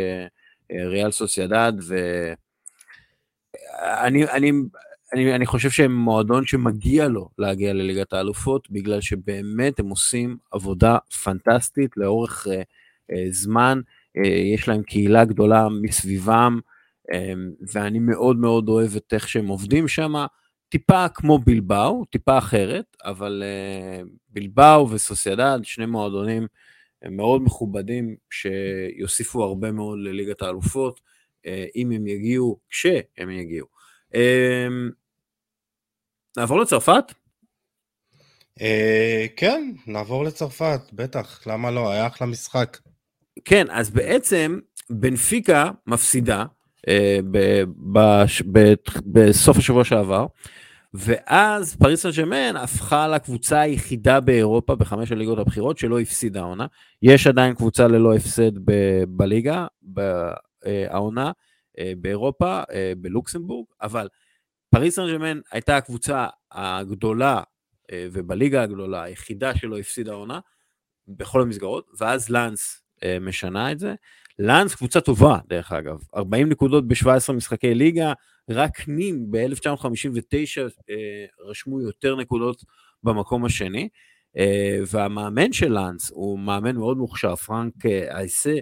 ריאל 0.73 1.11
סוסיידד, 1.11 1.73
ואני 1.87 4.25
אני, 4.25 4.51
אני, 5.13 5.35
אני 5.35 5.47
חושב 5.47 5.71
שהם 5.71 5.97
מועדון 5.97 6.47
שמגיע 6.47 7.09
לו 7.09 7.29
להגיע 7.39 7.73
לליגת 7.73 8.13
האלופות, 8.13 8.71
בגלל 8.71 9.01
שבאמת 9.01 9.81
הם 9.81 9.89
עושים 9.89 10.37
עבודה 10.51 10.99
פנטסטית 11.25 11.97
לאורך 11.97 12.47
זמן, 13.31 13.81
יש 14.25 14.69
להם 14.69 14.83
קהילה 14.83 15.25
גדולה 15.25 15.69
מסביבם, 15.83 16.61
ואני 17.73 17.99
מאוד 17.99 18.37
מאוד 18.37 18.69
אוהב 18.69 18.97
את 18.97 19.15
איך 19.15 19.29
שהם 19.29 19.47
עובדים 19.47 19.89
שם, 19.89 20.15
טיפה 20.69 21.09
כמו 21.09 21.39
בלבאו, 21.39 22.05
טיפה 22.05 22.39
אחרת, 22.39 22.97
אבל 23.05 23.43
uh, 23.43 24.09
בלבאו 24.29 24.91
וסוסיידד, 24.91 25.59
שני 25.63 25.87
מועדונים 25.87 26.47
מאוד 27.11 27.43
מכובדים, 27.43 28.17
שיוסיפו 28.31 29.43
הרבה 29.45 29.73
מאוד 29.73 29.99
לליגת 30.03 30.43
האלופות, 30.43 31.01
uh, 31.01 31.49
אם 31.77 31.91
הם 31.91 32.07
יגיעו, 32.07 32.59
כשהם 32.69 33.31
יגיעו. 33.31 33.67
Um, 34.13 34.93
נעבור 36.37 36.61
לצרפת? 36.61 37.05
אה, 38.61 39.27
כן, 39.37 39.73
נעבור 39.87 40.25
לצרפת, 40.25 40.81
בטח, 40.93 41.47
למה 41.47 41.71
לא? 41.71 41.91
היה 41.93 42.07
אחלה 42.07 42.27
משחק. 42.27 42.79
כן, 43.45 43.67
אז 43.71 43.91
בעצם 43.91 44.59
בנפיקה 44.91 45.71
מפסידה 45.87 46.39
אה, 46.41 46.45
בסוף 49.07 49.57
השבוע 49.57 49.85
שעבר, 49.85 50.27
ואז 50.95 51.77
פריס 51.77 52.03
סן 52.03 52.11
ג'מן 52.17 52.57
הפכה 52.57 53.09
לקבוצה 53.09 53.61
היחידה 53.61 54.21
באירופה 54.21 54.75
בחמש 54.75 55.13
הליגות 55.13 55.39
הבכירות 55.39 55.79
שלא 55.79 56.01
הפסידה 56.01 56.41
העונה. 56.41 56.67
יש 57.03 57.27
עדיין 57.27 57.55
קבוצה 57.55 57.89
ללא 57.89 58.15
הפסד 58.15 58.53
בליגה, 59.09 59.67
העונה, 60.67 61.33
אה, 61.79 61.93
באירופה, 61.99 62.63
אה, 62.73 62.93
בלוקסמבורג, 62.97 63.67
אבל 63.83 64.09
פריס 64.71 64.97
סן 64.97 65.07
ג'רמן 65.07 65.41
הייתה 65.53 65.77
הקבוצה 65.77 66.27
הגדולה 66.53 67.43
אה, 67.93 68.07
ובליגה 68.13 68.63
הגדולה, 68.63 69.03
היחידה 69.03 69.57
שלא 69.57 69.79
הפסידה 69.79 70.13
עונה 70.13 70.41
בכל 71.09 71.43
המסגרות, 71.43 71.91
ואז 71.99 72.31
לאנס 72.31 72.83
אה, 73.03 73.19
משנה 73.21 73.73
את 73.73 73.79
זה. 73.79 73.95
לאנס 74.39 74.75
קבוצה 74.75 75.01
טובה, 75.01 75.39
דרך 75.49 75.73
אגב, 75.73 75.99
40 76.17 76.49
נקודות 76.49 76.89
ב-17 76.89 77.33
משחקי 77.33 77.75
ליגה, 77.75 78.13
רק 78.51 78.89
נים 78.89 79.27
ב-1959 79.31 80.61
אה, 80.91 81.25
רשמו 81.41 81.81
יותר 81.81 82.17
נקודות 82.17 82.65
במקום 83.03 83.45
השני, 83.45 83.89
והמאמן 84.87 85.53
של 85.53 85.73
לאנס 85.73 86.11
הוא 86.11 86.39
מאמן 86.39 86.77
מאוד 86.77 86.97
מוכשר, 86.97 87.37
פרנק 87.37 87.87
אייסה, 88.11 88.55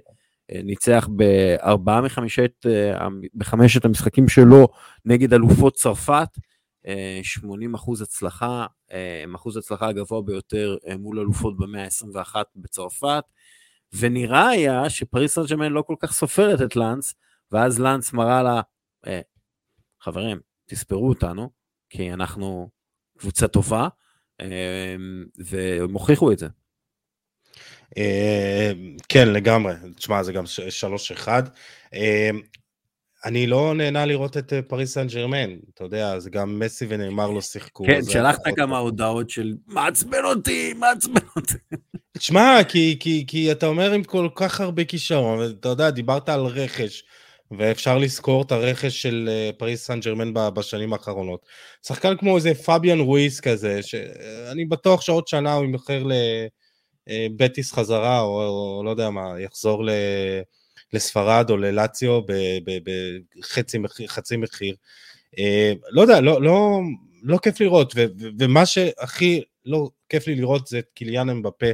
ניצח 0.51 1.09
בארבעה 1.11 2.01
מחמשת, 2.01 2.66
אה, 2.66 3.09
בחמשת 3.35 3.85
המשחקים 3.85 4.29
שלו 4.29 4.68
נגד 5.05 5.35
אלופות 5.35 5.75
צרפת, 5.75 6.29
80 7.23 7.75
אה, 7.75 7.79
אחוז 7.81 8.03
הצלחה, 8.03 8.66
אה, 8.93 9.25
אחוז 9.35 9.57
הצלחה 9.57 9.89
הגבוה 9.89 10.23
ביותר 10.23 10.77
מול 10.99 11.20
אלופות 11.20 11.57
במאה 11.57 11.85
ה-21 11.85 12.35
בצרפת, 12.57 13.25
ונראה 13.99 14.49
היה 14.49 14.90
שפריס 14.90 15.34
סן 15.34 15.43
ג'מאן 15.51 15.72
לא 15.72 15.82
כל 15.82 15.95
כך 15.99 16.12
סופרת 16.12 16.62
את 16.62 16.76
לאנס, 16.76 17.14
ואז 17.53 17.80
לאנס 17.80 18.12
מראה 18.12 18.43
לה, 18.43 18.61
חברים, 20.01 20.40
תספרו 20.66 21.09
אותנו, 21.09 21.51
כי 21.90 22.12
אנחנו 22.12 22.70
קבוצה 23.18 23.49
טובה, 23.49 23.88
והם 25.38 25.93
הוכיחו 25.93 26.32
את 26.32 26.38
זה. 26.38 26.49
אה, 27.97 28.72
כן, 29.09 29.28
לגמרי. 29.28 29.74
תשמע, 29.97 30.22
זה 30.22 30.32
גם 30.32 30.45
3-1. 31.24 31.28
אה, 33.25 33.29
אני 33.29 33.47
לא 33.47 33.75
נהנה 33.75 34.07
לראות 34.07 34.37
את 34.37 34.53
אה, 34.53 34.62
פריס 34.62 34.95
סן 34.95 35.07
ג'רמן, 35.07 35.57
אתה 35.75 35.85
יודע, 35.85 36.18
זה 36.18 36.31
גם 36.31 36.59
מסי 36.59 36.87
ונאמר 36.89 37.31
לא 37.31 37.41
שיחקו. 37.41 37.85
כן, 37.85 38.01
שלחת 38.11 38.41
כמה 38.57 38.79
הודעות 38.79 39.31
של 39.31 39.53
מעצבן 39.66 40.25
אותי, 40.25 40.73
מעצבן 40.73 41.27
אותי. 41.37 41.55
תשמע, 42.18 42.59
כי, 42.68 42.97
כי, 43.01 43.25
כי 43.27 43.53
אתה 43.53 43.66
אומר 43.66 43.93
עם 43.93 44.05
כל 44.05 44.29
כך 44.35 44.61
הרבה 44.61 44.85
כישרון, 44.85 45.51
אתה 45.61 45.68
יודע, 45.68 45.91
דיברת 45.91 46.29
על 46.29 46.41
רכש, 46.41 47.05
ואפשר 47.59 47.99
לזכור 47.99 48.43
את 48.43 48.53
הרכש 48.53 49.03
של 49.03 49.31
פריס 49.59 49.87
סן 49.87 50.01
ג'רמן 50.01 50.35
בשנים 50.35 50.93
האחרונות. 50.93 51.47
שחקן 51.87 52.16
כמו 52.16 52.37
איזה 52.37 52.55
פביאן 52.55 53.01
רואיס 53.01 53.41
כזה, 53.41 53.83
שאני 53.83 54.64
בטוח 54.64 55.01
שעוד 55.01 55.29
שנה 55.29 55.53
הוא 55.53 55.64
ימכר 55.64 56.03
ל... 56.03 56.12
אה, 57.09 57.27
בטיס 57.37 57.73
חזרה, 57.73 58.20
או, 58.20 58.43
או 58.79 58.83
לא 58.85 58.91
יודע 58.91 59.11
מה, 59.11 59.41
יחזור 59.41 59.85
ל, 59.85 59.91
לספרד 60.93 61.51
או 61.51 61.57
ללציו 61.57 62.20
בחצי 63.38 63.78
חצי 64.07 64.36
מחיר. 64.36 64.74
אה, 65.38 65.72
לא 65.90 66.03
יודע, 66.03 66.20
לא, 66.20 66.43
לא, 66.43 66.80
לא 67.22 67.38
כיף 67.43 67.61
לראות, 67.61 67.93
ו, 67.97 68.05
ו, 68.20 68.28
ומה 68.38 68.66
שהכי 68.66 69.43
לא 69.64 69.88
כיף 70.09 70.26
לי 70.26 70.34
לראות 70.34 70.66
זה 70.66 70.78
את 70.78 70.90
קיליאן 70.95 71.30
אמבפה, 71.30 71.66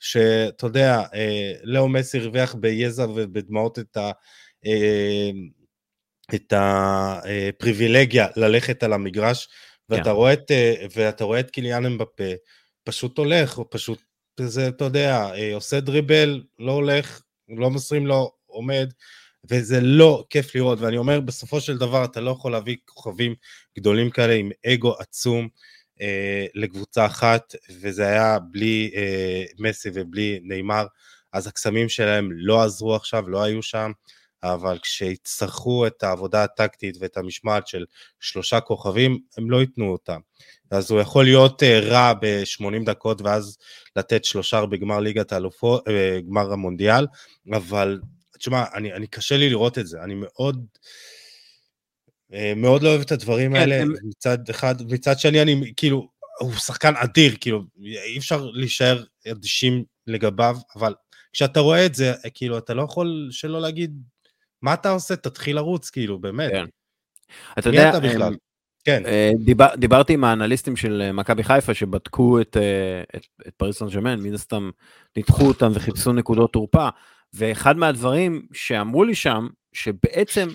שאתה 0.00 0.66
יודע, 0.66 1.02
אה, 1.14 1.52
לאו 1.62 1.88
מסי 1.88 2.18
הרוויח 2.18 2.54
ביזע 2.54 3.06
ובדמעות 3.08 3.78
את 3.78 3.96
ה... 3.96 4.10
את 6.34 6.52
הפריבילגיה 6.56 8.26
ללכת 8.36 8.82
על 8.82 8.92
המגרש, 8.92 9.48
ואתה, 9.88 10.10
yeah. 10.10 10.12
רואה 10.12 10.32
את, 10.32 10.50
ואתה 10.96 11.24
רואה 11.24 11.40
את 11.40 11.50
קיליאן 11.50 11.86
אמבפה, 11.86 12.32
פשוט 12.84 13.18
הולך, 13.18 13.54
הוא 13.56 13.66
פשוט 13.70 14.02
זה, 14.40 14.68
אתה 14.68 14.84
יודע, 14.84 15.30
אה, 15.34 15.54
עושה 15.54 15.80
דריבל, 15.80 16.42
לא 16.58 16.72
הולך, 16.72 17.22
לא 17.48 17.70
מוסרים 17.70 18.06
לו, 18.06 18.32
עומד, 18.50 18.92
וזה 19.50 19.80
לא 19.80 20.24
כיף 20.30 20.54
לראות, 20.54 20.80
ואני 20.80 20.96
אומר, 20.96 21.20
בסופו 21.20 21.60
של 21.60 21.78
דבר 21.78 22.04
אתה 22.04 22.20
לא 22.20 22.30
יכול 22.30 22.52
להביא 22.52 22.76
כוכבים 22.84 23.34
גדולים 23.78 24.10
כאלה 24.10 24.34
עם 24.34 24.50
אגו 24.66 24.94
עצום 24.98 25.48
אה, 26.00 26.46
לקבוצה 26.54 27.06
אחת, 27.06 27.54
וזה 27.80 28.06
היה 28.06 28.38
בלי 28.38 28.90
אה, 28.94 29.44
מסי 29.58 29.88
ובלי 29.94 30.40
נאמר, 30.42 30.86
אז 31.32 31.46
הקסמים 31.46 31.88
שלהם 31.88 32.28
לא 32.32 32.62
עזרו 32.62 32.94
עכשיו, 32.94 33.28
לא 33.28 33.42
היו 33.42 33.62
שם, 33.62 33.92
אבל 34.42 34.78
כשיצטרכו 34.82 35.86
את 35.86 36.02
העבודה 36.02 36.44
הטקטית 36.44 36.96
ואת 37.00 37.16
המשמעת 37.16 37.66
של 37.66 37.84
שלושה 38.20 38.60
כוכבים, 38.60 39.18
הם 39.38 39.50
לא 39.50 39.60
ייתנו 39.60 39.92
אותה. 39.92 40.16
אז 40.70 40.90
הוא 40.90 41.00
יכול 41.00 41.24
להיות 41.24 41.62
uh, 41.62 41.66
רע 41.66 42.12
ב-80 42.20 42.84
דקות 42.84 43.22
ואז 43.22 43.58
לתת 43.96 44.24
שלושה 44.24 44.66
בגמר 44.66 45.00
ליגת 45.00 45.32
האלופות, 45.32 45.88
uh, 45.88 45.90
גמר 46.28 46.52
המונדיאל, 46.52 47.06
אבל 47.52 48.00
תשמע, 48.40 48.64
אני, 48.74 48.92
אני 48.92 49.06
קשה 49.06 49.36
לי 49.36 49.50
לראות 49.50 49.78
את 49.78 49.86
זה, 49.86 50.02
אני 50.02 50.14
מאוד... 50.16 50.66
uh, 52.32 52.36
מאוד 52.56 52.82
לא 52.82 52.88
אוהב 52.88 53.00
את 53.00 53.12
הדברים 53.12 53.52
כן, 53.52 53.60
האלה, 53.60 53.82
הם... 53.82 53.92
מצד 54.04 54.38
אחד, 54.50 54.74
מצד 54.92 55.18
שני 55.18 55.42
אני 55.42 55.72
כאילו, 55.76 56.08
הוא 56.40 56.52
שחקן 56.52 56.96
אדיר, 56.96 57.36
כאילו, 57.40 57.62
אי 57.84 58.18
אפשר 58.18 58.44
להישאר 58.52 59.04
אדישים 59.30 59.84
לגביו, 60.06 60.56
אבל 60.76 60.94
כשאתה 61.32 61.60
רואה 61.60 61.86
את 61.86 61.94
זה, 61.94 62.12
כאילו, 62.34 62.58
אתה 62.58 62.74
לא 62.74 62.82
יכול 62.82 63.28
שלא 63.30 63.60
להגיד, 63.60 64.02
מה 64.62 64.74
אתה 64.74 64.90
עושה? 64.90 65.16
תתחיל 65.16 65.56
לרוץ, 65.56 65.90
כאילו, 65.90 66.18
באמת. 66.18 66.50
כן. 66.50 66.64
אתה 67.58 67.68
יודע, 67.68 67.90
אתה 67.90 68.00
בכלל? 68.00 68.34
כן. 68.84 69.02
אה, 69.06 69.30
דיבר, 69.44 69.66
דיברתי 69.76 70.12
עם 70.12 70.24
האנליסטים 70.24 70.76
של 70.76 71.02
אה, 71.04 71.12
מכבי 71.12 71.44
חיפה 71.44 71.74
שבדקו 71.74 72.40
את, 72.40 72.56
אה, 72.56 73.02
את, 73.16 73.26
את 73.48 73.54
פריס 73.54 73.78
סן 73.78 73.88
ג'רמן, 73.88 74.20
מן 74.20 74.34
הסתם 74.34 74.70
ניתחו 75.16 75.44
אותם 75.46 75.70
וחיפשו 75.74 76.12
נקודות 76.12 76.52
תורפה, 76.52 76.88
ואחד 77.32 77.76
מהדברים 77.76 78.46
שאמרו 78.52 79.04
לי 79.04 79.14
שם, 79.14 79.48
שבעצם 79.72 80.48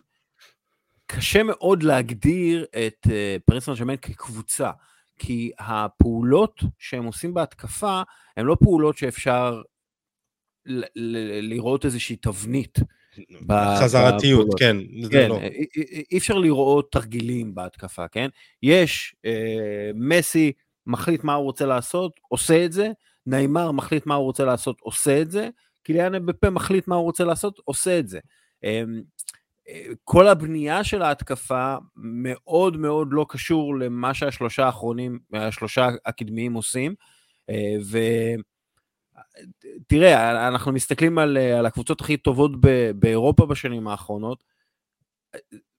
קשה 1.06 1.44
מאוד 1.44 1.84
להגדיר 1.84 2.66
את 2.88 3.08
פריס 3.46 3.66
סן 3.66 3.74
ג'רמן 3.74 3.98
כקבוצה, 3.98 4.72
כי 5.20 5.52
הפעולות 5.60 6.62
שהם 6.80 7.06
עושים 7.06 7.34
בהתקפה, 7.34 8.02
הן 8.38 8.46
לא 8.46 8.58
פעולות 8.64 8.98
שאפשר 8.98 9.62
לראות 11.42 11.86
איזושהי 11.86 12.16
תבנית. 12.16 12.80
חזרתיות, 13.80 14.48
כן. 14.60 14.78
כן, 15.12 15.30
לא. 15.30 15.40
אי, 16.12 16.18
אפשר 16.18 16.38
לראות 16.38 16.92
תרגילים 16.92 17.56
בהתקפה, 17.56 18.08
כן? 18.08 18.30
יש, 18.64 19.16
אה, 19.26 19.92
מסי 19.96 20.52
מחליט 20.88 21.24
מה 21.24 21.34
הוא 21.34 21.44
רוצה 21.44 21.66
לעשות, 21.66 22.20
עושה 22.28 22.66
את 22.66 22.72
זה, 22.72 22.92
נעימר 23.26 23.72
מחליט 23.72 24.06
מה 24.06 24.16
הוא 24.16 24.26
רוצה 24.26 24.46
לעשות, 24.46 24.78
עושה 24.82 25.22
את 25.22 25.32
זה, 25.32 25.50
קיליאן 25.86 26.26
בפה 26.26 26.50
מחליט 26.50 26.88
מה 26.88 26.96
הוא 26.96 27.04
רוצה 27.04 27.24
לעשות, 27.24 27.60
עושה 27.66 28.00
את 28.00 28.08
זה. 28.08 28.20
אה, 28.64 28.84
כל 30.04 30.28
הבנייה 30.28 30.84
של 30.84 31.02
ההתקפה 31.02 31.76
מאוד 31.96 32.78
מאוד 32.78 33.08
לא 33.12 33.26
קשור 33.30 33.76
למה 33.76 34.14
שהשלושה 34.14 34.66
האחרונים, 34.66 35.20
השלושה 35.34 35.88
הקדמיים 36.06 36.54
עושים. 36.54 36.96
אה, 37.50 37.76
ותראה, 39.82 40.48
אנחנו 40.48 40.72
מסתכלים 40.72 41.18
על, 41.18 41.38
על 41.38 41.66
הקבוצות 41.66 42.02
הכי 42.02 42.18
טובות 42.18 42.52
באירופה 42.96 43.46
בשנים 43.46 43.88
האחרונות, 43.88 44.44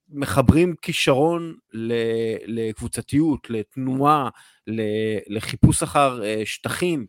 מחברים 0.08 0.74
כישרון 0.82 1.56
לקבוצתיות, 2.46 3.50
לתנועה, 3.50 4.28
לחיפוש 5.26 5.82
אחר 5.82 6.24
אה, 6.24 6.42
שטחים, 6.44 7.06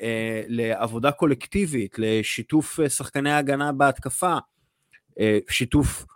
אה, 0.00 0.42
לעבודה 0.48 1.12
קולקטיבית, 1.12 1.94
לשיתוף 1.98 2.80
שחקני 2.88 3.30
ההגנה 3.30 3.72
בהתקפה. 3.72 4.38
אה, 5.20 5.38
שיתוף 5.50 6.06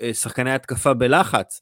אה, 0.00 0.14
שחקני 0.14 0.52
התקפה 0.52 0.94
בלחץ. 0.94 1.60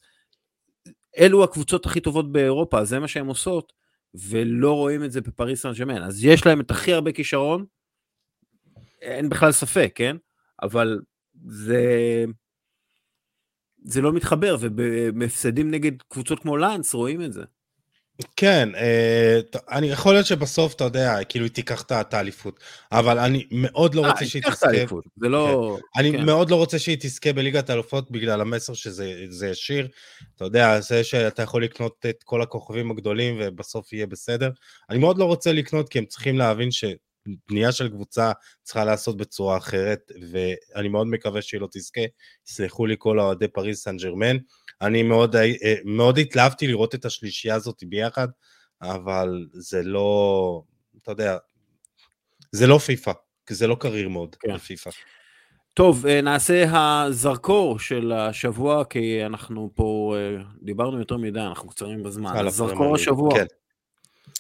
אלו 1.19 1.45
הקבוצות 1.45 1.87
הכי 1.87 2.01
טובות 2.01 2.33
באירופה, 2.33 2.85
זה 2.85 2.99
מה 2.99 3.09
שהן 3.09 3.27
עושות, 3.27 3.73
ולא 4.15 4.73
רואים 4.73 5.05
את 5.05 5.13
זה 5.13 5.21
בפריס 5.21 5.63
סן 5.63 5.73
ג'מאן. 5.73 6.03
אז 6.03 6.25
יש 6.25 6.47
להם 6.47 6.61
את 6.61 6.71
הכי 6.71 6.93
הרבה 6.93 7.13
כישרון, 7.13 7.65
אין 9.01 9.29
בכלל 9.29 9.53
ספק, 9.53 9.93
כן? 9.95 10.17
אבל 10.63 11.01
זה... 11.47 12.25
זה 13.85 14.01
לא 14.01 14.13
מתחבר, 14.13 14.57
ובמפסדים 14.61 15.71
נגד 15.71 16.03
קבוצות 16.03 16.39
כמו 16.39 16.57
לאנס 16.57 16.95
רואים 16.95 17.23
את 17.23 17.33
זה. 17.33 17.45
כן, 18.37 18.69
אה, 18.75 19.41
אני 19.71 19.87
יכול 19.91 20.15
להיות 20.15 20.27
שבסוף, 20.27 20.75
אתה 20.75 20.85
יודע, 20.85 21.25
כאילו 21.29 21.45
היא 21.45 21.53
תיקח 21.53 21.83
את 21.83 22.15
האליפות, 22.15 22.61
אבל 22.93 23.19
אני 23.19 23.47
מאוד 23.51 23.95
לא 23.95 24.05
אה, 24.05 24.11
רוצה 24.11 24.27
שהיא 24.27 24.43
תזכה... 24.43 24.67
זה 25.17 25.29
לא... 25.29 25.77
כן. 25.95 26.01
אני 26.01 26.13
כן. 26.13 26.25
מאוד 26.25 26.51
לא 26.51 26.57
רוצה 26.57 26.79
שהיא 26.79 26.97
תזכה 27.01 27.33
בליגת 27.33 27.71
האלופות 27.71 28.11
בגלל 28.11 28.41
המסר 28.41 28.75
שזה 28.75 29.49
ישיר. 29.51 29.89
אתה 30.37 30.45
יודע, 30.45 30.81
זה 30.81 31.05
שאתה 31.05 31.43
יכול 31.43 31.65
לקנות 31.65 32.07
את 32.09 32.23
כל 32.23 32.43
הכוכבים 32.43 32.91
הגדולים 32.91 33.37
ובסוף 33.41 33.93
יהיה 33.93 34.07
בסדר. 34.07 34.51
אני 34.91 34.99
מאוד 34.99 35.19
לא 35.19 35.25
רוצה 35.25 35.53
לקנות 35.53 35.89
כי 35.89 35.99
הם 35.99 36.05
צריכים 36.05 36.39
להבין 36.39 36.71
שבנייה 37.29 37.73
של 37.73 37.89
קבוצה 37.89 38.33
צריכה 38.63 38.85
לעשות 38.85 39.17
בצורה 39.17 39.57
אחרת, 39.57 40.13
ואני 40.31 40.89
מאוד 40.89 41.07
מקווה 41.07 41.43
שהיא 41.43 41.61
לא 41.61 41.69
תזכה. 41.73 42.01
יסלחו 42.49 42.87
לי 42.87 42.97
כל 42.99 43.19
האוהדי 43.19 43.49
פריז 43.49 43.79
סן 43.79 43.97
ג'רמן. 43.97 44.37
אני 44.81 45.03
מאוד, 45.03 45.37
אה, 45.37 45.75
מאוד 45.85 46.19
התלהבתי 46.19 46.67
לראות 46.67 46.95
את 46.95 47.05
השלישייה 47.05 47.55
הזאת 47.55 47.85
ביחד, 47.87 48.29
אבל 48.83 49.47
זה 49.53 49.83
לא, 49.83 50.63
אתה 51.03 51.13
יודע, 51.13 51.37
זה 52.53 52.67
לא 52.67 52.79
פיפא, 52.79 53.13
כי 53.47 53.55
זה 53.55 53.67
לא 53.67 53.75
קרייר 53.81 54.09
מוד 54.09 54.35
כן. 54.35 54.55
בפיפא. 54.55 54.91
טוב, 55.75 56.07
אה, 56.07 56.21
נעשה 56.21 56.65
הזרקור 56.73 57.79
של 57.79 58.13
השבוע, 58.13 58.85
כי 58.85 59.27
אנחנו 59.27 59.71
פה 59.75 60.15
אה, 60.17 60.43
דיברנו 60.63 60.99
יותר 60.99 61.17
מדי, 61.17 61.41
אנחנו 61.41 61.69
קצרים 61.69 62.03
בזמן. 62.03 62.49
זרקור 62.49 62.95
השבוע. 62.95 63.35
כן. 63.35 63.47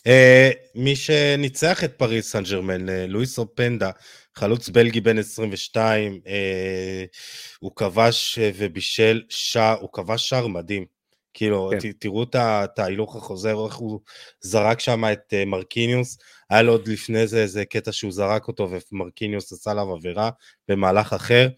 Uh, 0.09 0.55
מי 0.75 0.97
שניצח 0.97 1.85
את 1.85 1.93
פריס 1.99 2.33
סן 2.33 2.43
ג'רמן, 2.43 2.89
לואיס 2.89 3.39
אופנדה, 3.39 3.91
חלוץ 4.35 4.69
בלגי 4.69 5.01
בן 5.01 5.19
22, 5.19 6.21
uh, 6.25 6.29
הוא 7.61 7.73
כבש 7.77 8.39
ובישל 8.55 9.23
שער, 9.29 9.77
הוא 9.81 9.89
כבש 9.93 10.29
שער 10.29 10.47
מדהים. 10.47 10.85
כאילו, 11.35 11.71
כן. 11.71 11.93
ת, 11.93 11.95
תראו 11.99 12.23
את 12.35 12.79
ההילוך 12.79 13.17
החוזר, 13.17 13.67
איך 13.67 13.75
הוא 13.75 14.01
זרק 14.41 14.81
שם 14.81 15.05
את 15.13 15.33
uh, 15.33 15.49
מרקיניוס, 15.49 16.19
היה 16.51 16.63
לו 16.63 16.73
עוד 16.73 16.89
לפני 16.89 17.27
זה 17.27 17.43
איזה 17.43 17.65
קטע 17.65 17.93
שהוא 17.93 18.13
זרק 18.13 18.49
אותו 18.49 18.69
ומרקיניוס 18.93 19.53
עשה 19.53 19.71
עליו 19.71 19.95
עבירה 19.95 20.31
במהלך 20.69 21.13
אחר, 21.13 21.49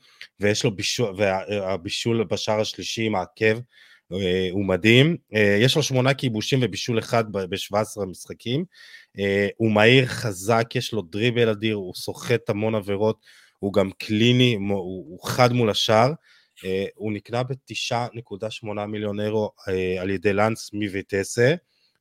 ויש 0.41 0.65
לו 0.65 0.77
בישול, 0.77 1.15
והבישול 1.17 2.25
בשער 2.25 2.61
השלישי 2.61 3.03
עם 3.03 3.15
העקב, 3.15 3.45
אה, 3.45 3.61
הוא 4.51 4.65
מדהים, 4.65 5.17
אה, 5.35 5.57
יש 5.61 5.77
לו 5.77 5.83
שמונה 5.83 6.15
כיבושים 6.15 6.61
ובישול 6.63 6.99
אחד 6.99 7.33
ב-17 7.33 8.05
משחקים, 8.07 8.65
אה, 9.19 9.49
הוא 9.57 9.73
מהיר, 9.73 10.07
חזק, 10.07 10.67
יש 10.75 10.93
לו 10.93 11.03
דריבל 11.03 11.49
אדיר, 11.49 11.77
הוא 11.77 11.95
סוחט 11.95 12.51
המון 12.51 12.75
עבירות, 12.75 13.21
הוא 13.59 13.73
גם 13.73 13.91
קליני, 13.99 14.57
הוא 14.71 15.29
חד 15.29 15.53
מול 15.53 15.71
השאר, 15.71 16.13
הוא 16.95 17.13
נקנה 17.13 17.43
ב-9.8 17.43 18.87
מיליון 18.89 19.21
אירו 19.21 19.51
על 20.01 20.11
ידי 20.11 20.33
לאנס 20.33 20.71
מוויטסה, 20.73 21.55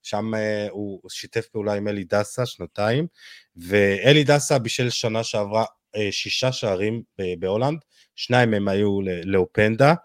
שם 0.03 0.31
הוא 0.69 1.09
שיתף 1.09 1.47
פעולה 1.47 1.73
עם 1.73 1.87
אלי 1.87 2.03
דסה 2.03 2.45
שנתיים, 2.45 3.07
ואלי 3.55 4.23
דסה 4.23 4.59
בישל 4.59 4.89
שנה 4.89 5.23
שעברה 5.23 5.65
שישה 6.11 6.51
שערים 6.51 7.03
בהולנד, 7.39 7.79
שניים 8.15 8.51
מהם 8.51 8.67
היו 8.67 8.99
לאופנדה, 9.23 9.89
אה, 9.89 9.95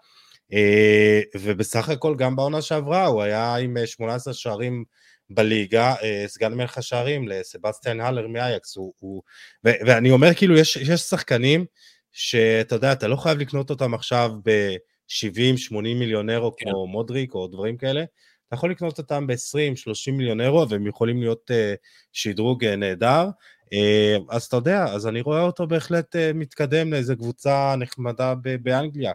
ובסך 1.35 1.89
הכל 1.89 2.15
גם 2.15 2.35
בעונה 2.35 2.61
שעברה 2.61 3.05
הוא 3.05 3.21
היה 3.21 3.55
עם 3.55 3.77
18 3.85 4.31
אה, 4.31 4.37
שערים 4.37 4.83
בליגה, 5.29 5.95
אה, 6.03 6.23
סגן 6.27 6.53
מלך 6.53 6.77
השערים 6.77 7.27
לסבסטיאן 7.27 7.99
הלר 8.01 8.27
מאייקס, 8.27 8.77
הוא, 8.77 8.93
הוא, 8.99 9.21
ו- 9.65 9.79
ואני 9.87 10.11
אומר 10.11 10.33
כאילו 10.33 10.57
יש, 10.57 10.75
יש 10.75 11.01
שחקנים 11.01 11.65
שאתה 12.11 12.75
יודע, 12.75 12.91
אתה 12.91 13.07
לא 13.07 13.15
חייב 13.15 13.37
לקנות 13.37 13.69
אותם 13.69 13.93
עכשיו 13.93 14.31
ב-70-80 14.45 15.73
מיליון 15.73 16.29
אירו 16.29 16.55
כן. 16.55 16.65
כמו 16.65 16.87
מודריק 16.87 17.33
או 17.33 17.47
דברים 17.47 17.77
כאלה, 17.77 18.03
אתה 18.47 18.55
יכול 18.55 18.71
לקנות 18.71 18.97
אותם 18.97 19.27
ב-20-30 19.27 20.11
מיליון 20.11 20.41
אירו 20.41 20.69
והם 20.69 20.87
יכולים 20.87 21.19
להיות 21.19 21.51
uh, 21.51 21.77
שדרוג 22.11 22.65
uh, 22.65 22.75
נהדר. 22.75 23.27
Uh, 23.65 24.23
אז 24.29 24.43
אתה 24.43 24.55
יודע, 24.55 24.83
אז 24.85 25.07
אני 25.07 25.21
רואה 25.21 25.41
אותו 25.41 25.67
בהחלט 25.67 26.15
uh, 26.15 26.19
מתקדם 26.33 26.93
לאיזה 26.93 27.15
קבוצה 27.15 27.75
נחמדה 27.77 28.33
באנגליה. 28.61 29.11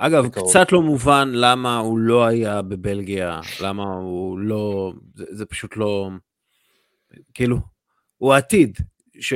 אגב, 0.00 0.26
בקרוב. 0.26 0.50
קצת 0.50 0.72
לא 0.72 0.82
מובן 0.82 1.30
למה 1.32 1.78
הוא 1.78 1.98
לא 1.98 2.26
היה 2.26 2.62
בבלגיה, 2.62 3.40
למה 3.62 3.94
הוא 3.94 4.38
לא... 4.38 4.92
זה, 5.14 5.24
זה 5.30 5.46
פשוט 5.46 5.76
לא... 5.76 6.10
כאילו, 7.34 7.58
הוא 8.16 8.34
העתיד. 8.34 8.78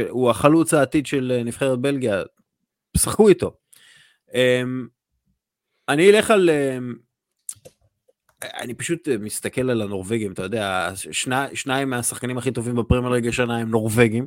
הוא 0.08 0.30
החלוץ 0.30 0.74
העתיד 0.74 1.06
של 1.06 1.42
נבחרת 1.44 1.78
בלגיה, 1.78 2.22
שחקו 2.96 3.28
איתו. 3.28 3.56
אמ, 4.34 4.86
אני 5.88 6.10
אלך 6.10 6.30
על... 6.30 6.50
אמ, 6.50 6.94
אני 8.42 8.74
פשוט 8.74 9.08
מסתכל 9.20 9.70
על 9.70 9.82
הנורבגים, 9.82 10.32
אתה 10.32 10.42
יודע, 10.42 10.90
שני, 10.94 11.36
שניים 11.54 11.90
מהשחקנים 11.90 12.38
הכי 12.38 12.50
טובים 12.50 12.76
בפרמייר 12.76 13.12
ליג 13.12 13.26
השנה 13.26 13.56
הם 13.58 13.70
נורבגים. 13.70 14.26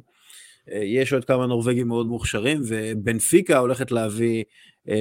אה, 0.71 0.81
יש 0.83 1.13
עוד 1.13 1.25
כמה 1.25 1.47
נורבגים 1.47 1.87
מאוד 1.87 2.07
מוכשרים, 2.07 2.61
ובנפיקה 2.67 3.57
הולכת 3.57 3.91
להביא 3.91 4.43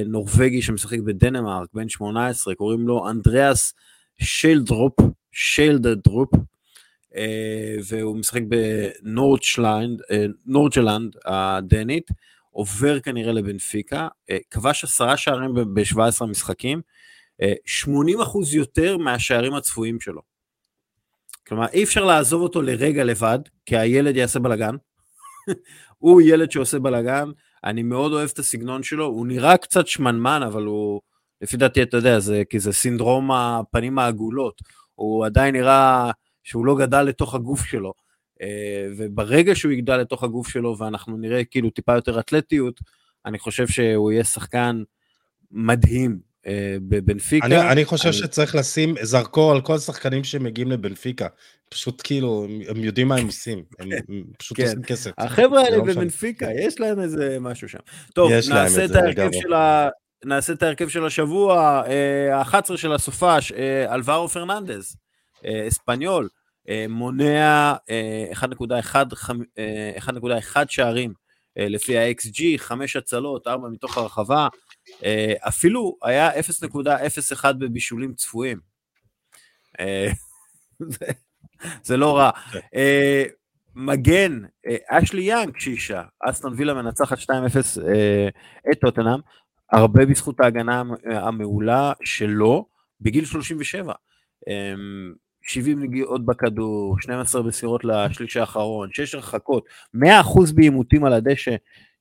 נורבגי 0.07 0.63
שמשחק 0.63 0.99
בדנמרק, 0.99 1.69
בן 1.75 1.89
18, 1.89 2.55
קוראים 2.55 2.89
לו 2.89 3.11
אנדריאס 3.11 3.75
שיילדרופ, 4.23 4.95
שיילדרופ, 5.33 6.31
אה, 7.17 7.77
והוא 7.89 8.17
משחק 8.17 8.41
בנורדשלנד 9.03 11.17
הדנית, 11.25 12.11
עובר 12.51 13.01
כנראה 13.01 13.33
לבנפיקה, 13.33 14.09
כבש 14.51 14.85
עשרה 14.85 15.17
שערים 15.17 15.55
ב-17 15.55 16.27
משחקים, 16.27 16.81
80 17.65 18.21
אחוז 18.21 18.55
יותר 18.55 18.99
מהשערים 18.99 19.55
הצפויים 19.55 20.01
שלו. 20.01 20.21
כלומר, 21.47 21.67
אי 21.73 21.85
אפשר 21.85 22.05
לעזוב 22.05 22.43
אותו 22.43 22.63
לרגע 22.63 23.05
לבד, 23.05 23.39
כי 23.67 23.77
הילד 23.77 24.17
יעשה 24.17 24.39
בלאגן, 24.39 24.75
הוא 25.99 26.23
ילד 26.23 26.51
שעושה 26.51 26.79
בלאגן, 26.79 27.31
אני 27.65 27.83
מאוד 27.83 28.13
אוהב 28.13 28.31
את 28.33 28.39
הסגנון 28.39 28.83
שלו, 28.83 29.07
הוא 29.07 29.27
נראה 29.27 29.57
קצת 29.57 29.87
שמנמן, 29.87 30.43
אבל 30.47 30.65
הוא, 30.65 31.01
לפי 31.43 31.57
דעתי, 31.57 31.83
אתה 31.83 31.97
יודע, 31.97 32.19
זה 32.19 32.43
כי 32.51 32.61
זה 32.61 32.73
סינדרום 32.73 33.33
הפנים 33.33 33.99
העגולות, 33.99 34.63
הוא 34.95 35.27
עדיין 35.27 35.55
נראה 35.55 36.11
שהוא 36.43 36.67
לא 36.67 36.77
גדל 36.77 37.03
לתוך 37.03 37.35
הגוף 37.35 37.65
שלו, 37.65 37.93
אה, 38.43 38.87
וברגע 38.97 39.55
שהוא 39.55 39.73
יגדל 39.73 39.97
לתוך 39.97 40.25
הגוף 40.25 40.49
שלו 40.49 40.79
ואנחנו 40.79 41.17
נראה 41.17 41.45
כאילו 41.45 41.71
טיפה 41.71 41.95
יותר 41.95 42.21
אתלטיות, 42.21 42.81
אני 43.27 43.39
חושב 43.39 43.67
שהוא 43.67 44.13
יהיה 44.13 44.25
שחקן 44.25 44.83
מדהים 45.51 46.19
בבנפיקה. 46.89 47.47
אני, 47.47 47.71
אני 47.71 47.85
חושב 47.85 48.09
אני... 48.09 48.13
שצריך 48.13 48.55
לשים 48.55 48.95
זרקור 49.03 49.53
על 49.53 49.61
כל 49.61 49.75
השחקנים 49.75 50.25
שמגיעים 50.25 50.71
לבנפיקה. 50.71 51.27
פשוט 51.71 52.01
כאילו, 52.05 52.47
הם 52.69 52.85
יודעים 52.85 53.09
מה 53.09 53.17
הם 53.17 53.27
עושים, 53.27 53.65
הם 53.79 53.89
פשוט 54.39 54.57
כן. 54.57 54.65
עושים 54.65 54.83
כסף. 54.83 55.11
החבר'ה 55.19 55.61
האלה 55.61 55.77
לא 55.77 55.85
בבנפיקה, 55.85 56.47
יש 56.59 56.81
להם 56.81 57.01
איזה 57.01 57.37
משהו 57.41 57.69
שם. 57.69 57.79
טוב, 58.15 58.31
נעשה 58.49 58.85
את, 58.85 58.91
ההרכב 58.91 59.29
של 59.33 59.53
ה... 59.53 59.89
נעשה 60.25 60.53
את 60.53 60.63
ההרכב 60.63 60.89
של 60.89 61.07
השבוע, 61.07 61.83
ה-11 62.33 62.55
אה, 62.71 62.77
של 62.77 62.93
הסופש, 62.93 63.53
אה, 63.53 63.95
אלברו 63.95 64.29
פרננדז, 64.29 64.97
אספניול, 65.69 66.29
מונע 66.89 67.75
1.1 68.33 68.97
שערים 70.69 71.13
לפי 71.57 71.99
ה-XG, 71.99 72.43
5 72.57 72.97
הצלות, 72.97 73.47
4 73.47 73.69
מתוך 73.69 73.99
הרחבה. 73.99 74.49
אפילו 75.49 75.97
היה 76.03 76.31
0.01 76.41 77.53
בבישולים 77.53 78.15
צפויים. 78.15 78.59
זה, 80.79 81.07
זה 81.83 81.97
לא 81.97 82.17
רע. 82.17 82.31
כן. 82.53 82.61
מגן, 83.77 84.41
אשלי 84.89 85.23
יאנג 85.23 85.59
שישה, 85.59 86.03
אסטון 86.21 86.55
וילה 86.57 86.75
מנצחת 86.75 87.19
2-0 87.19 87.23
את 88.73 88.81
טוטנאם, 88.81 89.21
הרבה 89.73 90.07
בזכות 90.07 90.41
ההגנה 90.41 90.83
המעולה 91.05 91.93
שלו 92.05 92.67
בגיל 93.01 93.25
37. 93.25 93.93
70 95.43 95.83
נגיעות 95.83 96.27
בכדור, 96.27 97.01
12 97.01 97.43
מסירות 97.43 97.85
לשליש 97.85 98.37
האחרון, 98.37 98.89
6 98.93 99.15
הרחקות, 99.15 99.65
100% 99.97 99.99
בעימותים 100.55 101.05
על 101.05 101.13
הדשא, 101.13 101.55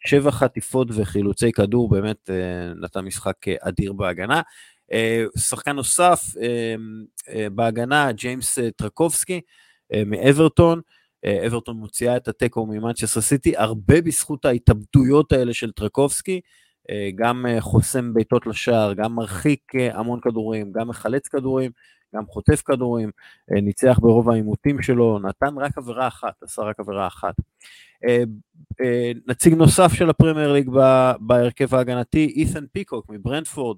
7 0.05 0.31
חטיפות 0.31 0.87
וחילוצי 0.91 1.51
כדור, 1.51 1.89
באמת 1.89 2.29
אה, 2.29 2.73
נתן 2.81 2.99
משחק 2.99 3.47
אה, 3.47 3.55
אדיר 3.59 3.93
בהגנה. 3.93 4.41
אה, 4.93 5.23
שחקן 5.37 5.71
נוסף 5.75 6.21
בהגנה, 7.51 8.11
ג'יימס 8.11 8.59
טרקובסקי 8.75 9.41
מאברטון, 10.05 10.81
אברטון 11.47 11.77
מוציאה 11.77 12.17
את 12.17 12.27
התיקו 12.27 12.65
ממנצ'סטר 12.65 13.21
סיטי, 13.21 13.57
הרבה 13.57 14.01
בזכות 14.01 14.45
ההתאבדויות 14.45 15.31
האלה 15.31 15.53
של 15.53 15.71
טרקובסקי, 15.71 16.41
גם 17.15 17.45
חוסם 17.59 18.13
בעיטות 18.13 18.47
לשער, 18.47 18.93
גם 18.93 19.15
מרחיק 19.15 19.71
המון 19.91 20.19
כדורים, 20.21 20.71
גם 20.71 20.87
מחלץ 20.87 21.27
כדורים, 21.27 21.71
גם 22.15 22.25
חוטף 22.27 22.61
כדורים, 22.61 23.11
ניצח 23.51 23.99
ברוב 24.01 24.29
העימותים 24.29 24.81
שלו, 24.81 25.19
נתן 25.19 25.57
רק 25.57 25.77
עבירה 25.77 26.07
אחת, 26.07 26.43
עשה 26.43 26.61
רק 26.61 26.79
עבירה 26.79 27.07
אחת. 27.07 27.35
אה, 28.07 28.23
אה, 28.81 29.11
נציג 29.27 29.53
נוסף 29.53 29.93
של 29.93 30.09
הפרמייר 30.09 30.53
ליג 30.53 30.69
בהרכב 31.19 31.75
ההגנתי, 31.75 32.33
אית'ן 32.35 32.65
פיקוק 32.71 33.09
מברנדפורד, 33.09 33.77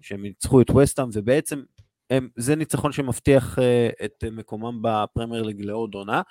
שהם 0.00 0.22
ניצחו 0.22 0.60
את 0.60 0.70
וסטאם, 0.70 1.08
ובעצם 1.12 1.62
הם, 2.10 2.28
זה 2.36 2.56
ניצחון 2.56 2.92
שמבטיח 2.92 3.58
את 4.04 4.24
מקומם 4.32 4.82
בפרמייר 4.82 5.42
ליג 5.42 5.60
לעוד 5.60 5.94
עונה. 5.94 6.22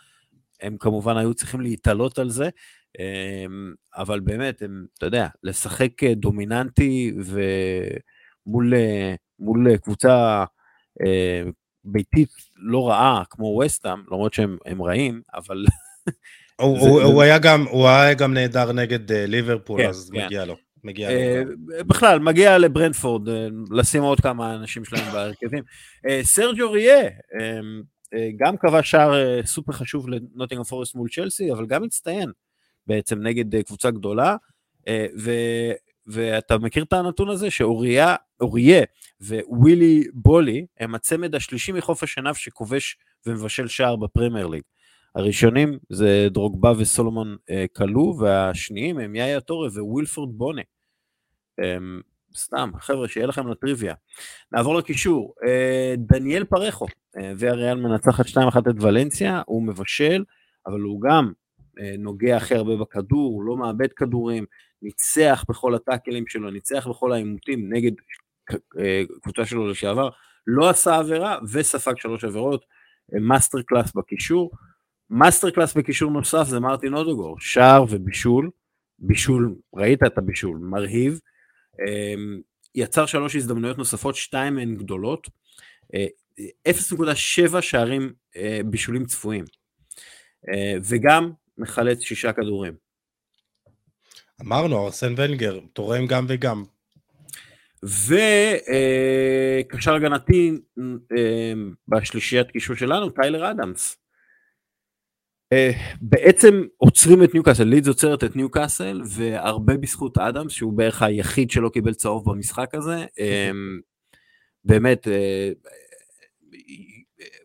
הם 0.62 0.78
כמובן 0.78 1.18
היו 1.18 1.34
צריכים 1.34 1.62
להתעלות 1.62 2.20
על 2.20 2.30
זה, 2.30 2.50
אבל 3.96 4.20
באמת, 4.20 4.62
הם, 4.62 4.86
אתה 4.98 5.06
יודע, 5.06 5.28
לשחק 5.44 6.04
דומיננטי 6.04 7.14
ומול 8.46 9.78
קבוצה 9.78 10.46
אה, 11.06 11.44
ביתית 11.84 12.30
לא 12.56 12.90
רעה 12.90 13.24
כמו 13.30 13.60
וסטאם, 13.66 14.00
למרות 14.08 14.34
שהם 14.34 14.82
רעים, 14.82 15.22
אבל... 15.34 15.66
הוא, 16.62 16.80
זה, 16.80 16.90
הוא, 16.90 17.00
זה... 17.00 17.06
הוא, 17.06 17.22
היה 17.22 17.40
גם, 17.40 17.66
הוא 17.70 17.88
היה 17.88 18.14
גם 18.14 18.34
נהדר 18.34 18.72
נגד 18.72 19.12
uh, 19.12 19.14
ליברפול, 19.14 19.82
כן, 19.82 19.90
אז 19.90 20.12
כן. 20.14 20.26
מגיע 20.26 20.46
לו. 20.46 20.56
מגיע 20.84 21.10
לו. 21.12 21.52
בכלל, 21.88 22.20
מגיע 22.20 22.58
לברנדפורד, 22.58 23.28
uh, 23.28 23.32
לשים 23.72 24.04
עוד 24.04 24.20
כמה 24.20 24.56
אנשים 24.56 24.86
שלהם 24.86 25.12
בהרכבים. 25.12 25.64
סרג'ו 26.22 26.72
ריה, 26.72 27.10
גם 28.38 28.58
קבע 28.58 28.84
שער 28.84 29.14
סופר 29.46 29.74
חשוב 29.74 30.10
לנוטינגהאם 30.10 30.64
פורסט 30.64 30.96
מול 30.96 31.10
צ'לסי, 31.10 31.52
אבל 31.52 31.66
גם 31.66 31.84
הצטיין 31.84 32.32
בעצם 32.88 33.22
נגד 33.22 33.62
קבוצה 33.62 33.92
גדולה, 33.92 34.36
ו... 35.20 35.32
ואתה 36.08 36.58
מכיר 36.58 36.84
את 36.84 36.94
הנתון 36.94 37.30
הזה 37.30 37.52
שאוריה 37.52 38.16
ווילי 39.48 40.04
בולי 40.14 40.66
הם 40.80 40.96
הצמד 40.96 41.36
השלישי 41.36 41.72
מחוף 41.72 42.04
השנהב 42.04 42.36
שכובש 42.36 42.98
ומבשל 43.26 43.68
שער 43.68 43.96
בפרמייר 43.96 44.48
ליג. 44.48 44.62
הראשונים 45.16 45.80
זה 45.90 46.28
דרוגבה 46.32 46.72
וסלומון 46.78 47.38
אה, 47.50 47.66
קאלו, 47.76 48.18
והשניים 48.20 49.00
הם 49.00 49.16
יאיה 49.16 49.42
טורה 49.42 49.70
ווילפריד 49.70 50.38
בוני. 50.38 50.62
סתם, 52.38 52.72
חבר'ה, 52.80 53.08
שיהיה 53.08 53.28
לכם 53.28 53.48
לטריוויה. 53.48 53.94
נעבור 54.52 54.76
לקישור. 54.76 55.34
אה, 55.48 55.94
דניאל 55.98 56.44
פארחו, 56.44 56.86
אה, 57.18 57.34
ויאריאל 57.38 57.78
מנצחת 57.78 58.26
2-1 58.26 58.70
את 58.70 58.76
ולנסיה, 58.82 59.42
הוא 59.46 59.64
מבשל, 59.64 60.24
אבל 60.68 60.80
הוא 60.82 61.02
גם 61.02 61.32
נוגע 61.98 62.38
הכי 62.38 62.56
הרבה 62.56 62.76
בכדור, 62.76 63.34
הוא 63.34 63.44
לא 63.44 63.58
מאבד 63.58 63.94
כדורים, 63.94 64.46
ניצח 64.82 65.46
בכל 65.50 65.76
הטאקלים 65.76 66.28
שלו, 66.28 66.52
ניצח 66.52 66.88
בכל 66.88 67.12
העימותים 67.12 67.74
נגד 67.74 67.92
קבוצה 69.22 69.46
שלו 69.46 69.68
לשעבר, 69.68 70.10
לא 70.48 70.70
עשה 70.70 70.96
עבירה 70.96 71.38
וספג 71.54 71.94
שלוש 71.98 72.24
עבירות, 72.24 72.66
masterclass 73.22 73.94
בקישור. 73.96 74.52
masterclass 75.16 75.74
בקישור 75.74 76.12
נוסף 76.12 76.44
זה 76.44 76.60
מרטין 76.60 76.94
אודגור, 76.94 77.40
שער 77.40 77.84
ובישול, 77.90 78.50
בישול, 79.00 79.56
ראית 79.76 80.00
את 80.08 80.18
הבישול, 80.18 80.58
מרהיב, 80.58 81.20
אמ, 81.80 82.42
יצר 82.76 83.06
שלוש 83.06 83.36
הזדמנויות 83.36 83.78
נוספות, 83.78 84.16
שתיים 84.16 84.56
מהן 84.56 84.76
גדולות, 84.76 85.28
0.7 86.68 87.56
אה, 87.56 87.62
שערים 87.62 88.14
אה, 88.36 88.60
בישולים 88.66 89.06
צפויים, 89.06 89.46
וגם 90.84 91.32
מחלץ 91.58 92.02
שישה 92.02 92.34
כדורים. 92.34 92.74
אמרנו, 94.42 94.86
ארסן 94.86 95.14
ונגר, 95.18 95.60
תורם 95.74 96.06
גם 96.06 96.26
וגם. 96.30 96.64
וקשר 97.84 98.12
אה, 99.92 99.96
הגנתי 99.96 100.52
אה, 101.18 101.54
בשלישיית 101.88 102.52
קישור 102.52 102.76
שלנו, 102.76 103.10
טיילר 103.10 103.52
אדמס. 103.52 104.05
אה, 105.56 105.72
בעצם 106.02 106.64
עוצרים 106.78 107.24
את 107.24 107.34
ניוקאסל, 107.34 107.64
לידס 107.64 107.88
עוצרת 107.88 108.24
את 108.24 108.36
ניוקאסל, 108.36 109.02
והרבה 109.06 109.78
בזכות 109.78 110.18
אדמס, 110.18 110.52
שהוא 110.52 110.74
בערך 110.74 111.02
היחיד 111.02 111.52
שלא 111.52 111.70
קיבל 111.70 111.94
צהוב 111.94 112.32
במשחק 112.32 112.76
הזה. 112.76 113.06
באמת, 114.66 115.08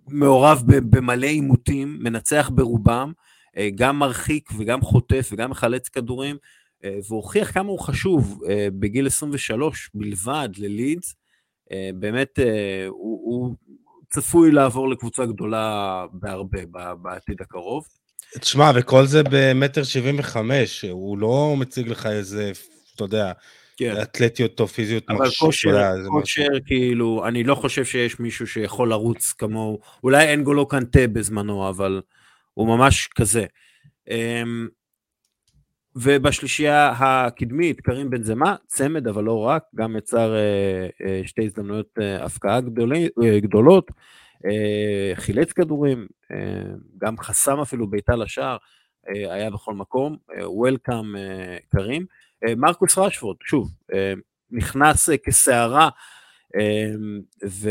מעורב 0.09 0.63
במלא 0.67 1.27
עימותים, 1.27 1.99
מנצח 2.01 2.51
ברובם, 2.55 3.13
גם 3.75 3.99
מרחיק 3.99 4.51
וגם 4.59 4.81
חוטף 4.81 5.29
וגם 5.33 5.51
מחלץ 5.51 5.89
כדורים. 5.89 6.37
אה, 6.85 6.99
והוכיח 7.09 7.51
כמה 7.51 7.69
הוא 7.69 7.79
חשוב 7.79 8.41
אה, 8.49 8.69
בגיל 8.79 9.07
23 9.07 9.91
בלבד 9.95 10.49
ללידס. 10.59 11.15
אה, 11.73 11.91
באמת, 11.95 12.39
הוא, 12.89 13.21
הוא 13.25 13.55
צפוי 14.11 14.51
לעבור 14.51 14.89
לקבוצה 14.89 15.27
גדולה 15.27 16.07
בהרבה 16.13 16.59
בעתיד 17.03 17.41
הקרוב. 17.41 17.85
תשמע, 18.39 18.70
וכל 18.74 19.07
זה 19.07 19.22
במטר 19.31 19.83
75, 19.83 20.85
הוא 20.85 21.18
לא 21.18 21.55
מציג 21.59 21.89
לך 21.89 22.07
איזה, 22.07 22.53
אתה 22.95 23.05
יודע, 23.05 23.33
כן. 23.76 23.95
אתלטיות 24.03 24.61
או 24.61 24.68
פיזיות 24.68 25.05
אבל 25.09 25.31
כושר, 25.39 25.95
כושר 26.09 26.49
כאילו, 26.66 27.26
אני 27.26 27.45
לא 27.45 27.55
חושב 27.55 27.85
שיש 27.85 28.20
מישהו 28.20 28.47
שיכול 28.47 28.89
לרוץ 28.89 29.33
כמוהו, 29.33 29.81
אולי 30.05 30.35
אנגולו 30.35 30.68
קנטה 30.68 31.07
בזמנו, 31.07 31.68
אבל 31.68 32.01
הוא 32.55 32.68
ממש 32.68 33.09
כזה. 33.14 33.45
אמ, 34.11 34.68
ובשלישייה 35.97 36.93
הקדמית, 36.99 37.81
קרים 37.81 38.11
בן 38.11 38.22
זמה, 38.22 38.57
צמד 38.66 39.09
אבל 39.09 39.24
לא 39.24 39.39
רק, 39.39 39.62
גם 39.74 39.97
יצר 39.97 40.35
אה, 40.35 40.89
אה, 41.07 41.20
שתי 41.26 41.45
הזדמנויות 41.45 41.99
אה, 42.01 42.24
הפקעה 42.24 42.61
גדולי, 42.61 43.09
גדולות, 43.39 43.91
חילץ 45.14 45.53
כדורים, 45.53 46.07
אה, 46.32 46.62
גם 46.99 47.18
חסם 47.18 47.61
אפילו 47.61 47.91
בעיטה 47.91 48.16
לשער, 48.16 48.57
אה, 49.09 49.34
היה 49.34 49.51
בכל 49.51 49.74
מקום, 49.74 50.16
וולקאם 50.43 51.16
אה, 51.16 51.20
אה, 51.20 51.59
קרים. 51.68 52.07
אה, 52.49 52.55
מרקוס 52.55 52.99
רשפורד, 52.99 53.36
שוב, 53.45 53.70
אה, 53.95 54.12
נכנס 54.51 55.11
אה, 55.11 55.16
כסערה, 55.16 55.88
אה, 56.57 56.91
ו, 57.49 57.70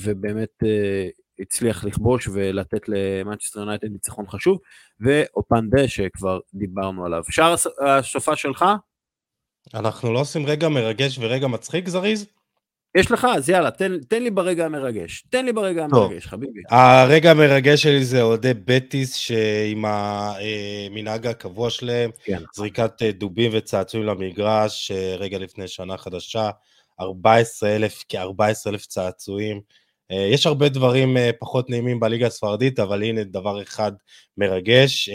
ובאמת 0.00 0.62
אה, 0.64 1.08
הצליח 1.38 1.84
לכבוש 1.84 2.28
ולתת 2.28 2.88
למנצ'סטר 2.88 3.60
יונייטד 3.60 3.88
ניצחון 3.88 4.26
חשוב, 4.26 4.58
ואופנדה 5.00 5.88
שכבר 5.88 6.40
דיברנו 6.54 7.06
עליו. 7.06 7.22
שער 7.30 7.54
השופע 7.80 8.36
שלך? 8.36 8.64
אנחנו 9.74 10.12
לא 10.12 10.20
עושים 10.20 10.46
רגע 10.46 10.68
מרגש 10.68 11.18
ורגע 11.18 11.46
מצחיק 11.46 11.88
זריז? 11.88 12.26
יש 12.94 13.10
לך, 13.10 13.26
אז 13.36 13.48
יאללה, 13.48 13.70
תן, 13.70 13.98
תן 14.08 14.22
לי 14.22 14.30
ברגע 14.30 14.66
המרגש. 14.66 15.24
תן 15.30 15.44
לי 15.44 15.52
ברגע 15.52 15.86
טוב. 15.90 16.04
המרגש, 16.04 16.26
חביבי. 16.26 16.60
הרגע 16.70 17.30
המרגש 17.30 17.82
שלי 17.82 18.04
זה 18.04 18.22
אוהדי 18.22 18.52
בטיס, 18.54 19.14
שעם 19.14 19.84
המנהג 19.84 21.26
הקבוע 21.26 21.70
שלהם, 21.70 22.10
כן. 22.24 22.42
זריקת 22.54 23.02
אה, 23.02 23.12
דובים 23.12 23.50
וצעצועים 23.54 24.06
למגרש, 24.06 24.90
אה, 24.90 25.16
רגע 25.16 25.38
לפני 25.38 25.68
שנה 25.68 25.96
חדשה, 25.96 26.50
14,000, 27.00 28.04
כ-14,000 28.08 28.86
צעצועים. 28.88 29.60
אה, 30.10 30.28
יש 30.32 30.46
הרבה 30.46 30.68
דברים 30.68 31.16
פחות 31.40 31.70
נעימים 31.70 32.00
בליגה 32.00 32.26
הספרדית, 32.26 32.78
אבל 32.78 33.02
הנה 33.02 33.24
דבר 33.24 33.62
אחד 33.62 33.92
מרגש, 34.38 35.08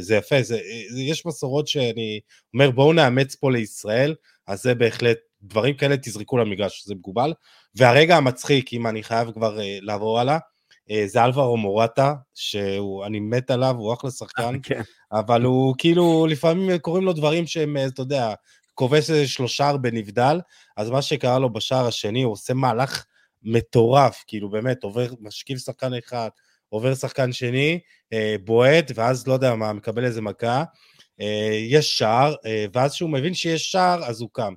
זה 0.00 0.16
יפה, 0.16 0.42
זה, 0.42 0.60
יש 0.96 1.26
מסורות 1.26 1.68
שאני 1.68 2.20
אומר 2.54 2.70
בואו 2.70 2.92
נאמץ 2.92 3.34
פה 3.34 3.50
לישראל, 3.50 4.14
אז 4.46 4.62
זה 4.62 4.74
בהחלט, 4.74 5.18
דברים 5.42 5.74
כאלה 5.74 5.96
תזרקו 5.96 6.38
למגרש, 6.38 6.84
זה 6.86 6.94
מקובל. 6.94 7.32
והרגע 7.74 8.16
המצחיק, 8.16 8.72
אם 8.72 8.86
אני 8.86 9.02
חייב 9.02 9.30
כבר 9.30 9.58
לעבור 9.80 10.20
הלאה, 10.20 10.38
זה 11.06 11.24
אלברו 11.24 11.56
מורטה, 11.56 12.14
שאני 12.34 13.20
מת 13.20 13.50
עליו, 13.50 13.74
הוא 13.78 13.94
אחלה 13.94 14.10
שחקן, 14.10 14.54
כן. 14.62 14.82
אבל 15.12 15.42
הוא 15.42 15.74
כאילו, 15.78 16.26
לפעמים 16.26 16.78
קוראים 16.78 17.04
לו 17.04 17.12
דברים 17.12 17.46
שהם, 17.46 17.76
אתה 17.86 18.02
יודע, 18.02 18.34
כובש 18.74 19.10
איזה 19.10 19.28
שלושה 19.28 19.76
בנבדל, 19.76 20.40
אז 20.76 20.90
מה 20.90 21.02
שקרה 21.02 21.38
לו 21.38 21.52
בשער 21.52 21.86
השני, 21.86 22.22
הוא 22.22 22.32
עושה 22.32 22.54
מהלך 22.54 23.04
מטורף, 23.42 24.24
כאילו 24.26 24.50
באמת, 24.50 24.82
עובר, 24.82 25.06
משקיף 25.20 25.58
שחקן 25.58 25.94
אחד, 25.94 26.28
עובר 26.68 26.94
שחקן 26.94 27.32
שני, 27.32 27.78
אה, 28.12 28.36
בועט, 28.44 28.92
ואז 28.94 29.26
לא 29.26 29.32
יודע 29.32 29.54
מה, 29.54 29.72
מקבל 29.72 30.04
איזה 30.04 30.20
מכה, 30.20 30.64
אה, 31.20 31.58
יש 31.68 31.98
שער, 31.98 32.34
אה, 32.46 32.64
ואז 32.72 32.94
כשהוא 32.94 33.10
מבין 33.10 33.34
שיש 33.34 33.72
שער, 33.72 34.04
אז 34.04 34.20
הוא 34.20 34.28
קם. 34.32 34.54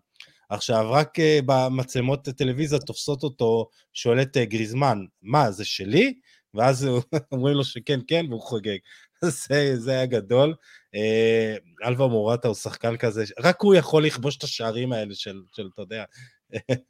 עכשיו, 0.50 0.92
רק 0.92 1.20
אה, 1.20 1.40
במצלמות 1.46 2.28
הטלוויזיה 2.28 2.80
תופסות 2.80 3.24
אותו, 3.24 3.70
שואל 3.94 4.22
את 4.22 4.38
אה, 4.38 4.46
גריזמן, 4.46 4.98
מה, 5.22 5.52
זה 5.52 5.66
שלי? 5.66 6.14
ואז 6.54 6.88
אומרים 7.32 7.56
לו 7.56 7.64
שכן, 7.64 8.00
כן, 8.08 8.26
והוא 8.30 8.42
חוגג. 8.42 8.78
זה, 9.48 9.80
זה 9.80 9.92
היה 9.92 10.06
גדול. 10.06 10.56
אה, 10.96 11.56
אלווה 11.88 12.08
מורטה 12.08 12.48
הוא 12.48 12.56
שחקן 12.56 12.98
כזה, 12.98 13.24
רק 13.40 13.62
הוא 13.62 13.76
יכול 13.76 14.06
לכבוש 14.06 14.38
את 14.38 14.44
השערים 14.44 14.94
האלה 14.94 15.16
של, 15.16 15.42
של 15.56 15.70
אתה 15.74 15.82
יודע, 15.82 16.04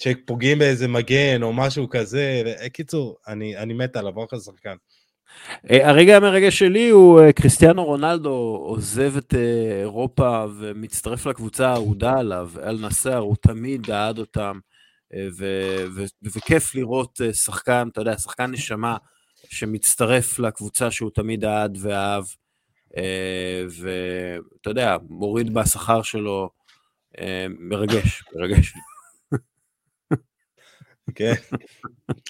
שפוגעים 0.00 0.58
באיזה 0.58 0.88
מגן 0.88 1.42
או 1.42 1.52
משהו 1.52 1.88
כזה. 1.88 2.42
קיצור, 2.72 3.16
אני, 3.28 3.56
אני 3.56 3.74
מת 3.74 3.96
עליו, 3.96 4.24
אחלה 4.24 4.40
שחקן. 4.40 4.76
אה, 5.70 5.88
הרגע 5.88 6.16
המרגש 6.16 6.58
שלי 6.58 6.88
הוא 6.88 7.20
אה, 7.20 7.32
קריסטיאנו 7.32 7.84
רונלדו 7.84 8.62
עוזב 8.66 9.16
את 9.16 9.34
אה, 9.34 9.80
אירופה 9.80 10.44
ומצטרף 10.58 11.26
לקבוצה 11.26 11.68
האהודה 11.68 12.18
עליו, 12.18 12.50
אל 12.62 12.78
נסאר, 12.80 13.18
הוא 13.18 13.36
תמיד 13.42 13.90
אהד 13.90 14.18
אותם, 14.18 14.58
וכיף 16.34 16.74
לראות 16.74 17.20
שחקן, 17.32 17.88
אתה 17.92 18.00
יודע, 18.00 18.18
שחקן 18.18 18.50
נשמה 18.50 18.96
שמצטרף 19.50 20.38
לקבוצה 20.38 20.90
שהוא 20.90 21.10
תמיד 21.14 21.44
אהד 21.44 21.78
ואהב, 21.80 22.24
אה, 22.96 23.64
ואתה 23.80 24.70
יודע, 24.70 24.96
מוריד 25.08 25.54
בשכר 25.54 26.02
שלו, 26.02 26.50
מרגש, 27.58 28.24
מרגש. 28.36 28.72
כן. 31.14 31.32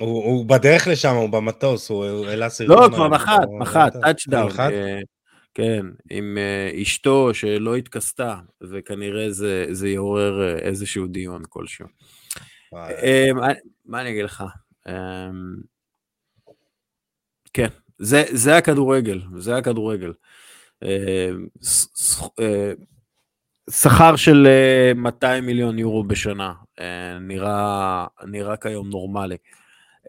הוא, 0.01 0.47
בדרך 0.47 0.87
לשם, 0.89 1.15
הוא 1.15 1.29
במטוס, 1.29 1.89
הוא 1.91 2.27
העלה 2.27 2.49
סרטון. 2.49 2.77
לא, 2.83 2.89
כבר 2.97 3.09
נחת, 3.09 3.39
נחת, 3.61 3.93
כבר 3.93 4.01
touchdown. 4.01 4.51
אה, 4.73 5.01
כן, 5.55 5.87
עם 6.11 6.39
אה, 6.39 6.83
אשתו 6.83 7.35
שלא 7.35 7.77
התכסתה, 7.77 8.37
וכנראה 8.71 9.27
זה 9.71 9.89
יעורר 9.89 10.43
אה, 10.49 10.59
איזשהו 10.59 11.07
דיון 11.07 11.43
כלשהו. 11.49 11.87
אה, 12.75 13.27
מה- 13.85 14.01
אני 14.01 14.11
אגיד 14.11 14.25
לך? 14.25 14.45
אה, 14.89 15.31
כן, 17.53 17.69
זה 17.99 18.25
זה 18.33 18.57
הכדורגל, 18.57 19.21
זה 19.37 19.57
הכדורגל. 19.57 20.13
אה, 23.69 23.75
אה, 23.75 23.75
שכר 23.75 24.17
של 24.17 24.47
אה, 24.47 24.93
200 24.95 25.47
מיליון 25.47 25.79
יורו 25.79 26.05
בשנה, 26.05 26.53
אה, 26.81 27.19
נראה 27.21 28.07
נראה 28.27 28.57
כיום 28.57 28.89
נורמלי. 28.91 29.37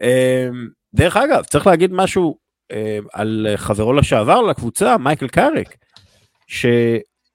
אה, 0.02 0.48
דרך 0.94 1.16
אגב, 1.16 1.44
צריך 1.44 1.66
להגיד 1.66 1.92
משהו 1.92 2.38
אה, 2.72 2.98
על 3.12 3.46
חברו 3.56 3.92
לשעבר 3.92 4.42
לקבוצה, 4.42 4.98
מייקל 4.98 5.28
קאריק, 5.28 5.76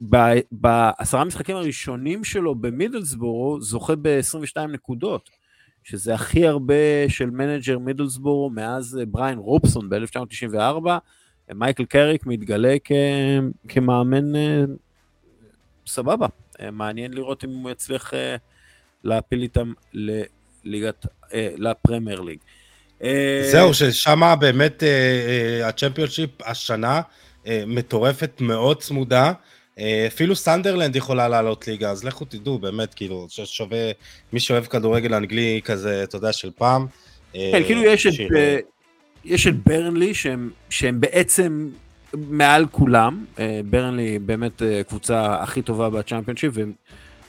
שבעשרה 0.02 1.22
המשחקים 1.22 1.56
הראשונים 1.56 2.24
שלו 2.24 2.56
במידלסבורו 2.56 3.62
זוכה 3.62 3.94
ב-22 4.02 4.60
נקודות, 4.68 5.30
שזה 5.84 6.14
הכי 6.14 6.48
הרבה 6.48 6.74
של 7.08 7.30
manager 7.30 7.80
מידלסבורו 7.80 8.50
מאז 8.50 8.98
אה, 9.02 9.06
בריין 9.06 9.38
רובסון 9.38 9.90
ב-1994. 9.90 10.88
מייקל 11.56 11.86
קאריק 11.86 12.26
מתגלה 12.26 12.76
כ- 12.84 12.92
כמאמן 13.68 14.36
אה, 14.36 14.64
סבבה, 15.90 16.28
אה, 16.62 16.72
מעניין 16.72 17.14
לראות 17.14 17.44
אם 17.44 17.50
הוא 17.50 17.72
יצליח 17.72 18.14
אה, 18.14 18.36
להעפיל 19.04 19.42
איתם 19.42 19.74
לליגת, 19.94 21.06
אה, 21.34 21.50
לפרמייר 21.58 22.22
ליג. 22.22 22.38
זהו, 23.52 23.74
ששם 23.74 24.36
באמת 24.40 24.84
הצ'מפיונשיפ 25.64 26.30
השנה 26.46 27.02
מטורפת, 27.48 28.42
מאוד 28.42 28.82
צמודה. 28.82 29.34
אפילו 30.08 30.36
סנדרלנד 30.36 30.96
יכולה 30.96 31.28
לעלות 31.28 31.68
ליגה, 31.68 31.92
אז 31.92 32.04
לכו 32.04 32.26
תדעו, 32.26 32.60
באמת, 32.60 32.94
כאילו, 32.94 33.28
ששווה, 33.30 33.92
מי 34.34 34.40
שאוהב 34.40 34.66
כדורגל 34.66 35.14
אנגלי 35.14 35.62
כזה, 35.64 36.04
אתה 36.04 36.16
יודע, 36.16 36.34
של 36.34 36.52
פעם. 36.58 36.88
כן, 37.34 37.64
כאילו 37.66 37.84
יש 37.84 38.08
את, 38.08 38.14
שיראה. 38.14 38.58
יש 39.26 39.48
את 39.48 39.64
ברנלי 39.64 40.14
שהם, 40.14 40.52
שהם 40.70 41.00
בעצם 41.02 41.70
מעל 42.14 42.66
כולם, 42.72 43.26
אה, 43.40 43.62
ברנלי 43.70 44.20
באמת 44.20 44.62
אה, 44.62 44.82
קבוצה 44.84 45.44
הכי 45.44 45.62
טובה 45.62 45.90
בצ'אמפיונשיפ, 45.90 46.54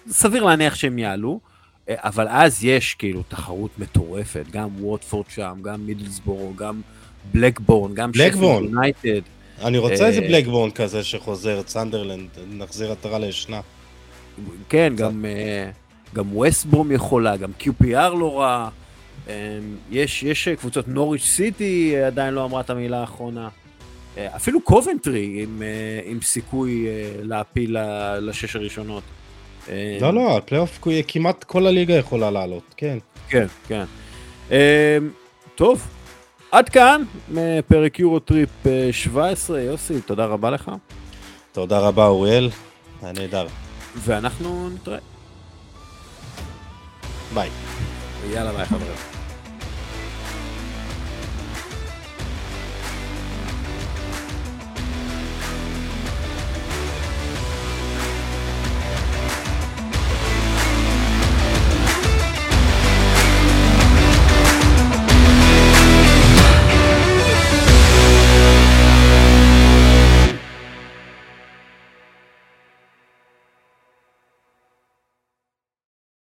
וסביר 0.08 0.44
להניח 0.44 0.74
שהם 0.74 0.98
יעלו, 0.98 1.40
אה, 1.88 1.94
אבל 1.98 2.26
אז 2.28 2.64
יש 2.64 2.94
כאילו 2.94 3.22
תחרות 3.28 3.70
מטורפת, 3.78 4.44
גם 4.52 4.68
ווטפורד 4.84 5.26
שם, 5.28 5.58
גם 5.62 5.86
מידלסבורו, 5.86 6.52
גם 6.56 6.80
בלקבורן, 7.34 7.94
גם 7.94 8.12
בלקבורן. 8.12 8.64
יונייטד. 8.64 9.20
אני 9.64 9.78
רוצה 9.78 10.06
איזה 10.06 10.20
בלקבורן 10.20 10.70
כזה 10.70 11.04
שחוזר, 11.04 11.62
סנדרלנד, 11.66 12.28
נחזיר 12.50 12.92
עטרה 12.92 13.18
לישנה. 13.18 13.60
כן, 14.68 14.92
גם, 14.96 15.24
גם 16.14 16.36
ווסטברום 16.36 16.92
יכולה, 16.92 17.36
גם 17.36 17.50
QPR 17.60 18.14
לא 18.18 18.40
רע. 18.40 18.68
יש, 19.90 20.22
יש 20.22 20.48
קבוצות, 20.48 20.88
נוריץ' 20.88 21.24
סיטי 21.24 21.96
עדיין 21.96 22.34
לא 22.34 22.44
אמרה 22.44 22.60
את 22.60 22.70
המילה 22.70 23.00
האחרונה. 23.00 23.48
אפילו 24.36 24.60
קובנטרי 24.60 25.42
עם, 25.42 25.62
אה, 25.62 26.10
עם 26.10 26.20
סיכוי 26.22 26.86
אה, 26.86 27.10
להעפיל 27.22 27.76
לשש 28.20 28.56
הראשונות. 28.56 29.02
אה, 29.68 29.98
לא, 30.00 30.14
לא, 30.14 30.36
הפלייאוף 30.36 30.78
כמעט 31.08 31.44
כל 31.44 31.66
הליגה 31.66 31.94
יכולה 31.94 32.30
לעלות, 32.30 32.74
כן. 32.76 32.98
כן, 33.28 33.46
כן. 33.68 33.84
טוב, 35.54 35.86
עד 36.52 36.68
כאן 36.68 37.02
מפרק 37.28 37.98
יורו 37.98 38.18
טריפ 38.18 38.66
אה, 38.66 38.88
17. 38.92 39.60
יוסי, 39.60 40.00
תודה 40.00 40.24
רבה 40.24 40.50
לך, 40.50 40.70
תודה 41.52 41.78
רבה, 41.78 42.06
אוריאל, 42.06 42.50
היה 43.02 43.12
נהדר. 43.12 43.46
ואנחנו 43.96 44.70
נתראה. 44.70 44.98
ביי. 47.34 47.50
יאללה 48.32 48.52
ביי 48.52 48.64
חברים. 48.64 49.09